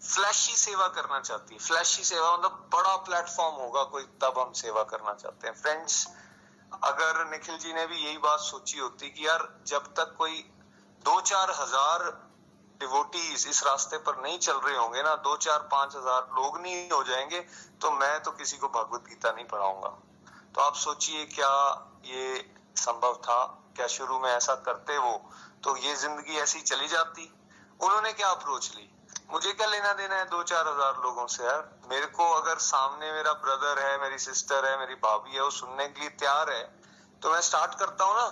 फ्लैशी 0.00 0.56
सेवा 0.56 0.86
करना 0.88 1.20
चाहती 1.20 1.54
है। 1.54 1.60
फ्लैशी 1.60 2.04
सेवा 2.04 2.32
मतलब 2.36 2.68
बड़ा 2.72 2.96
प्लेटफॉर्म 2.96 3.54
होगा 3.56 3.82
कोई, 3.84 4.02
तब 4.22 4.38
हम 4.38 4.52
सेवा 4.52 4.82
करना 4.84 5.14
चाहते 5.14 5.46
हैं। 5.48 5.54
फ्रेंड्स 5.54 6.06
अगर 6.84 7.24
निखिल 7.30 7.58
जी 7.58 7.72
ने 7.72 7.86
भी 7.86 7.96
यही 7.96 8.18
बात 8.18 8.40
सोची 8.40 8.78
होती 8.78 9.10
कि 9.10 9.26
यार 9.26 9.48
जब 9.66 9.92
तक 9.94 10.14
कोई 10.18 10.40
दो 11.04 11.20
चार 11.22 11.50
हज़ार 11.50 12.10
डिवोटीज 12.80 13.46
इस 13.48 13.62
रास्ते 13.64 13.98
पर 13.98 14.20
नहीं 14.22 14.38
चल 14.38 14.56
रहे 14.56 14.76
होंगे 14.76 15.02
ना, 15.02 15.14
दो, 15.16 15.36
चार, 15.38 15.58
पाँच 15.72 15.96
हज़ार 15.96 16.28
लोग 16.34 16.60
नहीं 16.60 16.90
हो 16.90 17.02
जाएँगे 17.04 17.40
तो 17.80 17.90
मैं 17.92 18.22
तो 18.22 18.30
किसी 18.32 18.56
को 18.56 18.68
भगवत 18.70 19.08
गीता 19.08 19.32
नहीं 19.32 19.46
पढ़ाऊँगा। 19.46 19.88
तो 20.54 20.60
आप 20.60 20.74
सोचिए 20.76 21.24
क्या 21.28 21.54
ये 22.04 22.38
संभव 22.78 23.14
था, 23.24 23.44
क्या 23.76 23.86
शुरू 23.88 24.18
में 24.18 24.30
ऐसा 24.30 24.54
करते 24.66 24.98
वो 24.98 25.16
तो 25.64 25.76
ये 25.78 25.94
ज़िंदगी 25.96 26.38
ऐसी 26.38 26.60
चली 26.62 26.88
जाती। 26.88 27.32
उन्होंने 27.80 28.12
क्या 28.12 28.28
अप्रोच 28.30 28.70
ली? 28.76 28.90
मुझे 29.30 29.52
क्या 29.52 29.66
लेना 29.66 29.92
देना 29.92 30.14
है 30.14 30.24
दो, 30.26 30.42
चार 30.42 30.68
हज़ार 30.68 31.02
लोगों 31.02 31.26
से, 31.26 31.44
यार? 31.44 31.68
मेरे 31.90 32.06
को 32.08 32.30
अगर 32.32 32.58
सामने 32.58 33.12
मेरा 33.12 33.32
ब्रदर 33.34 33.78
है, 33.78 34.00
मेरी 34.02 34.18
सिस्टर 34.20 34.64
है, 34.64 34.78
मेरी 34.78 34.94
भाभी 34.96 35.34
है, 35.34 35.42
वो 35.42 35.50
सुनने 35.52 35.88
के 35.88 36.00
लिए 36.00 36.08
तैयार 36.10 36.50
है 36.50 36.62
तो 37.22 37.32
मैं 37.32 37.40
स्टार्ट 37.42 37.74
करता 37.74 38.04
हूँ 38.04 38.14
ना। 38.16 38.26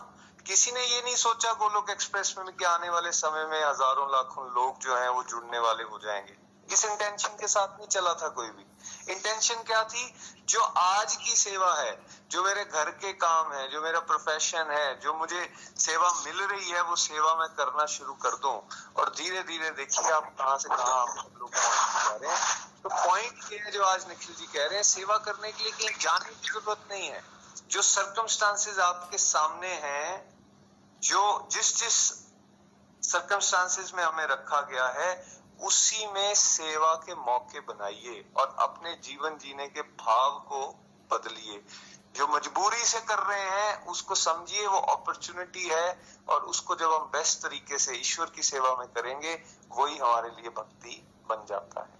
किसी 0.46 0.72
ने 0.72 0.86
ये 0.86 1.02
नहीं 1.02 1.16
सोचा 1.16 1.52
गोलोक 1.52 1.90
एक्सप्रेस 1.90 2.34
में 2.38 2.56
कि 2.56 2.64
आने 2.64 2.90
वाले 2.90 3.12
समय 3.12 3.44
में 3.44 3.64
हज़ारों 3.64 4.12
लाखों 4.12 4.54
लोग 4.54 4.78
जो 4.78 4.96
हैं 4.96 5.08
वो 5.08 5.22
जुड़ने 5.22 5.58
वाले 5.58 5.82
हो 5.82 5.98
जाएँगे। 5.98 6.36
इस 6.72 6.84
इंटेंशन 6.84 7.28
के 7.28 7.48
साथ 7.48 7.68
नहीं 7.68 7.88
चला 7.88 8.14
था 8.14 8.28
कोई 8.28 8.46
भी। 8.46 8.66
इंटेंशन 9.12 9.54
क्या 9.54 9.84
थी? 9.84 10.14
जो 10.48 10.60
आज 10.60 11.16
की 11.16 11.30
सेवा 11.30 11.74
है, 11.74 12.06
जो 12.30 12.42
मेरे 12.42 12.64
घर 12.64 12.90
के 12.90 13.12
काम 13.12 13.52
है, 13.52 13.70
जो 13.70 13.82
मेरा 13.82 14.00
प्रोफेशन 14.00 14.70
है, 14.70 15.00
जो 15.00 15.14
मुझे 15.14 15.54
सेवा 15.78 16.12
मिल 16.24 16.40
रही 16.40 16.70
है, 16.70 16.82
वो 16.82 16.96
सेवा 16.96 17.34
मैं 17.34 17.48
करना 17.48 17.86
शुरू 17.86 18.14
कर 18.14 18.30
दूँ। 18.30 18.68
और 18.96 19.08
धीरे 19.16 19.42
धीरे 19.42 19.70
देखिए 19.70 20.10
आप 20.10 20.34
कहाँ 20.38 20.58
से 20.58 20.68
कहा 20.68 20.92
आप 20.92 21.32
लोग 21.38 21.50
जा 21.50 22.16
रहे 22.16 22.30
हैं। 22.30 22.72
तो 22.82 22.88
पॉइंट 22.88 23.52
ये 23.52 23.58
है 23.58 23.70
जो 23.70 23.82
आज 23.82 24.08
निखिल 24.08 24.34
जी 24.36 24.46
कह 24.46 24.64
रहे 24.66 24.74
हैं, 24.74 24.82
सेवा 24.82 25.16
करने 25.16 25.52
के 25.52 25.62
लिए 25.62 25.72
कहीं 25.72 25.98
जाने 26.00 26.28
की 26.28 26.48
ज़रूरत 26.48 26.78
नहीं 26.90 27.08
है। 27.08 27.24
जो 27.70 27.82
सर्कमस्टांसेस 27.82 28.78
आपके 28.78 29.18
सामने 29.18 29.68
हैं 29.68 30.35
जो 31.02 31.48
जिस 31.50 31.76
जिस 31.76 31.96
सर्कमस्टांसेस 33.02 33.92
में 33.94 34.04
हमें 34.04 34.26
रखा 34.26 34.60
गया 34.60 34.86
है, 34.86 35.40
उसी 35.62 36.06
में 36.06 36.34
सेवा 36.34 36.94
के 36.94 37.14
मौके 37.14 37.60
बनाइए 37.60 38.32
और 38.36 38.56
अपने 38.58 38.94
जीवन 38.94 39.38
जीने 39.38 39.68
के 39.68 39.82
भाव 39.82 40.38
को 40.38 40.66
बदलिए। 41.12 41.64
जो 42.16 42.26
मजबूरी 42.26 42.84
से 42.84 43.00
कर 43.00 43.18
रहे 43.18 43.50
हैं, 43.50 43.86
उसको 43.86 44.14
समझिए, 44.14 44.66
वो 44.66 44.78
अपॉर्चुनिटी 44.78 45.68
है 45.68 46.02
और 46.28 46.40
उसको 46.42 46.76
जब 46.76 46.92
हम 46.92 46.98
बेस्ट 46.98 47.42
तरीके 47.42 47.78
से, 47.78 47.94
ईश्वर 47.94 48.26
की 48.26 48.42
सेवा 48.42 48.76
में 48.76 48.88
करेंगे, 48.88 49.42
वही 49.70 49.98
हमारे 49.98 50.30
लिए 50.30 50.50
भक्ति 50.50 51.08
बन 51.28 51.44
जाता 51.46 51.80
है। 51.80 51.98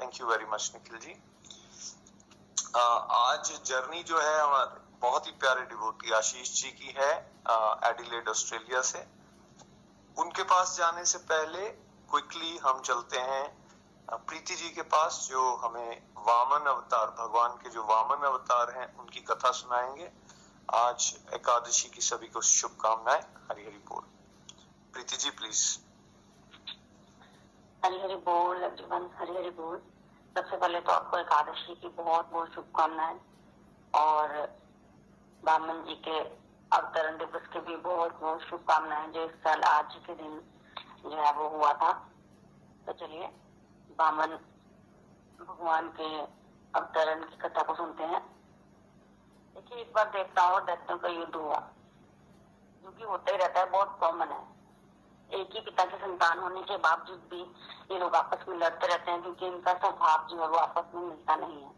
Thank 0.00 0.20
you 0.20 0.26
very 0.26 0.44
much 0.44 0.72
Nikhil 0.74 0.98
ji. 0.98 1.22
आज 2.76 3.60
जर्नी 3.66 4.02
जो 4.02 4.20
है 4.20 4.40
हमारे 4.40 4.89
बहुत 5.02 5.26
ही 5.26 5.32
प्यारे 5.32 5.62
डिवोटी 5.62 6.10
आशीष 6.12 6.62
जी 6.62 6.70
की 6.70 6.88
है 6.96 7.12
एडिलेड 7.90 8.28
ऑस्ट्रेलिया 8.28 8.82
से। 8.82 9.06
उनके 10.16 10.42
पास 10.42 10.76
जाने 10.76 11.04
से 11.04 11.18
पहले 11.18 11.68
क्विकली 12.10 12.58
हम 12.58 12.80
चलते 12.80 13.18
हैं 13.18 13.60
प्रीति 14.08 14.54
जी 14.54 14.70
के 14.70 14.82
पास, 14.82 15.28
जो 15.30 15.56
हमें 15.56 16.02
वामन 16.18 16.66
अवतार, 16.66 17.06
भगवान 17.10 17.50
के 17.50 17.70
जो 17.70 17.84
वामन 17.84 18.26
अवतार 18.26 18.70
हैं, 18.70 18.96
उनकी 18.96 19.20
कथा 19.20 19.50
सुनाएँगे। 19.50 20.10
आज 20.74 21.18
एकादशी 21.34 21.88
की 21.88 22.00
सभी 22.00 22.26
को 22.28 22.40
शुभकामनाएँ। 22.40 23.20
हरि 23.20 23.62
हरि 23.62 23.82
बोल। 23.88 24.02
प्रीति 24.92 25.16
जी 25.16 25.30
प्लीज़ 25.30 25.78
हरि 27.84 28.00
हरि 28.00 28.14
बोल 28.14 28.62
एवरीवन 28.62 29.10
हरि 29.18 29.32
हरि 29.32 29.50
बोल। 29.50 29.78
सबसे 30.36 30.56
पहले 30.56 30.80
तो 30.80 30.92
आपको 30.92 31.18
एकादशी 31.18 31.74
की 31.74 31.88
बहुत 31.88 32.26
बहुत 32.26 32.54
शुभकामनाएँ। 32.54 33.20
और 33.94 34.59
बामन 35.44 35.84
जी 35.84 35.94
के 35.94 36.20
अवतरण 36.76 37.18
दिवस 37.18 37.46
की 37.52 37.60
भी 37.60 37.76
बहुत 37.76 38.20
बहुत 38.20 38.40
शुभकामनाएँ 38.40 39.08
जो 39.08 39.24
इस 39.24 39.32
साल 39.32 39.62
आज 39.62 39.94
के 39.94 40.14
दिन 40.14 40.42
जो 41.02 41.10
है 41.10 41.32
वो 41.32 41.48
हुआ 41.48 41.72
था। 41.72 41.92
तो 42.86 42.92
चलिए, 42.92 43.26
बामन 43.98 44.38
भगवान 45.44 45.88
के 45.88 46.20
अवतरण 46.78 47.24
की 47.24 47.36
कथा 47.36 47.62
को 47.62 47.74
सुनते 47.74 48.02
हैं। 48.02 48.22
देखिए, 49.54 49.78
एक 49.78 49.92
बार 49.94 50.10
देवताओं 50.10 50.52
और 50.52 50.64
दैत्यों 50.64 50.98
का 50.98 51.08
युद्ध 51.08 51.34
हुआ। 51.34 51.68
जो 52.82 52.90
कि 52.90 53.02
होता 53.02 53.32
ही 53.32 53.38
रहता 53.38 53.60
है, 53.60 53.70
बहुत 53.70 53.96
कॉमन 54.00 54.28
है। 54.28 54.60
एक 55.40 55.50
ही 55.52 55.60
पिता 55.60 55.84
की 55.84 55.96
संतान 55.96 56.38
होने 56.38 56.62
के 56.62 56.76
बावजूद 56.76 57.18
भी 57.30 57.42
ये 57.94 57.98
लोग 57.98 58.14
आपस 58.14 58.48
में 58.48 58.58
लड़ते 58.58 58.86
रहते 58.86 59.10
हैं 59.10 59.22
क्योंकि 59.22 59.46
इनका 59.46 59.72
स्वभाव 59.72 60.26
जो 60.26 60.40
है 60.40 60.48
वो 60.48 60.56
आपस 60.56 60.94
में 60.94 61.02
मिलता 61.02 61.36
नहीं 61.36 61.62
है। 61.62 61.70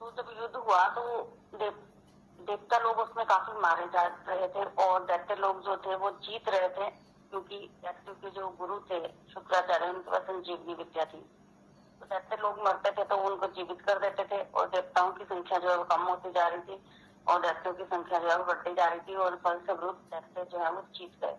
तो 0.00 0.10
जब 0.10 0.40
युद्ध 0.40 0.56
हुआ 0.56 0.88
तो 0.88 1.02
देवता 2.40 2.78
लोग 2.78 2.98
उसमें 3.00 3.24
काफ़ी 3.26 3.60
मारे 3.60 3.86
जा 3.88 4.02
रहे 4.28 4.48
थे 4.48 4.64
और 4.82 5.04
दैत्य 5.06 5.34
लोग 5.36 5.62
जो 5.64 5.76
थे 5.78 5.94
वो 5.96 6.10
जीत 6.22 6.48
रहे 6.48 6.68
थे, 6.70 6.90
क्योंकि 7.30 7.58
दैत्यों 7.82 8.14
के 8.14 8.30
जो 8.30 8.48
गुरु 8.58 8.78
थे, 8.90 9.00
शुक्राचार्य, 9.32 9.88
उनके 9.88 10.10
पास 10.10 10.22
संजीवनी 10.24 10.74
विद्या 10.74 11.04
थी। 11.04 11.20
तो 12.00 12.06
दैत्य 12.06 12.36
लोग 12.42 12.58
मरते 12.64 12.90
थे 12.92 13.04
तो 13.04 13.16
उनको 13.24 13.46
जीवित 13.56 13.80
कर 13.82 13.98
देते 14.00 14.24
थे 14.26 14.42
और 14.52 14.68
देवताओं 14.70 15.12
की 15.12 15.24
संख्या 15.24 15.58
जो 15.58 15.70
है 15.70 15.76
वो 15.76 15.84
कम 15.86 16.02
होती 16.02 16.32
जा 16.32 16.46
रही 16.48 16.60
थी 16.68 16.82
और 17.26 17.40
दैत्यों 17.42 17.72
की 17.74 17.84
संख्या 17.86 18.18
जो 18.18 18.28
है 18.28 18.36
वो 18.38 18.44
बढ़ती 18.44 18.74
जा 18.74 18.86
रही 18.86 19.00
थी 19.00 19.14
और 19.16 19.36
फल 19.44 19.58
स्वरूप 19.66 20.00
दैत्य 20.10 20.44
जो 20.52 20.58
है 20.58 20.70
वो 20.72 20.82
जीत 20.94 21.20
गए। 21.20 21.36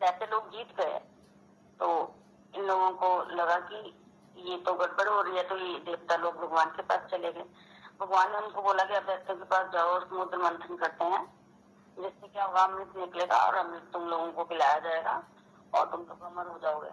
दैत्य 0.00 0.26
लोग 0.26 0.50
जीत 0.50 0.76
गए 0.76 0.98
तो 1.80 1.88
इन 2.54 2.64
लोगों 2.64 2.90
को 3.00 3.08
लगा 3.32 3.58
कि 3.66 3.76
ये 4.36 4.56
तो 4.58 4.72
गड़बड़ 4.74 5.08
हो 5.08 5.20
रही 5.22 5.36
है 5.36 5.42
तो 5.48 5.56
ये 5.58 5.78
देवता 5.84 6.16
लोग 6.16 6.36
भगवान 6.36 6.70
के 6.70 6.82
पास 6.84 7.10
चले 7.10 7.32
गए। 7.32 7.44
भगवान 8.00 8.32
ने 8.32 8.38
उनको 8.38 8.62
बोला 8.62 8.84
कि 8.84 8.94
अब 8.94 9.06
दैत्यों 9.06 9.36
के 9.36 9.44
पास 9.44 9.72
जाओ 9.72 9.88
और 9.88 10.06
समुद्र 10.08 10.38
मंथन 10.38 10.76
करते 10.76 11.04
हैं। 11.04 11.22
जिससे 11.98 12.28
क्या 12.28 12.44
होगा, 12.44 12.62
अमृत 12.62 12.92
निकलेगा 12.96 13.36
और 13.36 13.54
अमृत 13.54 13.90
तुम 13.92 14.08
लोगों 14.08 14.32
को 14.32 14.44
पिलाया 14.44 14.78
जाएगा 14.78 15.22
और 15.72 15.90
तुम 15.90 16.00
लोग 16.00 16.22
अमर 16.22 16.46
हो 16.46 16.58
जाओगे। 16.58 16.90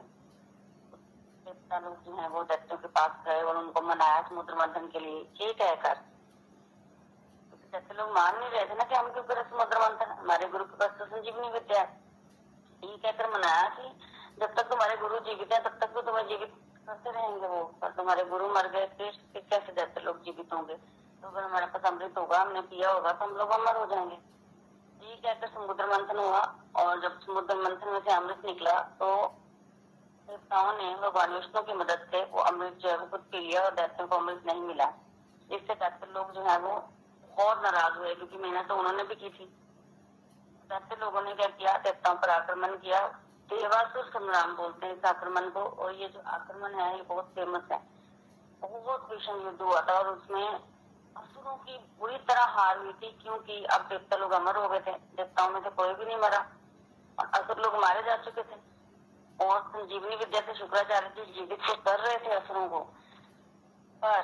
देवता 1.45 1.79
लोग 1.79 2.03
जो 2.03 2.15
है 2.15 2.27
वो 2.29 2.43
दैत्यों 2.43 2.77
के 2.77 2.87
पास 2.87 3.11
गए 3.25 3.41
और 3.41 3.57
उनको 3.57 3.81
मनाया 3.81 4.21
समुद्र 4.21 4.55
मंथन 4.55 4.87
के 4.87 4.99
लिए, 4.99 5.19
ये 5.41 5.53
कहकर। 5.53 5.95
दैत्य 7.71 7.93
लोग 7.93 8.11
मान 8.11 8.39
नहीं 8.39 8.49
रहे 8.49 8.65
थे 8.65 8.75
ना 8.75 8.83
कि 8.83 8.95
हम 8.95 9.11
क्यों 9.13 9.23
करें 9.23 9.43
समुद्र 9.43 9.79
मंथन? 9.79 10.11
हमारे 10.11 10.47
गुरु 10.47 10.63
के 10.63 10.77
पास 10.77 10.99
तो 10.99 11.05
संजीवनी 11.05 11.49
विद्या 11.49 11.81
ये 11.81 12.97
कहकर 12.97 13.29
मनाया 13.29 13.67
कि 13.69 13.89
जब 14.41 14.53
तक 14.55 14.69
तुम्हारे 14.69 14.97
गुरु 14.97 15.19
जीवित 15.19 15.53
है, 15.53 15.59
तब 15.59 15.77
तक 15.81 15.93
तो 15.93 16.01
तुम्हें 16.01 16.27
जीवित 16.27 16.53
करते 16.88 17.11
रहेंगे 17.11 17.47
वो। 17.47 17.63
पर 17.81 17.91
तुम्हारे 17.91 18.23
गुरु 18.25 18.47
मर 18.47 18.67
गए 18.67 18.85
फिर 18.97 19.41
कैसे 19.41 19.71
दैत्य 19.73 20.01
लोग 20.01 20.21
जीवित 20.23 20.53
होंगे? 20.53 20.75
तो 21.21 21.27
अगर 21.27 21.43
हमारे 21.43 21.65
पास 21.65 21.91
अमृत 21.91 22.17
होगा, 22.17 22.38
हमने 22.38 22.61
पिया 22.61 22.91
होगा 22.91 23.11
तो 23.11 23.25
हम 23.25 23.35
लोग 23.35 23.49
अमर 23.49 23.75
हो 23.77 23.85
जाएँगे। 23.85 24.17
ये 25.01 25.15
कहकर 25.15 25.47
समुद्र 25.47 25.85
मंथन 25.88 26.17
हुआ? 26.17 26.41
और 26.75 27.01
जब 27.01 27.19
समुद्र 27.19 27.55
मंथन 27.55 27.89
में 27.89 27.99
से 27.99 28.11
अमृत 28.11 28.41
निकला 28.45 28.79
तो 28.99 29.09
देवताओं 30.27 30.73
ने, 30.77 30.95
भगवान 30.95 31.33
विष्णु 31.33 31.61
की 31.61 31.73
मदद 31.73 32.07
से 32.11 32.23
वो 32.25 32.41
अमृत 32.41 32.73
जो 32.73 32.89
है, 32.89 32.97
वो 32.97 33.05
खुद 33.07 33.19
पी 33.31 33.39
लिया 33.39 33.61
और 33.61 33.73
दैत्यों 33.73 34.07
को 34.07 34.15
अमृत 34.15 34.43
नहीं 34.45 34.61
मिला। 34.61 34.91
इससे 35.51 35.75
दैत्य 35.75 36.07
लोग 36.13 36.31
जो 36.31 36.41
है 36.41 36.57
वो 36.59 36.73
और 37.39 37.61
नाराज़ 37.61 37.93
हुए, 37.93 38.15
क्योंकि 38.15 38.38
मेहनत 38.38 38.67
तो 38.67 38.75
उन्होंने 38.75 39.03
भी 39.03 39.15
की 39.15 39.29
थी। 39.29 39.45
दैत्य 40.69 40.95
लोगों 40.95 41.21
ने 41.21 41.33
क्या 41.33 41.47
किया? 41.49 41.77
देवताओं 41.77 42.15
पर 42.15 42.29
आक्रमण 42.29 42.75
किया 42.77 43.07
देवासुर 43.49 44.03
संग्राम 44.03 44.55
बोलते 44.55 44.85
हैं 44.85 44.97
इस 44.97 45.05
आक्रमण 45.05 45.49
को, 45.49 45.59
और 45.59 45.93
ये 45.93 46.07
जो 46.07 46.21
आक्रमण 46.27 46.73
है, 46.73 46.97
ये 46.97 47.03
बहुत 47.03 47.31
फ़ेमस 47.35 47.71
है। 47.71 47.79
बहुत 48.61 49.09
भीषण 49.09 49.41
युद्ध 49.41 49.61
हुआ 49.61 49.81
था, 49.81 49.93
और 49.93 50.07
उसमें 50.07 50.47
असुरों 51.15 51.55
की 51.55 51.77
बुरी 51.99 52.17
तरह 52.17 52.41
हार 52.41 52.77
हुई 52.77 52.93
थी, 52.93 53.11
क्योंकि 53.21 53.63
अब 53.65 53.81
देवता 53.81 54.17
लोग 54.17 54.31
अमर 54.31 54.55
हो 54.55 54.67
गए 54.69 54.79
थे, 54.79 54.91
देवताओं 54.91 55.49
में 55.49 55.61
से 55.63 55.69
कोई 55.69 55.93
भी 55.93 56.05
नहीं 56.05 56.17
मरा, 56.17 56.45
और 57.17 57.29
असुर 57.33 57.61
लोग 57.61 57.75
मारे 57.75 58.03
जा 58.03 58.17
चुके 58.17 58.43
थे। 58.43 58.59
और 59.39 59.61
संजीवनी 59.61 60.15
विद्या 60.15 60.41
से 60.41 60.53
शुक्राचार्य 60.53 61.09
जी 61.09 61.33
जीवित 61.33 61.59
तो 61.59 61.75
कर 61.75 61.99
रहे 61.99 62.17
थे 62.17 62.35
असुरों 62.35 62.67
को, 62.69 62.79
पर 64.01 64.21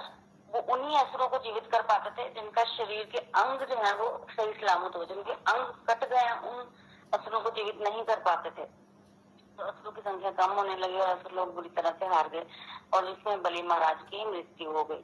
वो 0.50 0.60
उन्हीं 0.74 0.98
असुरों 0.98 1.28
को 1.28 1.38
जीवित 1.38 1.70
कर 1.72 1.82
पाते 1.82 2.10
थे, 2.12 2.30
जिनका 2.34 2.64
शरीर 2.64 3.06
के 3.06 3.18
अंग 3.18 3.60
जो 3.60 3.76
है, 3.76 3.94
वो 3.96 4.26
सही 4.30 4.54
सलामत 4.54 4.96
हो, 4.96 5.06
जिनके 5.06 5.32
अंग 5.32 5.74
कट 5.90 6.10
गए 6.10 6.32
उन 6.50 6.72
असुरों 7.14 7.42
को 7.42 7.50
जीवित 7.50 7.82
नहीं 7.82 8.04
कर 8.04 8.20
पाते 8.20 8.50
थे। 8.50 8.83
असुरों 9.60 9.92
की 9.92 10.02
संख्या 10.02 10.32
कम 10.34 10.52
होने 10.52 10.76
लगी 10.78 11.00
और 11.00 11.08
असुर 11.08 11.32
लोग 11.32 11.54
बुरी 11.56 11.70
तरह 11.70 11.92
से 12.00 12.06
हार 12.08 12.30
गए 12.30 12.46
और 12.94 13.10
इसमें 13.10 13.42
बलि 13.44 13.62
महाराज 13.64 14.02
की 14.04 14.26
मृत्यु 14.26 14.72
हो 14.72 14.84
गई। 14.84 15.04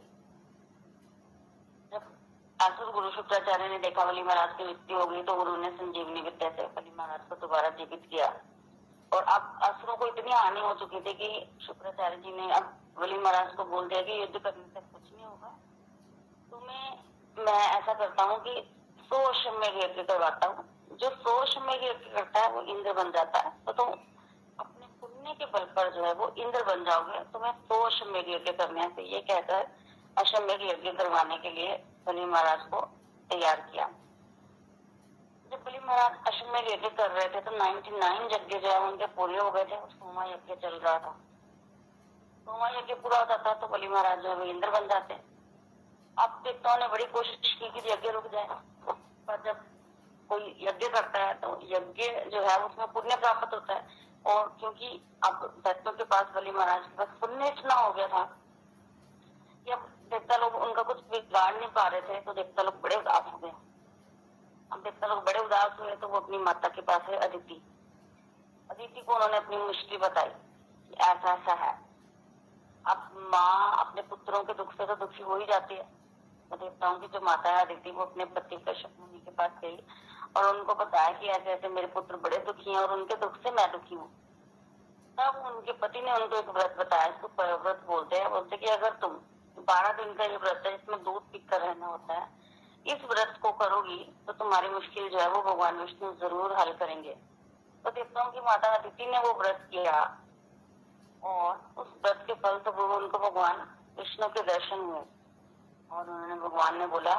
जब 1.92 2.08
असुर 2.60 2.92
गुरु 2.94 3.10
शुक्राचार्य 3.12 3.68
ने 3.70 3.78
देखा 3.80 4.06
बलि 4.06 4.24
महाराज 4.24 4.58
की 4.58 4.64
मृत्यु 4.64 4.98
हो 5.00 5.06
गई 5.06 5.22
तो 5.24 5.36
गुरु 5.36 5.56
ने 5.58 5.70
संजीवनी 5.74 6.22
विद्या 6.22 6.50
से 6.50 6.68
बलि 6.76 6.92
महाराज 6.98 7.22
को 7.30 7.36
दोबारा 7.38 7.70
जीवित 7.78 8.08
किया। 8.12 8.28
और 9.12 9.24
अब 9.26 9.60
असुरों 9.64 9.96
को 9.98 10.08
इतनी 10.08 10.32
हानि 10.32 10.60
हो 10.60 10.74
चुकी 10.80 11.00
थी 11.02 11.14
कि 11.14 11.30
शुक्राचार्य 11.66 12.18
जी 12.18 12.32
ने 12.32 12.52
अब 12.54 12.74
बलि 13.00 13.18
महाराज 13.20 13.56
को 13.56 13.64
बोल 13.66 13.88
दिया 13.88 14.02
कि 14.02 14.22
युद्ध 14.22 14.38
करने 14.38 14.66
से 14.66 14.80
कुछ 14.82 15.14
नहीं 15.14 15.26
होगा। 15.26 15.56
तो 16.52 16.60
मैं 16.60 17.46
मैं 17.46 17.64
ऐसा 17.70 17.94
करता 17.96 18.24
हूँ 18.24 18.38
कि 18.44 18.62
सौ 19.10 19.24
अश्वमेघ 19.26 19.76
यज्ञ 19.78 20.04
करवाता 20.04 20.48
हूँ। 20.48 20.66
जो 20.98 21.10
सौ 21.18 21.38
अश्वमेघ 21.38 21.84
यज्ञ 21.84 22.10
करता 22.12 22.40
है, 22.40 22.52
वो 22.52 22.62
इंद्र 22.64 22.94
बन 22.94 23.12
जाता 23.12 23.40
है 23.40 23.52
तो 23.66 23.72
तुम 23.74 23.94
पुण्य 25.30 25.46
के 25.46 25.52
बल 25.52 25.66
पर 25.66 25.90
जो 25.94 26.04
है 26.06 26.14
वो 26.14 26.28
इंद्र 26.38 26.64
बन 26.64 26.84
जाओगे। 26.84 27.20
तुम्हें 27.34 27.52
सौ 27.52 27.76
अश्वमेघ 27.82 28.26
यज्ञ 28.30 28.52
करने 28.52 28.88
से 28.90 29.02
ये 29.04 29.20
कहकर 29.22 29.68
अश्वमेघ 30.18 30.62
यज्ञ 30.62 30.92
करवाने 30.92 31.38
के 31.38 31.50
लिए 31.50 31.76
बलि 32.06 32.26
महाराज 32.26 32.62
को 32.62 32.82
तैयार 33.30 33.62
किया। 33.62 33.86
जब 35.52 35.64
बलि 35.64 35.80
महाराज 35.80 36.28
अश्वमेघ 36.28 36.66
यज्ञ 36.72 36.90
कर 36.90 37.12
रहे 37.12 37.30
थे 37.30 37.42
तो 37.42 37.52
99 37.52 38.34
यज्ञ 38.34 38.60
जो 38.60 38.68
है, 38.68 38.80
उनके 38.80 39.06
पूरे 39.06 39.38
हो 39.38 39.52
गए 39.52 39.66
थे 39.66 39.78
सोमा 39.90 40.26
यज्ञ 40.26 40.56
चल 40.56 40.76
रहा 40.76 40.98
था। 41.00 41.14
सोमा 42.46 42.70
यज्ञ 42.70 42.94
पूरा 42.94 43.20
होता 43.20 43.38
था 43.38 43.54
तो 43.54 43.68
बलि 43.68 43.88
महाराज 43.88 44.20
जो 44.20 44.36
है 44.36 44.50
इंद्र 44.50 44.70
बन 44.70 44.88
जाते। 44.88 45.14
अब 46.18 46.42
देवताओं 46.44 46.78
ने 46.78 46.88
बड़ी 46.88 47.06
कोशिश 47.06 47.54
की 47.54 47.70
कि 47.70 47.90
यज्ञ 47.90 48.10
रुक 48.10 48.32
जाए। 48.32 48.48
पर 49.28 49.42
जब 49.46 49.64
कोई 50.30 50.58
यज्ञ 50.62 50.88
करता 50.88 51.20
है 51.20 51.34
तो 51.34 51.60
यज्ञ 51.64 52.04
जो 52.30 52.42
है, 52.42 52.58
उसमें 52.66 52.88
पुण्य 52.88 53.16
प्राप्त 53.16 53.54
होता 53.54 53.74
है। 53.74 54.09
और 54.26 54.58
क्योंकि 54.60 54.88
अब 55.26 55.62
दत्तों 55.66 55.92
के 55.92 56.04
पास 56.04 56.28
बलि 56.36 56.52
महाराज 56.52 56.82
के 56.82 56.98
पास 56.98 57.08
पुण्य 57.22 57.48
इतना 57.48 57.74
हो 57.74 57.94
गया 57.94 58.08
था 58.08 58.24
कि 59.66 59.72
अब 59.72 59.90
देवता 60.12 60.38
लोग 60.38 60.56
उनका 60.56 60.82
कुछ 60.82 60.98
बिगाड़ 60.98 61.54
नहीं 61.56 61.70
पा 61.70 61.88
रहे 61.88 62.02
थे 62.02 62.20
तो 62.22 62.34
देवता 62.34 62.64
लोग 62.64 62.82
बड़े 62.82 62.96
उदास 62.96 63.34
हो 63.34 63.38
गए। 63.38 63.52
अब 64.72 64.84
देवता 64.84 65.08
लोग 65.08 65.24
बड़े 65.26 65.40
उदास 65.40 65.80
हुए 65.80 65.96
तो 65.96 66.08
वो 66.08 66.20
अपनी 66.20 66.38
माता 66.38 66.68
के 66.68 66.82
पास 66.82 67.02
है, 67.02 67.18
अदिति। 67.18 67.62
अदिति 68.72 69.02
को 69.02 69.14
उन्होंने 69.14 69.38
अपनी 69.38 69.58
मुश्किल 69.58 69.98
बताई 69.98 70.30
कि 70.30 70.96
ऐसा 70.96 71.34
ऐसा 71.34 71.54
है। 71.54 71.74
अब 72.86 73.30
माँ 73.32 73.86
अपने 73.86 74.02
पुत्रों 74.02 74.44
के 74.44 74.54
दुख 74.54 74.74
से 74.74 74.86
तो 74.86 74.96
दुखी 74.96 75.24
हो 75.24 75.38
ही 75.38 75.46
जाती 75.46 75.76
है। 75.76 75.84
तो 76.52 76.56
देवताओं 76.56 77.00
की 77.00 77.08
जो 77.08 77.22
माता 77.22 77.50
है, 77.50 77.66
अदिति, 77.66 77.92
वो 77.92 78.02
अपने 78.02 78.26
पति 78.26 78.58
कश्यप 78.58 78.96
मुनि 79.00 79.20
के 79.20 79.32
पास 79.32 79.52
गई। 79.62 79.78
और 80.36 80.46
उनको 80.48 80.74
बताया 80.76 81.12
कि 81.12 81.28
ऐसे 81.30 81.52
ऐसे 81.52 81.70
मेरे 81.70 81.88
पुत्र 81.94 82.18
बड़े 82.24 82.38
दुखी 82.46 82.70
हैं 82.72 82.80
और 82.80 82.94
उनके 82.94 83.16
दुख 83.18 83.38
से 83.44 83.52
मैं 83.52 83.72
दुखी 83.72 83.96
हूँ। 83.96 84.10
तब 85.18 85.44
उनके 85.48 85.72
पति 85.80 86.02
ने 86.02 86.12
उनको 86.14 86.36
एक 86.38 86.50
व्रत 86.50 86.76
बताया, 86.80 87.06
इसको 87.06 87.28
व्रत 87.58 87.84
बोलते 87.88 88.18
हैं। 88.18 88.30
बोलते 88.32 88.58
कि 88.58 88.68
अगर 88.70 88.94
तुम 89.02 89.12
बारह 89.58 89.92
दिन 89.94 90.14
का 90.14 90.24
ये 90.26 90.38
व्रत 90.38 90.64
है, 90.66 90.76
इसमें 90.76 91.04
दूध 91.04 91.22
पीकर 91.32 91.62
रहना 91.62 91.86
होता 91.88 92.14
है, 92.14 92.28
इस 92.86 93.04
व्रत 93.06 93.40
को 93.42 93.52
करोगी 93.54 93.98
तो 94.28 94.34
तुम्हारी 94.34 94.70
मुश्किल 94.70 95.10
जो 95.10 95.20
है 95.20 95.30
वो 95.30 95.42
भगवान 95.44 95.80
विष्णु 95.80 96.12
ज़रूर 96.20 96.56
हल 96.58 96.72
करेंगे। 96.76 97.16
तो 97.86 97.92
देवताओं 97.92 98.32
की 98.32 98.40
माता 98.42 98.74
अदिति 98.76 99.06
ने 99.06 99.20
वो 99.20 99.34
व्रत 99.40 99.68
किया 99.72 100.00
और 101.24 101.60
उस 101.78 101.88
व्रत 102.04 102.24
के 102.28 102.34
फल 102.36 102.58
से 102.60 102.72
उनको 102.96 103.18
भगवान 103.20 103.62
विष्णु 103.98 104.28
के 104.30 104.42
दर्शन 104.46 104.80
हुए 104.80 105.02
और 105.92 106.10
उन्होंने 106.10 106.36
भगवान 106.38 106.78
ने 106.78 106.88
बोला 106.88 107.16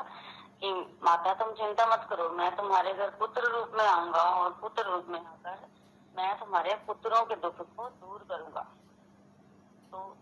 कि 0.62 0.70
माता 1.02 1.32
तुम 1.34 1.52
चिंता 1.52 1.86
मत 1.86 2.06
करो, 2.10 2.28
मैं 2.28 2.56
तुम्हारे 2.56 2.92
घर 2.94 3.10
पुत्र 3.10 3.50
रूप 3.50 3.72
में 3.74 3.84
आऊँगा 3.84 4.22
और 4.22 4.50
पुत्र 4.52 4.82
रूप 4.82 5.06
में 5.08 5.18
आकर 5.20 5.68
मैं 6.14 6.38
तुम्हारे 6.38 6.74
पुत्रों 6.86 7.24
के 7.24 7.34
दुख 7.34 7.60
को 7.76 7.88
दूर 7.88 8.24
करूँगा। 8.28 8.60
तो 9.92 10.16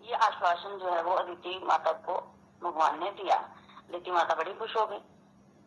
ये 0.00 0.14
आश्वासन 0.14 0.78
जो 0.78 0.92
है 0.92 1.02
वो 1.02 1.14
अदिति 1.14 1.58
माता 1.64 1.92
को 1.92 2.14
भगवान 2.62 2.98
ने 3.00 3.10
दिया। 3.10 3.36
अदिति 3.36 4.10
माता 4.10 4.34
बड़ी 4.34 4.54
खुश 4.54 4.76
हो 4.76 4.86
गई। 4.86 4.98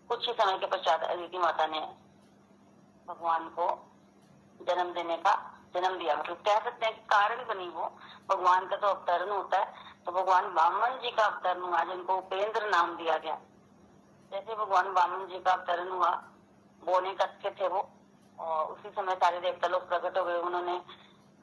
कुछ 0.10 0.28
ही 0.28 0.34
समय 0.34 0.58
के 0.58 0.66
पश्चात 0.66 1.04
अदिति 1.04 1.38
माता 1.38 1.66
ने 1.68 1.80
भगवान 3.08 3.48
को 3.50 3.68
जन्म 4.60 4.94
देने 4.94 5.18
का 5.18 5.34
जन्म 5.76 5.98
दिया। 5.98 6.16
मतलब 6.16 6.38
कह 6.38 6.60
सकते 6.60 6.86
हैं 6.86 6.96
कि 6.96 7.02
कारण 7.02 7.46
बनी 7.48 7.68
वो। 7.70 7.92
भगवान 8.30 8.68
का 8.68 8.76
तो 8.76 8.88
अवतरण 8.88 9.30
होता 9.30 9.58
है। 9.58 9.88
तो 10.06 10.12
भगवान 10.12 10.46
वामन 10.46 10.98
जी 11.02 11.12
का 11.12 11.24
अवतरण 11.24 11.62
हुआ, 11.62 11.84
जिनको 11.84 12.16
उपेंद्र 12.16 12.70
नाम 12.70 12.96
दिया 12.98 13.18
गया। 13.18 13.38
जैसे 14.32 14.56
भगवान 14.56 14.88
वामन 14.88 15.28
जी 15.28 15.40
का 15.40 15.52
अवतरण 15.52 15.90
हुआ, 15.90 16.10
बोने 16.82 17.14
कच्चे 17.14 17.50
थे 17.52 17.68
वो, 17.68 17.90
और 18.40 18.66
उसी 18.66 18.90
समय 18.90 19.16
सारे 19.16 19.40
देवता 19.40 19.68
लोग 19.68 19.88
प्रकट 19.90 20.18
हो 20.18 20.24
गए। 20.26 20.38
उन्होंने 20.40 20.76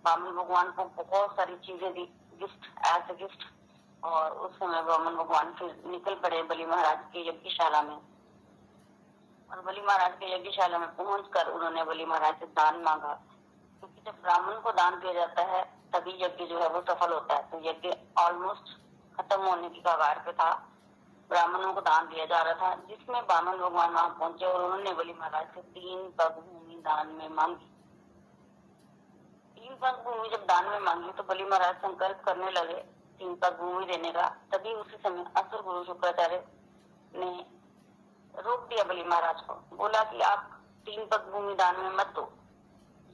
वामन 0.05 0.37
भगवान 0.37 0.70
को 0.70 0.85
बहुत 1.03 1.37
सारी 1.37 1.57
चीज़ें 1.57 1.93
दी, 1.95 2.05
गिफ्ट 2.41 2.66
एज 2.87 3.11
ए 3.11 3.14
गिफ्ट 3.14 3.45
और 4.03 4.33
उस 4.39 4.57
समय 4.57 4.83
वामन 4.83 5.16
भगवान 5.16 5.53
फिर 5.53 5.83
निकल 5.87 6.14
पड़े 6.14 6.43
बलि 6.43 6.66
महाराज 6.66 6.99
की 7.12 7.29
यज्ञशाला 7.29 7.83
में। 7.83 7.97
और 7.97 9.61
बलि 9.61 9.81
महाराज 9.81 10.12
के 10.12 10.35
यज्ञशाला 10.35 10.79
में 10.79 10.89
पहुंचकर 10.97 11.51
उन्होंने 11.51 11.85
बलि 11.85 12.05
महाराज 12.05 12.39
से 12.41 12.47
दान 12.53 12.83
मांगा। 12.83 13.18
क्योंकि 13.81 14.03
जब 14.07 14.22
ब्राह्मण 14.22 14.61
को 14.61 14.72
दान 14.72 14.99
दिया 15.01 15.12
जाता 15.12 15.43
है, 15.43 15.62
तभी 15.93 16.12
यज्ञ 16.22 16.45
जो 16.45 16.59
है 16.59 16.68
वो 16.68 16.81
सफल 16.81 17.12
होता 17.12 17.35
है। 17.35 17.43
तो 17.51 17.59
यज्ञ 17.64 17.91
ऑलमोस्ट 18.18 18.74
खत्म 19.16 19.41
होने 19.43 19.68
की 19.68 19.81
कगार 19.81 20.18
पे 20.18 20.33
था। 20.33 20.51
ब्राह्मणों 21.31 21.72
को 21.74 21.81
दान 21.81 22.09
दिया 22.09 22.24
जा 22.27 22.41
रहा 22.43 22.55
था, 22.55 22.74
जिसमें 22.89 23.27
ब्राह्मण 23.27 23.57
भगवान 23.59 23.93
वहाँ 23.93 24.09
पहुँचे 24.18 24.47
और 24.47 24.62
उन्होंने 24.64 24.93
बलि 24.93 25.12
महाराज 25.12 25.47
से 25.47 25.61
तीन 25.61 26.11
पग 26.11 26.37
भूमि 26.41 26.74
दान 26.81 27.09
में 27.09 27.29
मांगी। 27.29 27.70
तीन 29.57 29.74
पग 29.74 30.03
भूमि 30.05 30.29
जब 30.29 30.45
दान 30.45 30.68
में 30.68 30.79
मांगी 30.81 31.12
तो 31.12 31.22
बलि 31.22 31.45
महाराज 31.45 31.77
संकल्प 31.77 32.22
करने 32.27 32.51
लगे, 32.51 32.74
तीन 33.20 33.35
पग 33.35 33.59
भूमि 33.61 33.85
देने 33.87 34.11
का। 34.12 34.29
तभी 34.53 34.74
उसी 34.74 34.97
समय 34.97 35.24
असुर 35.37 35.62
गुरु 35.62 35.85
शुक्राचार्य 35.85 36.45
ने 37.14 37.31
रोक 38.35 38.68
दिया 38.68 38.85
बलि 38.85 39.05
महाराज 39.05 39.41
को। 39.41 39.55
बोला 39.77 40.03
कि 40.05 40.20
आप 40.22 40.51
तीन 40.87 41.07
पग 41.07 41.31
भूमि 41.33 41.55
दान 41.55 41.81
में 41.81 41.91
मत 41.91 42.12
दो। 42.14 42.31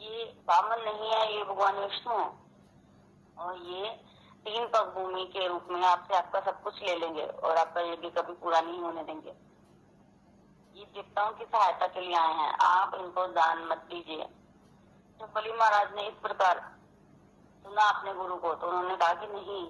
ये 0.03 0.25
बामन 0.25 0.83
नहीं 0.83 1.11
है, 1.11 1.39
ये 1.39 1.45
भगवान 1.45 1.77
विष्णु 1.77 2.15
है। 2.15 2.33
और 3.39 3.57
ये 3.57 3.91
तीन 4.45 4.67
पग 4.67 4.93
भूमि 4.95 5.25
के 5.25 5.49
रूप 5.49 5.67
में 5.71 5.83
आपसे 5.83 6.15
आपका 6.15 6.41
सब 6.41 6.63
कुछ 6.63 6.83
ले 6.83 6.97
लेंगे 6.97 7.27
और 7.27 7.57
आपका 7.57 7.81
ये 7.81 7.97
भी 7.97 8.11
कभी 8.11 8.33
पूरा 8.33 8.61
नहीं 8.61 8.81
होने 8.81 9.03
देंगे। 9.03 9.35
ये 10.75 10.85
देवताओं 10.85 11.33
की 11.33 11.45
सहायता 11.45 11.87
के 11.87 12.01
लिए 12.01 12.15
आए 12.15 12.33
हैं। 12.33 12.53
आप 12.63 12.95
इनको 12.95 13.27
दान 13.27 13.65
मत 13.65 13.79
दीजिए। 13.79 14.25
तो 15.21 15.27
बलि 15.27 15.53
महाराज 15.53 15.95
ने 15.95 16.03
इस 16.03 16.15
प्रकार 16.15 16.61
सुना 17.63 17.83
अपने 17.83 18.15
गुरु 18.15 18.37
को 18.37 18.55
तो 18.55 18.67
उन्होंने 18.67 18.97
कहा 18.97 19.13
कि 19.15 19.27
नहीं 19.27 19.67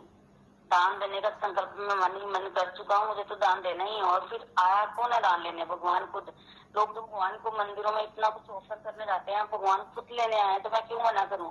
दान 0.73 0.99
देने 0.99 1.21
का 1.21 1.31
संकल्प 1.39 1.75
में 1.79 1.95
मन 1.95 2.17
ही 2.17 2.27
मन 2.27 2.49
कर 2.57 2.71
चुका 2.77 2.97
हूँ, 2.97 3.09
मुझे 3.09 3.25
तो 3.25 3.35
दान 3.37 3.61
देना 3.63 3.85
ही 3.85 4.01
और 4.03 4.27
फिर 4.29 4.47
आया, 4.59 4.85
कौन 4.97 5.13
है 5.13 5.21
दान 5.21 5.43
लेने? 5.43 5.65
भगवान 5.65 6.07
खुद। 6.07 6.33
लोग 6.77 6.95
तो 6.95 7.01
भगवान 7.03 7.37
को 7.39 7.51
मंदिरों 7.51 7.93
में 7.93 8.03
इतना 8.03 8.29
कुछ 8.29 8.51
ऑफ़र 8.51 8.77
करने 8.77 9.07
जाते 9.07 9.33
हैं, 9.33 9.45
भगवान 9.51 9.83
खुद 9.95 10.09
लेने 10.13 10.41
आए 10.41 10.59
तो 10.59 10.71
मैं 10.71 10.87
क्यों 10.89 11.01
मना 11.01 11.25
करूँ? 11.27 11.51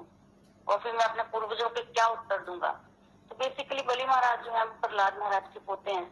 और 0.68 0.80
फिर 0.80 0.94
मैं 0.94 1.06
अपने 1.06 1.24
पूर्वजों 1.32 1.70
के 1.70 1.82
क्या 1.84 2.06
उत्तर 2.08 2.42
दूँगा? 2.42 2.72
तो 3.32 3.36
बेसिकली 3.36 3.82
बलि 3.82 4.06
महाराज 4.06 4.46
जो 4.46 4.52
है, 4.52 4.66
प्रहलाद 4.82 5.18
महाराज 5.20 5.54
के 5.54 5.60
पोते 5.60 5.92
हैं। 5.92 6.10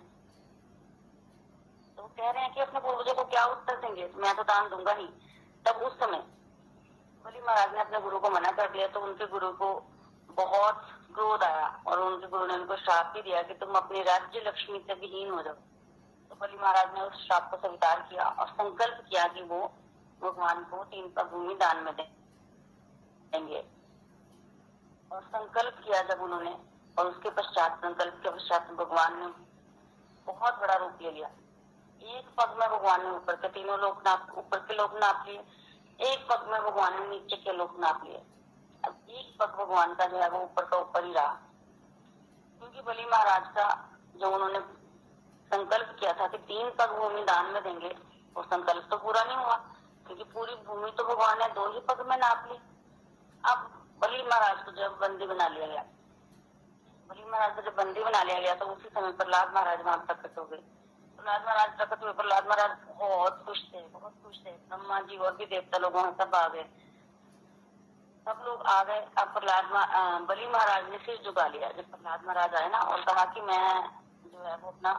तो 1.97 2.03
कह 2.03 2.29
रहे 2.29 2.43
हैं 2.43 2.53
कि 2.53 2.61
अपने 2.61 2.79
पूर्वजों 2.79 3.13
को 3.13 3.23
क्या 3.25 3.45
उत्तर 3.45 3.75
देंगे? 3.77 4.07
तो 4.07 4.21
मैं 4.21 4.35
तो 4.35 4.43
दान 4.43 4.69
दूँगा 4.69 4.93
ही। 4.93 5.07
तब 5.65 5.81
उस 5.81 5.99
समय 5.99 6.23
बलि 7.25 7.41
महाराज 7.41 7.73
ने 7.73 7.79
अपने 7.79 7.99
गुरु 8.01 8.19
को 8.19 8.29
मना 8.29 8.51
कर 8.51 8.69
दिया 8.69 8.87
तो 8.87 8.99
उनके 8.99 9.25
गुरु 9.27 9.51
को 9.53 9.73
बहुत 10.37 10.85
क्रोध 11.09 11.43
आया 11.43 11.67
और 11.87 11.99
उनके 11.99 12.27
गुरु 12.27 12.45
ने 12.45 12.53
उनको 12.53 12.75
श्राप 12.75 13.11
भी 13.13 13.21
दिया 13.21 13.41
कि 13.41 13.53
तुम 13.53 13.75
अपनी 13.75 14.01
राज्य 14.03 14.43
लक्ष्मी 14.47 14.79
से 14.79 14.93
विहीन 14.93 15.29
हो 15.31 15.41
जाओ। 15.41 15.53
तो 15.53 16.35
बलि 16.41 16.57
महाराज 16.57 16.93
ने 16.93 17.01
उस 17.01 17.25
श्राप 17.25 17.49
को 17.51 17.57
स्वीकार 17.57 17.99
किया 18.09 18.25
और 18.29 18.47
संकल्प 18.47 19.03
किया 19.09 19.27
कि 19.27 19.41
वो 19.43 19.59
भगवान 20.21 20.63
को 20.63 20.83
तीन 20.85 21.09
का 21.09 21.23
भूमि 21.23 21.55
दान 21.55 21.83
में 21.83 21.93
देंगे। 21.95 23.63
और 25.11 25.21
संकल्प 25.25 25.81
किया 25.85 26.01
जब 26.03 26.21
उन्होंने 26.21 26.55
और 26.97 27.07
उसके 27.07 27.29
पश्चात 27.31 27.77
संकल्प 27.77 28.19
के 28.23 28.29
पश्चात 28.29 28.71
भगवान 28.73 29.19
ने 29.19 29.27
बहुत 30.27 30.59
बड़ा 30.59 30.73
रूप 30.75 31.01
ले 31.01 31.11
लिया। 31.11 31.27
एक 32.01 32.25
पग 32.37 32.55
में 32.59 32.69
भगवान 32.69 33.03
ने 33.03 33.11
ऊपर 33.11 33.35
के 33.35 33.47
तीनों 33.49 33.79
लोग 33.79 34.01
नाप 34.07 34.27
ऊपर 34.37 34.59
के 34.59 34.73
लोग 34.73 34.97
नाप 34.97 35.25
लिए, 35.27 35.39
एक 35.99 36.27
पग 36.29 36.47
में 36.51 36.61
भगवान 36.61 36.99
ने 36.99 37.07
नीचे 37.07 37.35
के 37.35 37.53
लोग 37.53 37.79
नाप 37.79 38.03
लिए। 38.03 38.21
एक 38.83 39.37
पग 39.39 39.55
भगवान 39.57 39.93
का 39.95 40.05
जो 40.05 40.17
है 40.17 40.29
वो 40.29 40.39
ऊपर 40.41 40.65
का 40.65 40.77
ऊपर 40.77 41.05
ही 41.05 41.13
रहा। 41.13 41.33
क्योंकि 42.61 42.81
बलि 42.81 43.05
महाराज 43.05 43.47
का 43.55 43.67
जो 44.15 44.29
उन्होंने 44.29 44.59
संकल्प 45.51 45.95
किया 45.99 46.13
था 46.13 46.27
कि 46.27 46.37
तीन 46.47 46.69
पग 46.79 46.95
भूमि 46.97 47.21
दान 47.23 47.45
में 47.45 47.61
देंगे, 47.63 47.95
वो 48.35 48.43
संकल्प 48.45 48.87
तो 48.91 48.97
पूरा 48.97 49.23
नहीं 49.23 49.37
हुआ, 49.37 49.55
क्योंकि 50.07 50.23
पूरी 50.33 50.55
भूमि 50.65 50.91
तो 50.91 51.03
भगवान 51.05 51.39
ने 51.39 51.47
दो 51.53 51.67
ही 51.73 51.79
पग 51.87 52.05
में 52.09 52.17
नाप 52.17 52.47
ली। 52.51 52.57
अब 53.43 53.69
बलि 54.01 54.21
महाराज 54.23 54.63
को 54.65 54.71
जब 54.71 54.97
बंदी 55.01 55.25
बना 55.27 55.47
लिया 55.47 55.67
गया, 55.67 55.83
बलि 57.09 57.23
महाराज 57.23 57.55
को 57.55 57.61
जब 57.61 57.75
बंदी 57.75 58.03
बना 58.03 58.21
लिया 58.23 58.39
गया 58.39 58.55
तो 58.55 58.65
उसी 58.65 58.89
समय 58.89 59.11
प्रहलाद 59.13 59.53
महाराज 59.55 59.81
वहाँ 59.81 59.97
प्रकट 59.99 60.37
हो 60.37 60.43
गए। 60.45 60.57
प्रहलाद 61.19 61.45
महाराज 61.45 61.77
प्रकट 61.77 62.03
हुए, 62.03 62.11
प्रहलाद 62.13 62.47
महाराज 62.47 62.77
बहुत 62.99 63.43
खुश 63.45 63.63
थे, 63.73 63.81
बहुत 63.89 64.13
खुश 64.23 64.37
थे। 64.45 64.51
ब्रह्मा 64.51 64.99
जी 65.01 65.17
और 65.17 65.35
भी 65.35 65.45
देवता 65.45 65.77
लोग 65.77 65.93
वहाँ 65.93 66.15
सब 66.19 66.35
आ 66.35 66.47
गए। 66.47 66.69
सब 68.29 68.41
लोग 68.45 68.61
आ 68.67 68.81
गए। 68.83 68.99
अब 69.17 69.27
प्रहलाद 69.35 70.25
बलि 70.29 70.47
महाराज 70.47 70.89
ने 70.89 70.97
सिर 70.97 71.21
झुका 71.25 71.45
लिया। 71.47 71.69
जब 71.77 71.85
प्रहलाद 71.91 72.25
महाराज 72.25 72.55
आए 72.55 72.67
ना 72.69 72.79
और 72.89 73.01
कहा 73.03 73.23
कि 73.25 73.41
मैं 73.41 73.69
जो 74.25 74.43
है 74.43 74.55
वो 74.55 74.69
अपना 74.69 74.93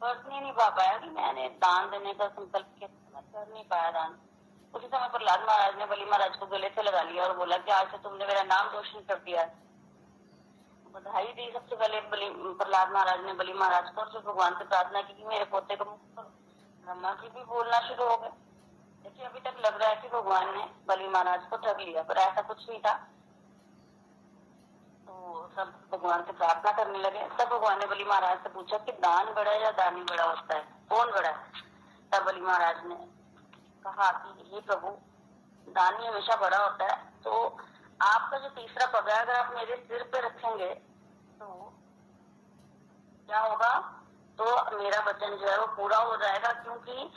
फ़र्ज़ 0.00 0.28
नहीं 0.28 0.40
निभा 0.42 0.68
पाया 0.78 0.96
कि 0.98 1.10
मैंने 1.10 1.48
दान 1.64 1.90
देने 1.90 2.14
का 2.14 2.28
संकल्प 2.28 2.70
किया। 2.78 2.88
मैं 3.14 3.22
कर 3.24 3.52
नहीं 3.52 3.64
पाया 3.64 3.90
दान। 3.90 4.16
उसी 4.74 4.86
समय 4.86 5.08
प्रहलाद 5.08 5.44
महाराज 5.46 5.76
ने 5.78 5.86
बलि 5.86 6.04
महाराज 6.04 6.36
को 6.36 6.46
गले 6.46 6.68
से 6.70 6.82
लगा 6.82 7.02
लिया 7.02 7.24
और 7.24 7.36
बोला 7.36 7.56
कि 7.58 7.70
आज 7.72 7.90
से 7.90 7.98
तुमने 7.98 8.26
मेरा 8.26 8.42
नाम 8.46 8.72
रोशन 8.72 9.04
कर 9.08 9.20
दिया 9.20 9.44
बधाई 10.94 11.26
दी 11.28 11.50
सबसे 11.52 11.76
पहले 11.76 12.00
बलि, 12.10 12.28
प्रहलाद 12.58 12.92
महाराज 12.92 13.24
ने 13.24 13.32
बलि 13.34 13.52
महाराज 13.54 13.94
को 13.94 14.00
और 14.00 14.10
फिर 14.12 14.20
भगवान 14.22 14.58
से 14.58 14.64
प्रार्थना 14.64 15.02
की 15.02 15.14
कि 15.14 15.24
मेरे 15.26 15.44
पोते 15.52 15.76
को 15.76 15.84
मुक्त 15.84 16.20
ब्रह्मा 16.84 17.12
जी 17.14 17.28
भी 17.28 17.44
बोलना 17.46 17.80
शुरू 17.88 18.04
हो 18.04 18.16
गए। 18.16 18.30
देखिए, 19.06 19.26
अभी 19.26 19.40
तक 19.40 19.58
लग 19.64 19.76
रहा 19.80 19.88
है 19.88 19.96
कि 19.96 20.08
भगवान 20.08 20.46
ने 20.54 20.62
बलि 20.86 21.08
महाराज 21.08 21.42
को 21.50 21.56
ठग 21.56 21.80
लिया, 21.80 22.02
पर 22.02 22.16
ऐसा 22.18 22.42
कुछ 22.42 22.68
नहीं 22.68 22.78
था। 22.80 22.92
तो 25.06 25.50
सब 25.56 25.68
भगवान 25.92 26.24
से 26.24 26.32
प्रार्थना 26.32 26.72
करने 26.72 26.98
लगे। 26.98 27.22
तब 27.38 27.48
भगवान 27.48 27.78
ने 27.78 27.86
बलि 27.86 28.04
महाराज 28.04 28.42
से 28.42 28.48
पूछा 28.48 28.78
कि 28.78 28.92
दान 29.04 29.32
बड़ा 29.34 29.50
है 29.50 29.62
या 29.62 29.70
दानी 29.72 30.02
बड़ा 30.02 30.24
होता 30.24 30.56
है? 30.56 30.62
कौन 30.90 31.10
बड़ा 31.10 31.28
है? 31.28 31.36
तब 32.12 32.24
बलि 32.24 32.40
महाराज 32.40 32.84
ने 32.86 32.96
कहा 33.84 34.10
कि 34.14 34.54
ये 34.54 34.60
प्रभु, 34.62 34.90
दानी 35.66 36.06
हमेशा 36.06 36.36
बड़ा 36.36 36.58
होता 36.58 36.84
है। 36.86 36.96
तो 37.24 37.32
आपका 38.00 38.38
जो 38.38 38.48
तीसरा 38.50 38.86
पग 38.90 39.08
है, 39.08 39.18
अगर 39.18 39.34
आप 39.34 39.54
मेरे 39.54 39.76
सिर 39.78 40.02
पे 40.12 40.20
रखेंगे 40.26 40.74
तो 41.38 41.46
क्या 43.28 43.40
होगा? 43.40 43.72
तो 44.38 44.44
मेरा 44.78 45.00
वचन 45.02 45.36
जो 45.36 45.48
है 45.48 45.58
वो 45.58 45.66
पूरा 45.76 45.98
हो 46.00 46.16
जाएगा, 46.16 46.52
क्योंकि 46.54 47.10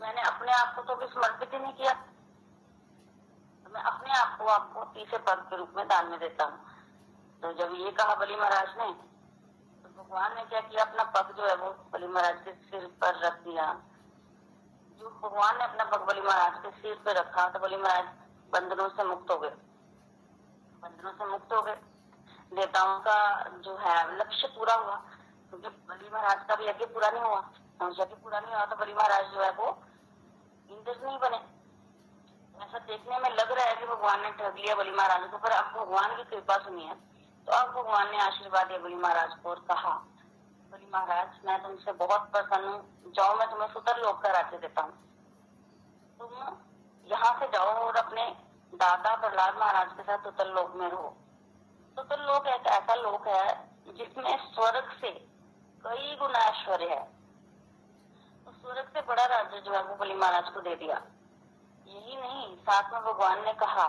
मैंने 0.00 0.22
अपने 0.22 0.52
आप 0.52 0.74
को 0.76 0.82
तो 0.82 0.94
भी 0.96 1.06
समर्पित 1.06 1.54
ही 1.54 1.58
नहीं 1.58 1.72
किया। 1.72 1.92
मैं 3.66 3.82
अपने 3.82 4.12
आप 4.12 4.36
को 4.38 4.46
आपको 4.46 4.84
तीसरे 4.94 5.18
पद 5.18 5.46
के 5.50 5.56
रूप 5.56 5.72
में 5.76 5.86
दान 5.88 6.06
में 6.10 6.18
देता 6.20 6.44
हूँ। 6.44 6.58
तो 7.42 7.52
जब 7.54 7.74
ये 7.76 7.90
कहा 7.92 8.14
बलि 8.14 8.36
महाराज 8.36 8.76
ने 8.78 8.86
तो 9.82 9.88
भगवान 9.94 10.34
ने 10.36 10.44
क्या 10.44 10.60
किया? 10.60 10.84
अपना 10.84 11.04
पग 11.12 11.34
जो 11.36 11.46
है 11.46 11.56
वो 11.56 11.70
बलि 11.92 12.06
महाराज 12.06 12.40
के 12.44 12.52
सिर 12.52 12.86
पर 13.00 13.18
रख 13.24 13.40
दिया। 13.40 13.66
जो 15.00 15.10
भगवान 15.22 15.58
ने 15.58 15.64
अपना 15.64 15.84
पग 15.86 16.06
बलि 16.06 16.20
महाराज 16.20 16.62
के 16.62 16.70
सिर 16.72 16.94
पर 17.04 17.16
रखा 17.16 17.48
तो 17.48 17.58
बलि 17.58 17.76
महाराज 17.76 18.06
बंधनों 18.52 18.88
से 18.90 19.04
मुक्त 19.04 19.30
हो 19.30 19.38
गए। 19.38 19.54
बंधनों 20.82 21.12
से 21.12 21.24
मुक्त 21.26 21.52
हो 21.52 21.62
गए। 21.62 21.78
देवताओं 22.52 22.98
का 23.00 23.18
जो 23.58 23.76
है, 23.76 24.16
लक्ष्य 24.18 24.48
पूरा 24.48 24.74
हुआ। 24.74 24.96
क्योंकि 25.50 25.68
बलि 25.68 26.10
महाराज 26.12 26.46
का 26.48 26.54
भी 26.54 26.66
यज्ञ 26.66 26.84
पूरा 26.86 27.10
नहीं 27.10 27.22
हुआ। 27.22 27.44
यज्ञ 27.92 28.14
पूरा 28.14 28.40
नहीं 28.40 28.54
हुआ 28.54 28.64
तो 28.64 28.76
बलि 28.76 28.94
महाराज 28.94 29.32
जो 29.32 29.40
है 29.42 29.50
वो 29.52 29.66
इंद्र 30.70 30.94
नहीं 30.96 31.18
बने। 31.18 31.36
ऐसा 32.56 32.78
देखने 32.80 33.18
में 33.18 33.30
लग 33.30 33.52
रहा 33.52 33.64
है 33.64 33.74
कि 33.76 33.86
भगवान 33.86 34.20
ने 34.22 34.30
ठग 34.32 34.56
लिया 34.58 34.74
बलि 34.74 34.90
महाराज 34.92 35.30
को, 35.30 35.38
पर 35.38 35.50
अब 35.52 35.72
भगवान 35.74 36.16
की 36.16 36.24
कृपा 36.26 36.56
सुनी 36.58 36.84
है 36.84 36.94
तो 37.48 37.52
अब 37.52 37.72
भगवान 37.72 38.10
ने 38.10 38.20
आशीर्वाद 38.20 38.66
दिया 38.68 38.78
बलि 38.80 38.94
महाराज 38.96 39.34
को 39.34 39.50
और 39.50 39.64
कहा, 39.68 39.90
बलि 40.72 40.88
महाराज, 40.92 41.28
मैं 41.44 41.62
तुमसे 41.62 41.92
बहुत 41.94 42.30
प्रसन्न 42.32 42.68
हूँ। 42.68 43.12
जाओ, 43.12 43.36
मैं 43.36 43.50
तुम्हें 43.50 43.68
सुतर 43.68 44.00
लोक 44.02 44.22
का 44.22 44.30
राज्य 44.30 44.58
देता 44.58 44.82
हूँ। 44.82 44.92
तुम 46.20 46.30
यहाँ 47.06 47.32
से 47.40 47.46
जाओ 47.48 47.74
और 47.80 47.96
अपने 47.96 48.24
दादा 48.72 49.14
प्रहलाद 49.16 49.54
महाराज 49.56 49.92
के 49.96 50.02
साथ 50.02 50.24
सुतल 50.24 50.48
लोक 50.54 50.74
में 50.76 50.88
रहो। 50.88 51.14
सुतल 51.96 52.22
लोक 52.24 52.46
एक 52.48 52.66
ऐसा 52.68 52.94
लोक 52.96 53.26
है 53.28 53.94
जिसमें 53.96 54.36
स्वर्ग 54.46 54.90
से 55.00 55.10
कई 55.84 56.16
गुना 56.16 56.38
ऐश्वर्य 56.40 56.88
है। 56.88 57.04
तो 58.46 58.52
स्वर्ग 58.52 58.90
से 58.94 59.00
बड़ा 59.00 59.24
राज्य 59.26 59.60
जो 59.60 59.72
है 59.72 59.82
वो 59.82 59.94
बलि 59.94 60.14
महाराज 60.14 60.48
को 60.48 60.60
दे 60.60 60.74
दिया। 60.76 60.96
यही 61.86 62.16
नहीं, 62.16 62.56
साथ 62.56 62.92
में 62.92 63.02
भगवान 63.02 63.44
ने 63.44 63.52
कहा 63.52 63.86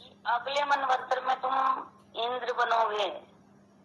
कि 0.00 0.22
अगले 0.26 0.64
मनवंतर 0.64 1.24
में 1.24 1.34
तुम 1.40 1.54
इंद्र 2.22 2.52
बनोगे 2.52 3.08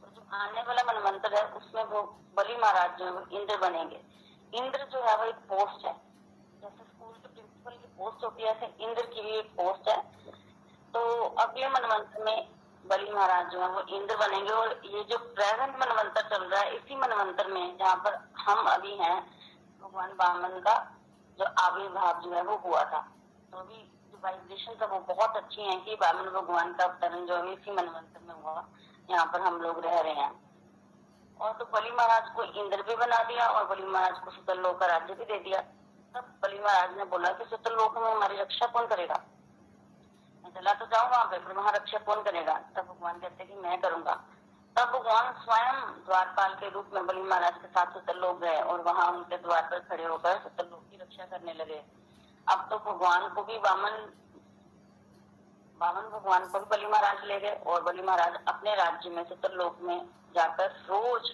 जो 0.05 0.23
आने 0.33 0.61
वाला 0.61 0.83
मनवंतर 0.83 1.33
है, 1.33 1.43
उसमें 1.51 1.83
वो 1.83 2.01
बलि 2.35 2.55
महाराज 2.55 2.97
जो 2.99 3.05
है 3.05 3.11
वो 3.11 3.21
इंद्र 3.31 3.57
बनेंगे। 3.57 4.01
इंद्र 4.53 4.87
जो 4.91 5.01
है 5.01 5.17
वो 5.17 5.23
एक 5.23 5.43
पोस्ट 5.49 5.85
है। 5.85 5.93
जैसे 6.61 6.83
स्कूल 6.83 7.13
के 7.13 7.27
प्रिंसिपल 7.27 7.71
की 7.71 7.87
पोस्ट 7.97 8.23
होती 8.23 8.43
है, 8.43 8.49
ऐसे 8.49 8.83
इंद्र 8.83 9.05
की 9.05 9.21
भी 9.21 9.35
एक 9.37 9.51
पोस्ट 9.51 9.89
है। 9.89 9.97
तो 10.93 11.01
अगले 11.39 11.69
मनवंतर 11.69 12.23
में 12.23 12.47
बलि 12.85 13.11
महाराज 13.11 13.51
जो 13.51 13.61
है 13.61 13.67
वो 13.67 13.81
इंद्र 13.97 14.17
बनेंगे 14.17 14.51
और 14.51 14.81
ये 14.85 15.03
जो 15.03 15.17
प्रेजेंट 15.17 15.75
मनवंतर 15.75 16.29
चल 16.29 16.43
रहा 16.43 16.61
है, 16.61 16.75
इसी 16.75 16.95
मनवंतर 16.95 17.47
में 17.47 17.77
जहाँ 17.77 17.95
पर 17.95 18.17
हम 18.37 18.65
अभी 18.67 18.95
हैं 18.95 19.40
भगवान 19.91 20.11
बामन 20.11 20.59
का 20.59 20.73
जो 21.39 21.45
आविर्भाव 21.59 22.21
जो 22.21 22.33
है 22.33 22.41
वो 22.43 22.55
हुआ 22.55 22.83
था। 22.83 22.99
तो 23.51 23.57
अभी 23.57 23.75
जो 24.11 24.19
वाइब्रेशन 24.23 24.75
था 24.81 24.85
वो 24.85 24.99
बहुत 25.07 25.35
अच्छी 25.35 25.61
है 25.61 25.75
कि 25.75 25.95
बामन 25.95 26.29
भगवान 26.29 26.73
का 26.73 26.83
अवतरण 26.83 27.25
जो 27.25 27.37
है 27.37 27.53
इसी 27.53 27.71
मनवंतर 27.71 28.19
में 28.27 28.35
हुआ। 28.35 28.63
यहाँ 29.09 29.25
पर 29.25 29.41
हम 29.41 29.61
लोग 29.61 29.79
रह 29.85 29.99
रहे 29.99 30.13
हैं। 30.13 30.31
और 31.39 31.53
तो 31.53 31.65
बलि 31.65 31.91
महाराज 31.91 32.29
को 32.35 32.43
इंद्र 32.43 32.81
भी 32.81 32.95
बना 32.95 33.23
दिया 33.23 33.47
और 33.47 33.67
बलि 33.67 33.83
महाराज 33.83 34.19
को 34.19 34.31
सुतल 34.31 34.59
लोक 34.59 34.79
का 34.79 34.85
राज्य 34.85 35.13
भी 35.13 35.25
दे 35.25 35.39
दिया। 35.39 35.61
तब 36.15 36.33
बलि 36.41 36.59
महाराज 36.59 36.97
ने 36.97 37.05
बोला 37.05 37.31
कि 37.31 37.45
सुतल 37.45 37.75
लोक 37.75 37.97
में 37.97 38.11
हमारी 38.11 38.37
रक्षा 38.37 38.67
कौन 38.67 38.87
करेगा? 38.87 39.21
मैं 40.43 40.51
चला 40.51 40.73
तो 40.73 40.85
जाऊँ 40.85 41.09
वहाँ 41.09 41.25
पर 41.25 41.53
वहाँ 41.53 41.71
रक्षा 41.71 41.97
कौन 41.97 42.23
करेगा? 42.23 42.53
तब 42.75 42.87
भगवान 42.87 43.19
कहते 43.19 43.45
कि 43.45 43.55
मैं 43.55 43.81
करूँगा। 43.81 44.23
तब 44.75 44.89
भगवान 44.89 45.31
स्वयं 45.35 45.79
द्वारपाल 46.05 46.53
के 46.55 46.69
रूप 46.69 46.91
में 46.93 47.05
बलि 47.07 47.21
महाराज 47.21 47.55
के 47.61 47.67
साथ 47.69 47.93
सुतल 47.93 48.19
लोग 48.19 48.39
गए 48.41 48.59
और 48.63 48.81
वहाँ 48.81 49.07
उनके 49.11 49.37
द्वार 49.39 49.67
पर 49.71 49.79
खड़े 49.89 50.03
होकर 50.05 50.37
सुतल 50.43 50.69
लोग 50.71 50.89
की 50.91 50.97
रक्षा 50.97 51.25
करने 51.27 51.53
लगे। 51.53 51.81
अब 52.47 52.67
तो 52.69 52.77
भगवान 52.85 53.27
को 53.35 53.43
भी 53.43 53.57
वामन 53.59 53.97
वामन 55.81 56.09
भगवान 56.09 56.47
को 56.47 56.59
भी 56.59 56.65
बलि 56.69 56.87
महाराज 56.87 57.25
ले 57.25 57.39
गए 57.39 57.53
और 57.65 57.83
बलि 57.83 58.01
महाराज 58.01 58.39
अपने 58.47 58.75
राज्य 58.75 59.09
में 59.09 59.23
सुतल 59.25 59.57
लोक 59.57 59.81
में 59.81 59.99
जाकर 60.35 60.71
रोज 60.89 61.31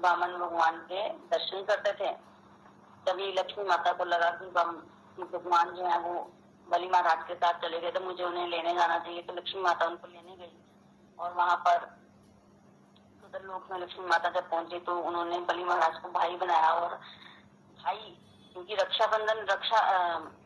वामन 0.00 0.36
भगवान 0.38 0.78
के 0.90 1.08
दर्शन 1.28 1.64
करते 1.64 1.92
थे। 1.94 2.12
तभी 3.06 3.32
लक्ष्मी 3.34 3.64
माता 3.64 3.92
को 3.92 4.04
लगा 4.06 4.30
कि 4.32 4.50
भगवान 4.50 5.74
जो 5.76 5.86
है 5.86 5.98
वो 6.00 6.14
बलि 6.66 6.88
महाराज 6.88 7.26
के 7.28 7.34
साथ 7.36 7.60
चले 7.62 7.80
गए 7.80 7.90
तो 7.90 8.00
मुझे 8.00 8.24
उन्हें 8.24 8.48
लेने 8.48 8.74
जाना 8.74 8.98
चाहिए 8.98 9.22
तो 9.22 9.34
लक्ष्मी 9.34 9.62
माता 9.62 9.86
उनको 9.86 10.08
लेने 10.08 10.36
गई। 10.36 10.52
और 11.18 11.32
वहाँ 11.34 11.56
पर 11.66 11.88
लोक 13.38 13.66
में 13.70 13.78
लक्ष्मी 13.78 14.06
माता 14.06 14.28
जब 14.30 14.48
पहुँची 14.50 14.78
तो 14.80 14.92
उन्होंने 15.00 15.38
बलि 15.48 15.64
महाराज 15.64 16.00
को 16.02 16.08
भाई 16.10 16.36
बनाया 16.36 16.70
और 16.74 16.94
भाई 17.82 18.16
क्योंकि 18.52 18.74
रक्षाबंधन 18.74 19.38
रक्षा 19.50 19.80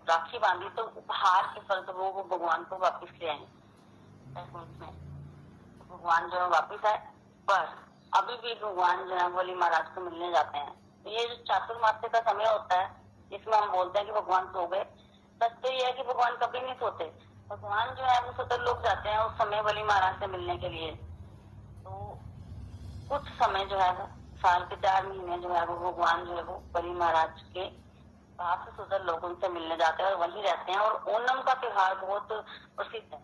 राखी 0.09 0.39
बांधी 0.39 0.69
तो 0.69 0.83
उपहार 0.97 1.43
के 1.55 1.61
फल 1.61 1.81
तो 1.81 1.93
वो, 1.93 2.11
वो 2.11 2.23
भगवान 2.23 2.65
को 2.65 2.77
वापिस 2.79 3.11
ले 3.23 3.29
आए। 3.29 3.47
तो 5.79 5.97
भगवान 5.97 6.29
जो 6.31 6.41
है 6.41 6.49
वापिस 6.49 6.85
आए 6.85 6.99
पर 7.49 7.63
अभी 8.13 8.37
भी 8.37 8.55
भगवान 8.55 9.09
जो 9.09 9.15
है 9.15 9.29
बलि 9.35 9.55
महाराज 9.55 9.95
को 9.95 10.01
मिलने 10.01 10.33
जाते 10.33 10.59
हैं। 10.59 10.73
तो 11.05 11.11
ये 11.11 11.27
जो 11.29 11.35
चातुर्मास्य 11.45 12.09
का 12.09 12.21
समय 12.31 12.49
होता 12.49 12.81
है 12.81 12.87
जिसमें 13.31 13.57
हम 13.59 13.71
बोलते 13.73 13.99
हैं 13.99 14.07
कि 14.07 14.13
भगवान 14.13 14.47
सो 14.53 14.67
गए। 14.67 14.85
सच 15.41 15.53
तो 15.63 15.71
ये 15.71 15.85
है 15.85 15.93
कि 15.93 16.03
भगवान 16.03 16.37
कभी 16.37 16.61
नहीं 16.61 16.75
सोते। 16.75 17.05
भगवान 17.51 17.95
जो 17.95 18.05
है 18.05 18.21
वो 18.21 18.33
सतर 18.33 18.61
लोग 18.61 18.83
जाते 18.83 19.09
हैं 19.09 19.19
उस 19.19 19.33
समय 19.39 19.63
बलि 19.63 19.83
महाराज 19.83 20.21
से 20.21 20.27
मिलने 20.27 20.57
के 20.59 20.69
लिए। 20.69 20.91
कुछ 23.09 23.29
समय 23.39 23.65
जो 23.65 23.79
है 23.79 23.91
वो 23.93 24.07
साल 24.39 24.63
के 24.65 24.77
चार 24.77 25.07
महीने 25.07 25.39
जो 25.39 25.49
है 25.49 25.65
वो 25.67 25.75
भगवान 25.81 26.25
जो 26.25 26.37
है 26.37 26.43
वो 26.43 26.55
बलि 26.75 26.91
महाराज 26.93 27.43
के 27.55 27.65
पास 28.39 28.69
सुधर 28.77 29.05
लोग 29.05 29.25
उनसे 29.25 29.49
मिलने 29.49 29.77
जाते 29.77 30.03
हैं 30.03 30.11
और 30.11 30.17
वहीं 30.19 30.43
रहते 30.43 30.73
हैं 30.73 30.79
और 30.79 31.15
ओनम 31.15 31.43
का 31.43 31.55
त्योहार 31.55 31.95
बहुत 31.97 32.29
प्रसिद्ध 32.77 33.13
है। 33.13 33.21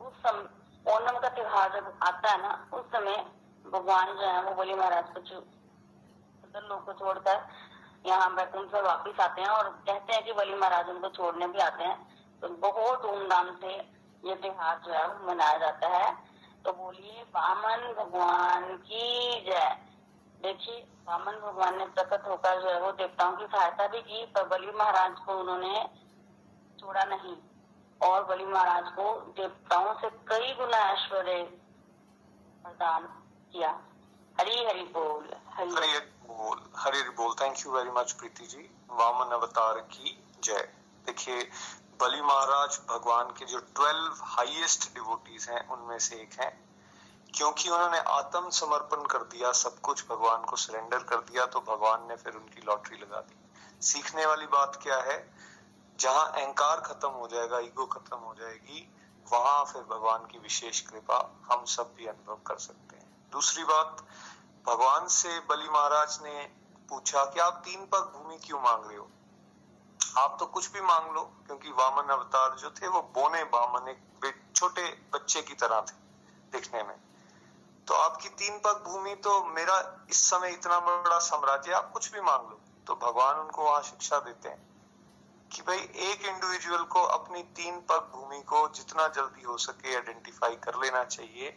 उस 0.00 0.12
समय 0.22 0.94
ओनम 0.94 1.18
का 1.18 1.28
त्योहार 1.28 1.72
जब 1.72 1.92
आता 2.02 2.30
है 2.30 2.42
ना, 2.42 2.52
उस 2.72 2.84
समय 2.86 3.16
भगवान 3.64 4.06
जो 4.08 4.26
है 4.26 4.42
वो 4.42 4.54
बली 4.54 4.74
महाराज 4.74 5.08
को 5.14 5.20
सुधर 5.20 6.68
लोग 6.68 6.84
को 6.86 6.92
छोड़कर 6.94 7.46
यहाँ 8.06 8.34
बैकुंठ 8.34 8.70
पर 8.70 8.82
वापिस 8.82 9.20
आते 9.20 9.40
हैं 9.42 9.48
और 9.48 9.68
कहते 9.86 10.12
हैं 10.12 10.24
कि 10.24 10.32
बली 10.32 10.54
महाराज 10.54 10.88
उनको 10.88 11.08
छोड़ने 11.08 11.46
भी 11.48 11.58
आते 11.60 11.84
हैं। 11.84 11.96
तो 12.42 12.48
बहुत 12.62 13.02
धूमधाम 13.02 13.54
से 13.56 13.72
ये 14.22 14.34
त्योहार 14.36 14.80
जो 14.86 14.92
है 14.92 15.06
वो 15.08 15.28
मनाया 15.28 15.58
जाता 15.58 15.88
है। 15.88 16.25
तो 16.66 16.72
बोलिए, 16.72 17.22
वामन 17.22 17.94
भगवान 17.98 18.76
की 18.76 19.30
जय। 19.44 19.78
देखिए, 20.42 20.86
वामन 21.08 21.32
भगवान 21.32 21.78
ने 21.78 21.86
प्रकट 21.86 22.26
होकर 22.26 22.62
जो 22.62 22.68
है 22.68 22.80
वो 22.80 22.92
देवताओं 22.92 23.36
की 23.36 23.46
सहायता 23.46 23.86
भी 23.86 24.00
की, 24.00 24.26
पर 24.26 24.44
बलि 24.44 24.66
महाराज 24.66 25.18
को 25.18 25.32
उन्होंने 25.34 25.90
छोड़ा 26.80 27.04
नहीं। 27.04 27.36
और 28.02 28.24
बलि 28.24 28.44
महाराज 28.44 28.84
को 28.88 29.20
देवताओं 29.20 29.94
से 29.94 30.10
कई 30.10 30.54
गुना 30.54 30.76
ऐश्वर्य 30.76 31.42
प्रदान 32.62 33.02
किया। 33.52 33.80
हरी 34.40 34.66
हरि 34.66 34.82
बोल, 34.82 35.36
हरी। 35.48 35.70
बोल 36.26 36.70
हरी 36.76 37.02
बोल। 37.02 37.34
Thank 37.40 37.66
you 37.66 37.72
very 37.72 37.90
much 37.90 38.12
Preeti 38.12 38.46
ji. 38.46 38.70
Vaman 38.90 39.30
अवतार 39.30 39.78
की 39.78 40.24
जय। 40.44 40.74
देखिए 41.06 41.50
बलि 42.00 42.20
महाराज 42.22 42.80
भगवान 42.88 43.24
के 43.24 43.44
जो 43.44 43.58
ट्वेल्व 43.58 44.14
हाईएस्ट 44.22 44.94
डिवोटीज 44.94 45.48
हैं, 45.50 45.68
उनमें 45.68 45.98
से 45.98 46.16
एक 46.16 46.40
हैं। 46.40 46.66
क्योंकि 47.34 47.68
उन्होंने 47.68 47.98
आत्म 47.98 48.50
समर्पण 48.50 49.06
कर 49.06 49.18
दिया, 49.18 49.52
सब 49.52 49.80
कुछ 49.80 50.08
भगवान 50.08 50.44
को 50.44 50.56
सरेंडर 50.56 50.98
कर 50.98 51.16
दिया 51.16 51.46
तो 51.46 51.60
भगवान 51.60 52.08
ने 52.08 52.16
फिर 52.16 52.34
उनकी 52.34 52.62
लॉटरी 52.62 52.96
लगा 52.96 53.20
दी। 53.20 53.36
सीखने 53.82 54.26
वाली 54.26 54.46
बात 54.46 54.80
क्या 54.82 54.96
है? 54.96 55.34
जहाँ 56.00 56.32
अहंकार 56.32 56.80
खत्म 56.80 57.08
हो 57.08 57.28
जाएगा 57.28 57.58
ईगो 57.58 57.86
खत्म 57.86 58.16
हो 58.16 58.34
जाएगी, 58.34 58.94
वहाँ 59.32 59.64
फिर 59.64 59.82
भगवान 59.82 60.26
की 60.26 60.38
विशेष 60.38 60.80
कृपा 60.80 61.36
हम 61.52 61.64
सब 61.64 61.94
भी 61.96 62.06
अनुभव 62.06 62.36
कर 62.46 62.56
सकते 62.58 62.96
हैं। 62.96 63.28
दूसरी 63.32 63.64
बात, 63.64 64.04
भगवान 64.66 65.08
से 65.08 65.40
बलि 65.40 65.68
महाराज 65.68 66.18
ने 66.22 66.50
पूछा 66.88 67.24
कि 67.24 67.40
आप 67.40 67.62
तीन 67.64 67.86
पग 67.86 68.12
भूमि 68.16 68.38
क्यों 68.38 68.60
मांग 68.60 68.86
रहे 68.86 68.96
हो? 68.96 69.10
आप 70.18 70.36
तो 70.40 70.46
कुछ 70.46 70.72
भी 70.72 70.80
मांग 70.80 71.14
लो, 71.14 71.22
क्योंकि 71.46 71.70
वामन 71.70 72.08
अवतार 72.08 72.56
जो 72.56 72.70
थे, 72.70 72.88
वो 72.88 73.00
बोने 73.14 73.44
बामन 73.44 73.88
एक 73.88 74.42
छोटे 74.56 74.82
बच्चे 75.14 75.42
की 75.42 75.54
तरह 75.54 75.80
थे 75.80 75.94
दिखने 76.52 76.82
में। 76.82 76.96
तो 77.86 77.94
आपकी 77.94 78.28
तीन 78.28 78.58
पग 78.58 78.82
भूमि 78.86 79.14
तो 79.14 79.44
मेरा 79.44 80.06
इस 80.10 80.22
समय 80.30 80.50
इतना 80.50 80.78
बड़ा 80.80 81.18
साम्राज्य, 81.18 81.72
आप 81.72 81.90
कुछ 81.92 82.12
भी 82.12 82.20
मांग 82.20 82.48
लो। 82.50 82.60
तो 82.86 82.94
भगवान 82.94 83.36
उनको 83.36 83.64
वहाँ 83.64 83.82
शिक्षा 83.82 84.18
देते 84.18 84.48
हैं 84.48 84.64
कि 85.52 85.62
भाई, 85.62 85.78
एक 85.78 86.24
इंडिविजुअल 86.24 86.84
को 86.84 87.02
अपनी 87.02 87.42
तीन 87.56 87.80
पग 87.80 88.10
भूमि 88.14 88.40
को 88.42 88.68
जितना 88.68 89.06
जल्दी 89.08 89.42
हो 89.42 89.56
सके 89.58 89.94
आइडेंटिफाई 89.94 90.56
कर 90.56 90.74
लेना 90.74 91.04
चाहिए। 91.04 91.50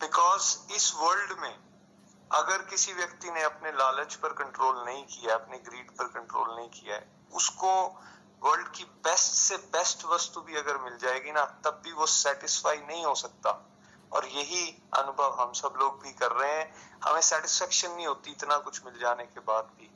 बिकॉज़ 0.00 0.72
इस 0.72 0.92
वर्ल्ड 0.96 1.38
में 1.38 1.65
अगर 2.32 2.62
किसी 2.62 2.92
व्यक्ति 2.92 3.30
ने 3.30 3.42
अपने 3.42 3.72
लालच 3.72 4.14
पर 4.14 4.28
कंट्रोल 4.28 4.84
नहीं 4.84 5.06
किया, 5.06 5.34
अपने 5.34 5.58
ग्रीड 5.58 5.90
पर 5.90 6.04
कंट्रोल 6.04 6.56
नहीं 6.56 6.70
किया 6.70 6.96
है, 6.96 7.10
उसको 7.32 8.02
वर्ल्ड 8.42 8.68
की 8.68 8.84
बेस्ट 8.84 9.32
से 9.32 9.56
बेस्ट 9.56 10.04
वस्तु 10.04 10.40
भी 10.40 10.56
अगर 10.56 10.78
मिल 10.78 10.98
जाएगी 10.98 11.32
ना, 11.32 11.44
तब 11.44 11.80
भी 11.84 11.92
वो 11.92 12.06
सेटिस्फाई 12.06 12.76
नहीं 12.76 13.04
हो 13.04 13.14
सकता। 13.14 13.72
और 14.12 14.26
यही 14.26 14.82
अनुभव 14.98 15.36
हम 15.40 15.52
सब 15.52 15.74
लोग 15.76 16.02
भी 16.02 16.12
कर 16.12 16.32
रहे 16.32 16.52
हैं। 16.52 16.98
हमें 17.04 17.20
सेटिस्फेक्शन 17.20 17.90
नहीं 17.90 18.06
होती 18.06 18.30
इतना 18.30 18.56
कुछ 18.56 18.84
मिल 18.84 18.98
जाने 18.98 19.24
के 19.24 19.40
बाद 19.40 19.64
भी। 19.64 19.90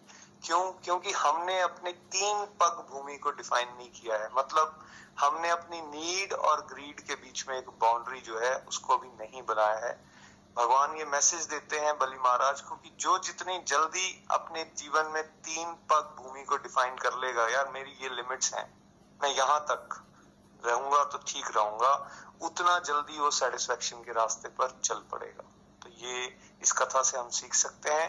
क्यों? 0.45 0.73
क्योंकि 0.73 1.11
हमने 1.11 1.61
अपने 1.61 1.93
तीन 1.93 2.45
पग 2.45 2.87
भूमि 2.91 3.17
को 3.17 3.31
डिफाइन 3.31 3.69
नहीं 3.77 3.91
किया 3.91 4.17
है। 4.17 4.31
मतलब 4.35 4.87
हमने 5.21 5.49
अपनी 5.49 5.81
नीड 5.81 6.33
और 6.33 6.61
ग्रीड 6.61 7.01
के 7.01 7.15
बीच 7.15 7.49
में 7.49 7.59
एक 7.59 7.69
बाउंड्री 7.69 8.21
जो 8.21 8.39
है, 8.39 8.65
उसको 8.69 8.97
अभी 8.97 9.09
नहीं 9.09 9.43
बनाया 9.43 9.87
है। 9.87 10.20
भगवान 10.57 10.97
ये 10.97 11.05
मैसेज 11.05 11.45
देते 11.47 11.79
हैं 11.81 11.93
बलि 11.99 12.17
महाराज 12.17 12.61
को 12.61 12.77
कि 12.77 12.91
जो 13.01 13.19
जितनी 13.19 13.59
जल्दी 13.69 14.27
अपने 14.31 14.65
जीवन 14.77 15.07
में 15.07 15.23
तीन 15.23 15.73
पग 15.91 16.15
भूमि 16.19 16.43
को 16.43 16.57
डिफाइन 16.57 16.97
कर 16.97 17.19
लेगा, 17.19 17.49
यार 17.49 17.69
मेरी 17.69 17.91
ये 18.03 18.09
लिमिट्स 18.09 18.53
हैं। 18.55 18.67
मैं 19.21 19.31
यहाँ 19.31 19.61
तक 19.71 20.01
रहूँगा 20.63 21.05
तो 21.05 21.19
ठीक 21.27 21.51
रहूँगा। 21.57 21.93
उतना 22.43 22.79
जल्दी 22.81 23.19
वो 23.19 23.31
सेटिस्फेक्शन 23.31 24.03
के 24.05 24.13
रास्ते 24.13 24.49
पर 24.49 24.79
चल 24.85 25.03
पड़ेगा। 25.13 25.45
तो 25.83 25.89
ये 25.99 26.27
इस 26.63 26.73
कथा 26.73 27.03
से 27.03 27.19
हम 27.19 27.29
सीख 27.31 27.55
सकते 27.55 27.91
हैं। 27.91 28.09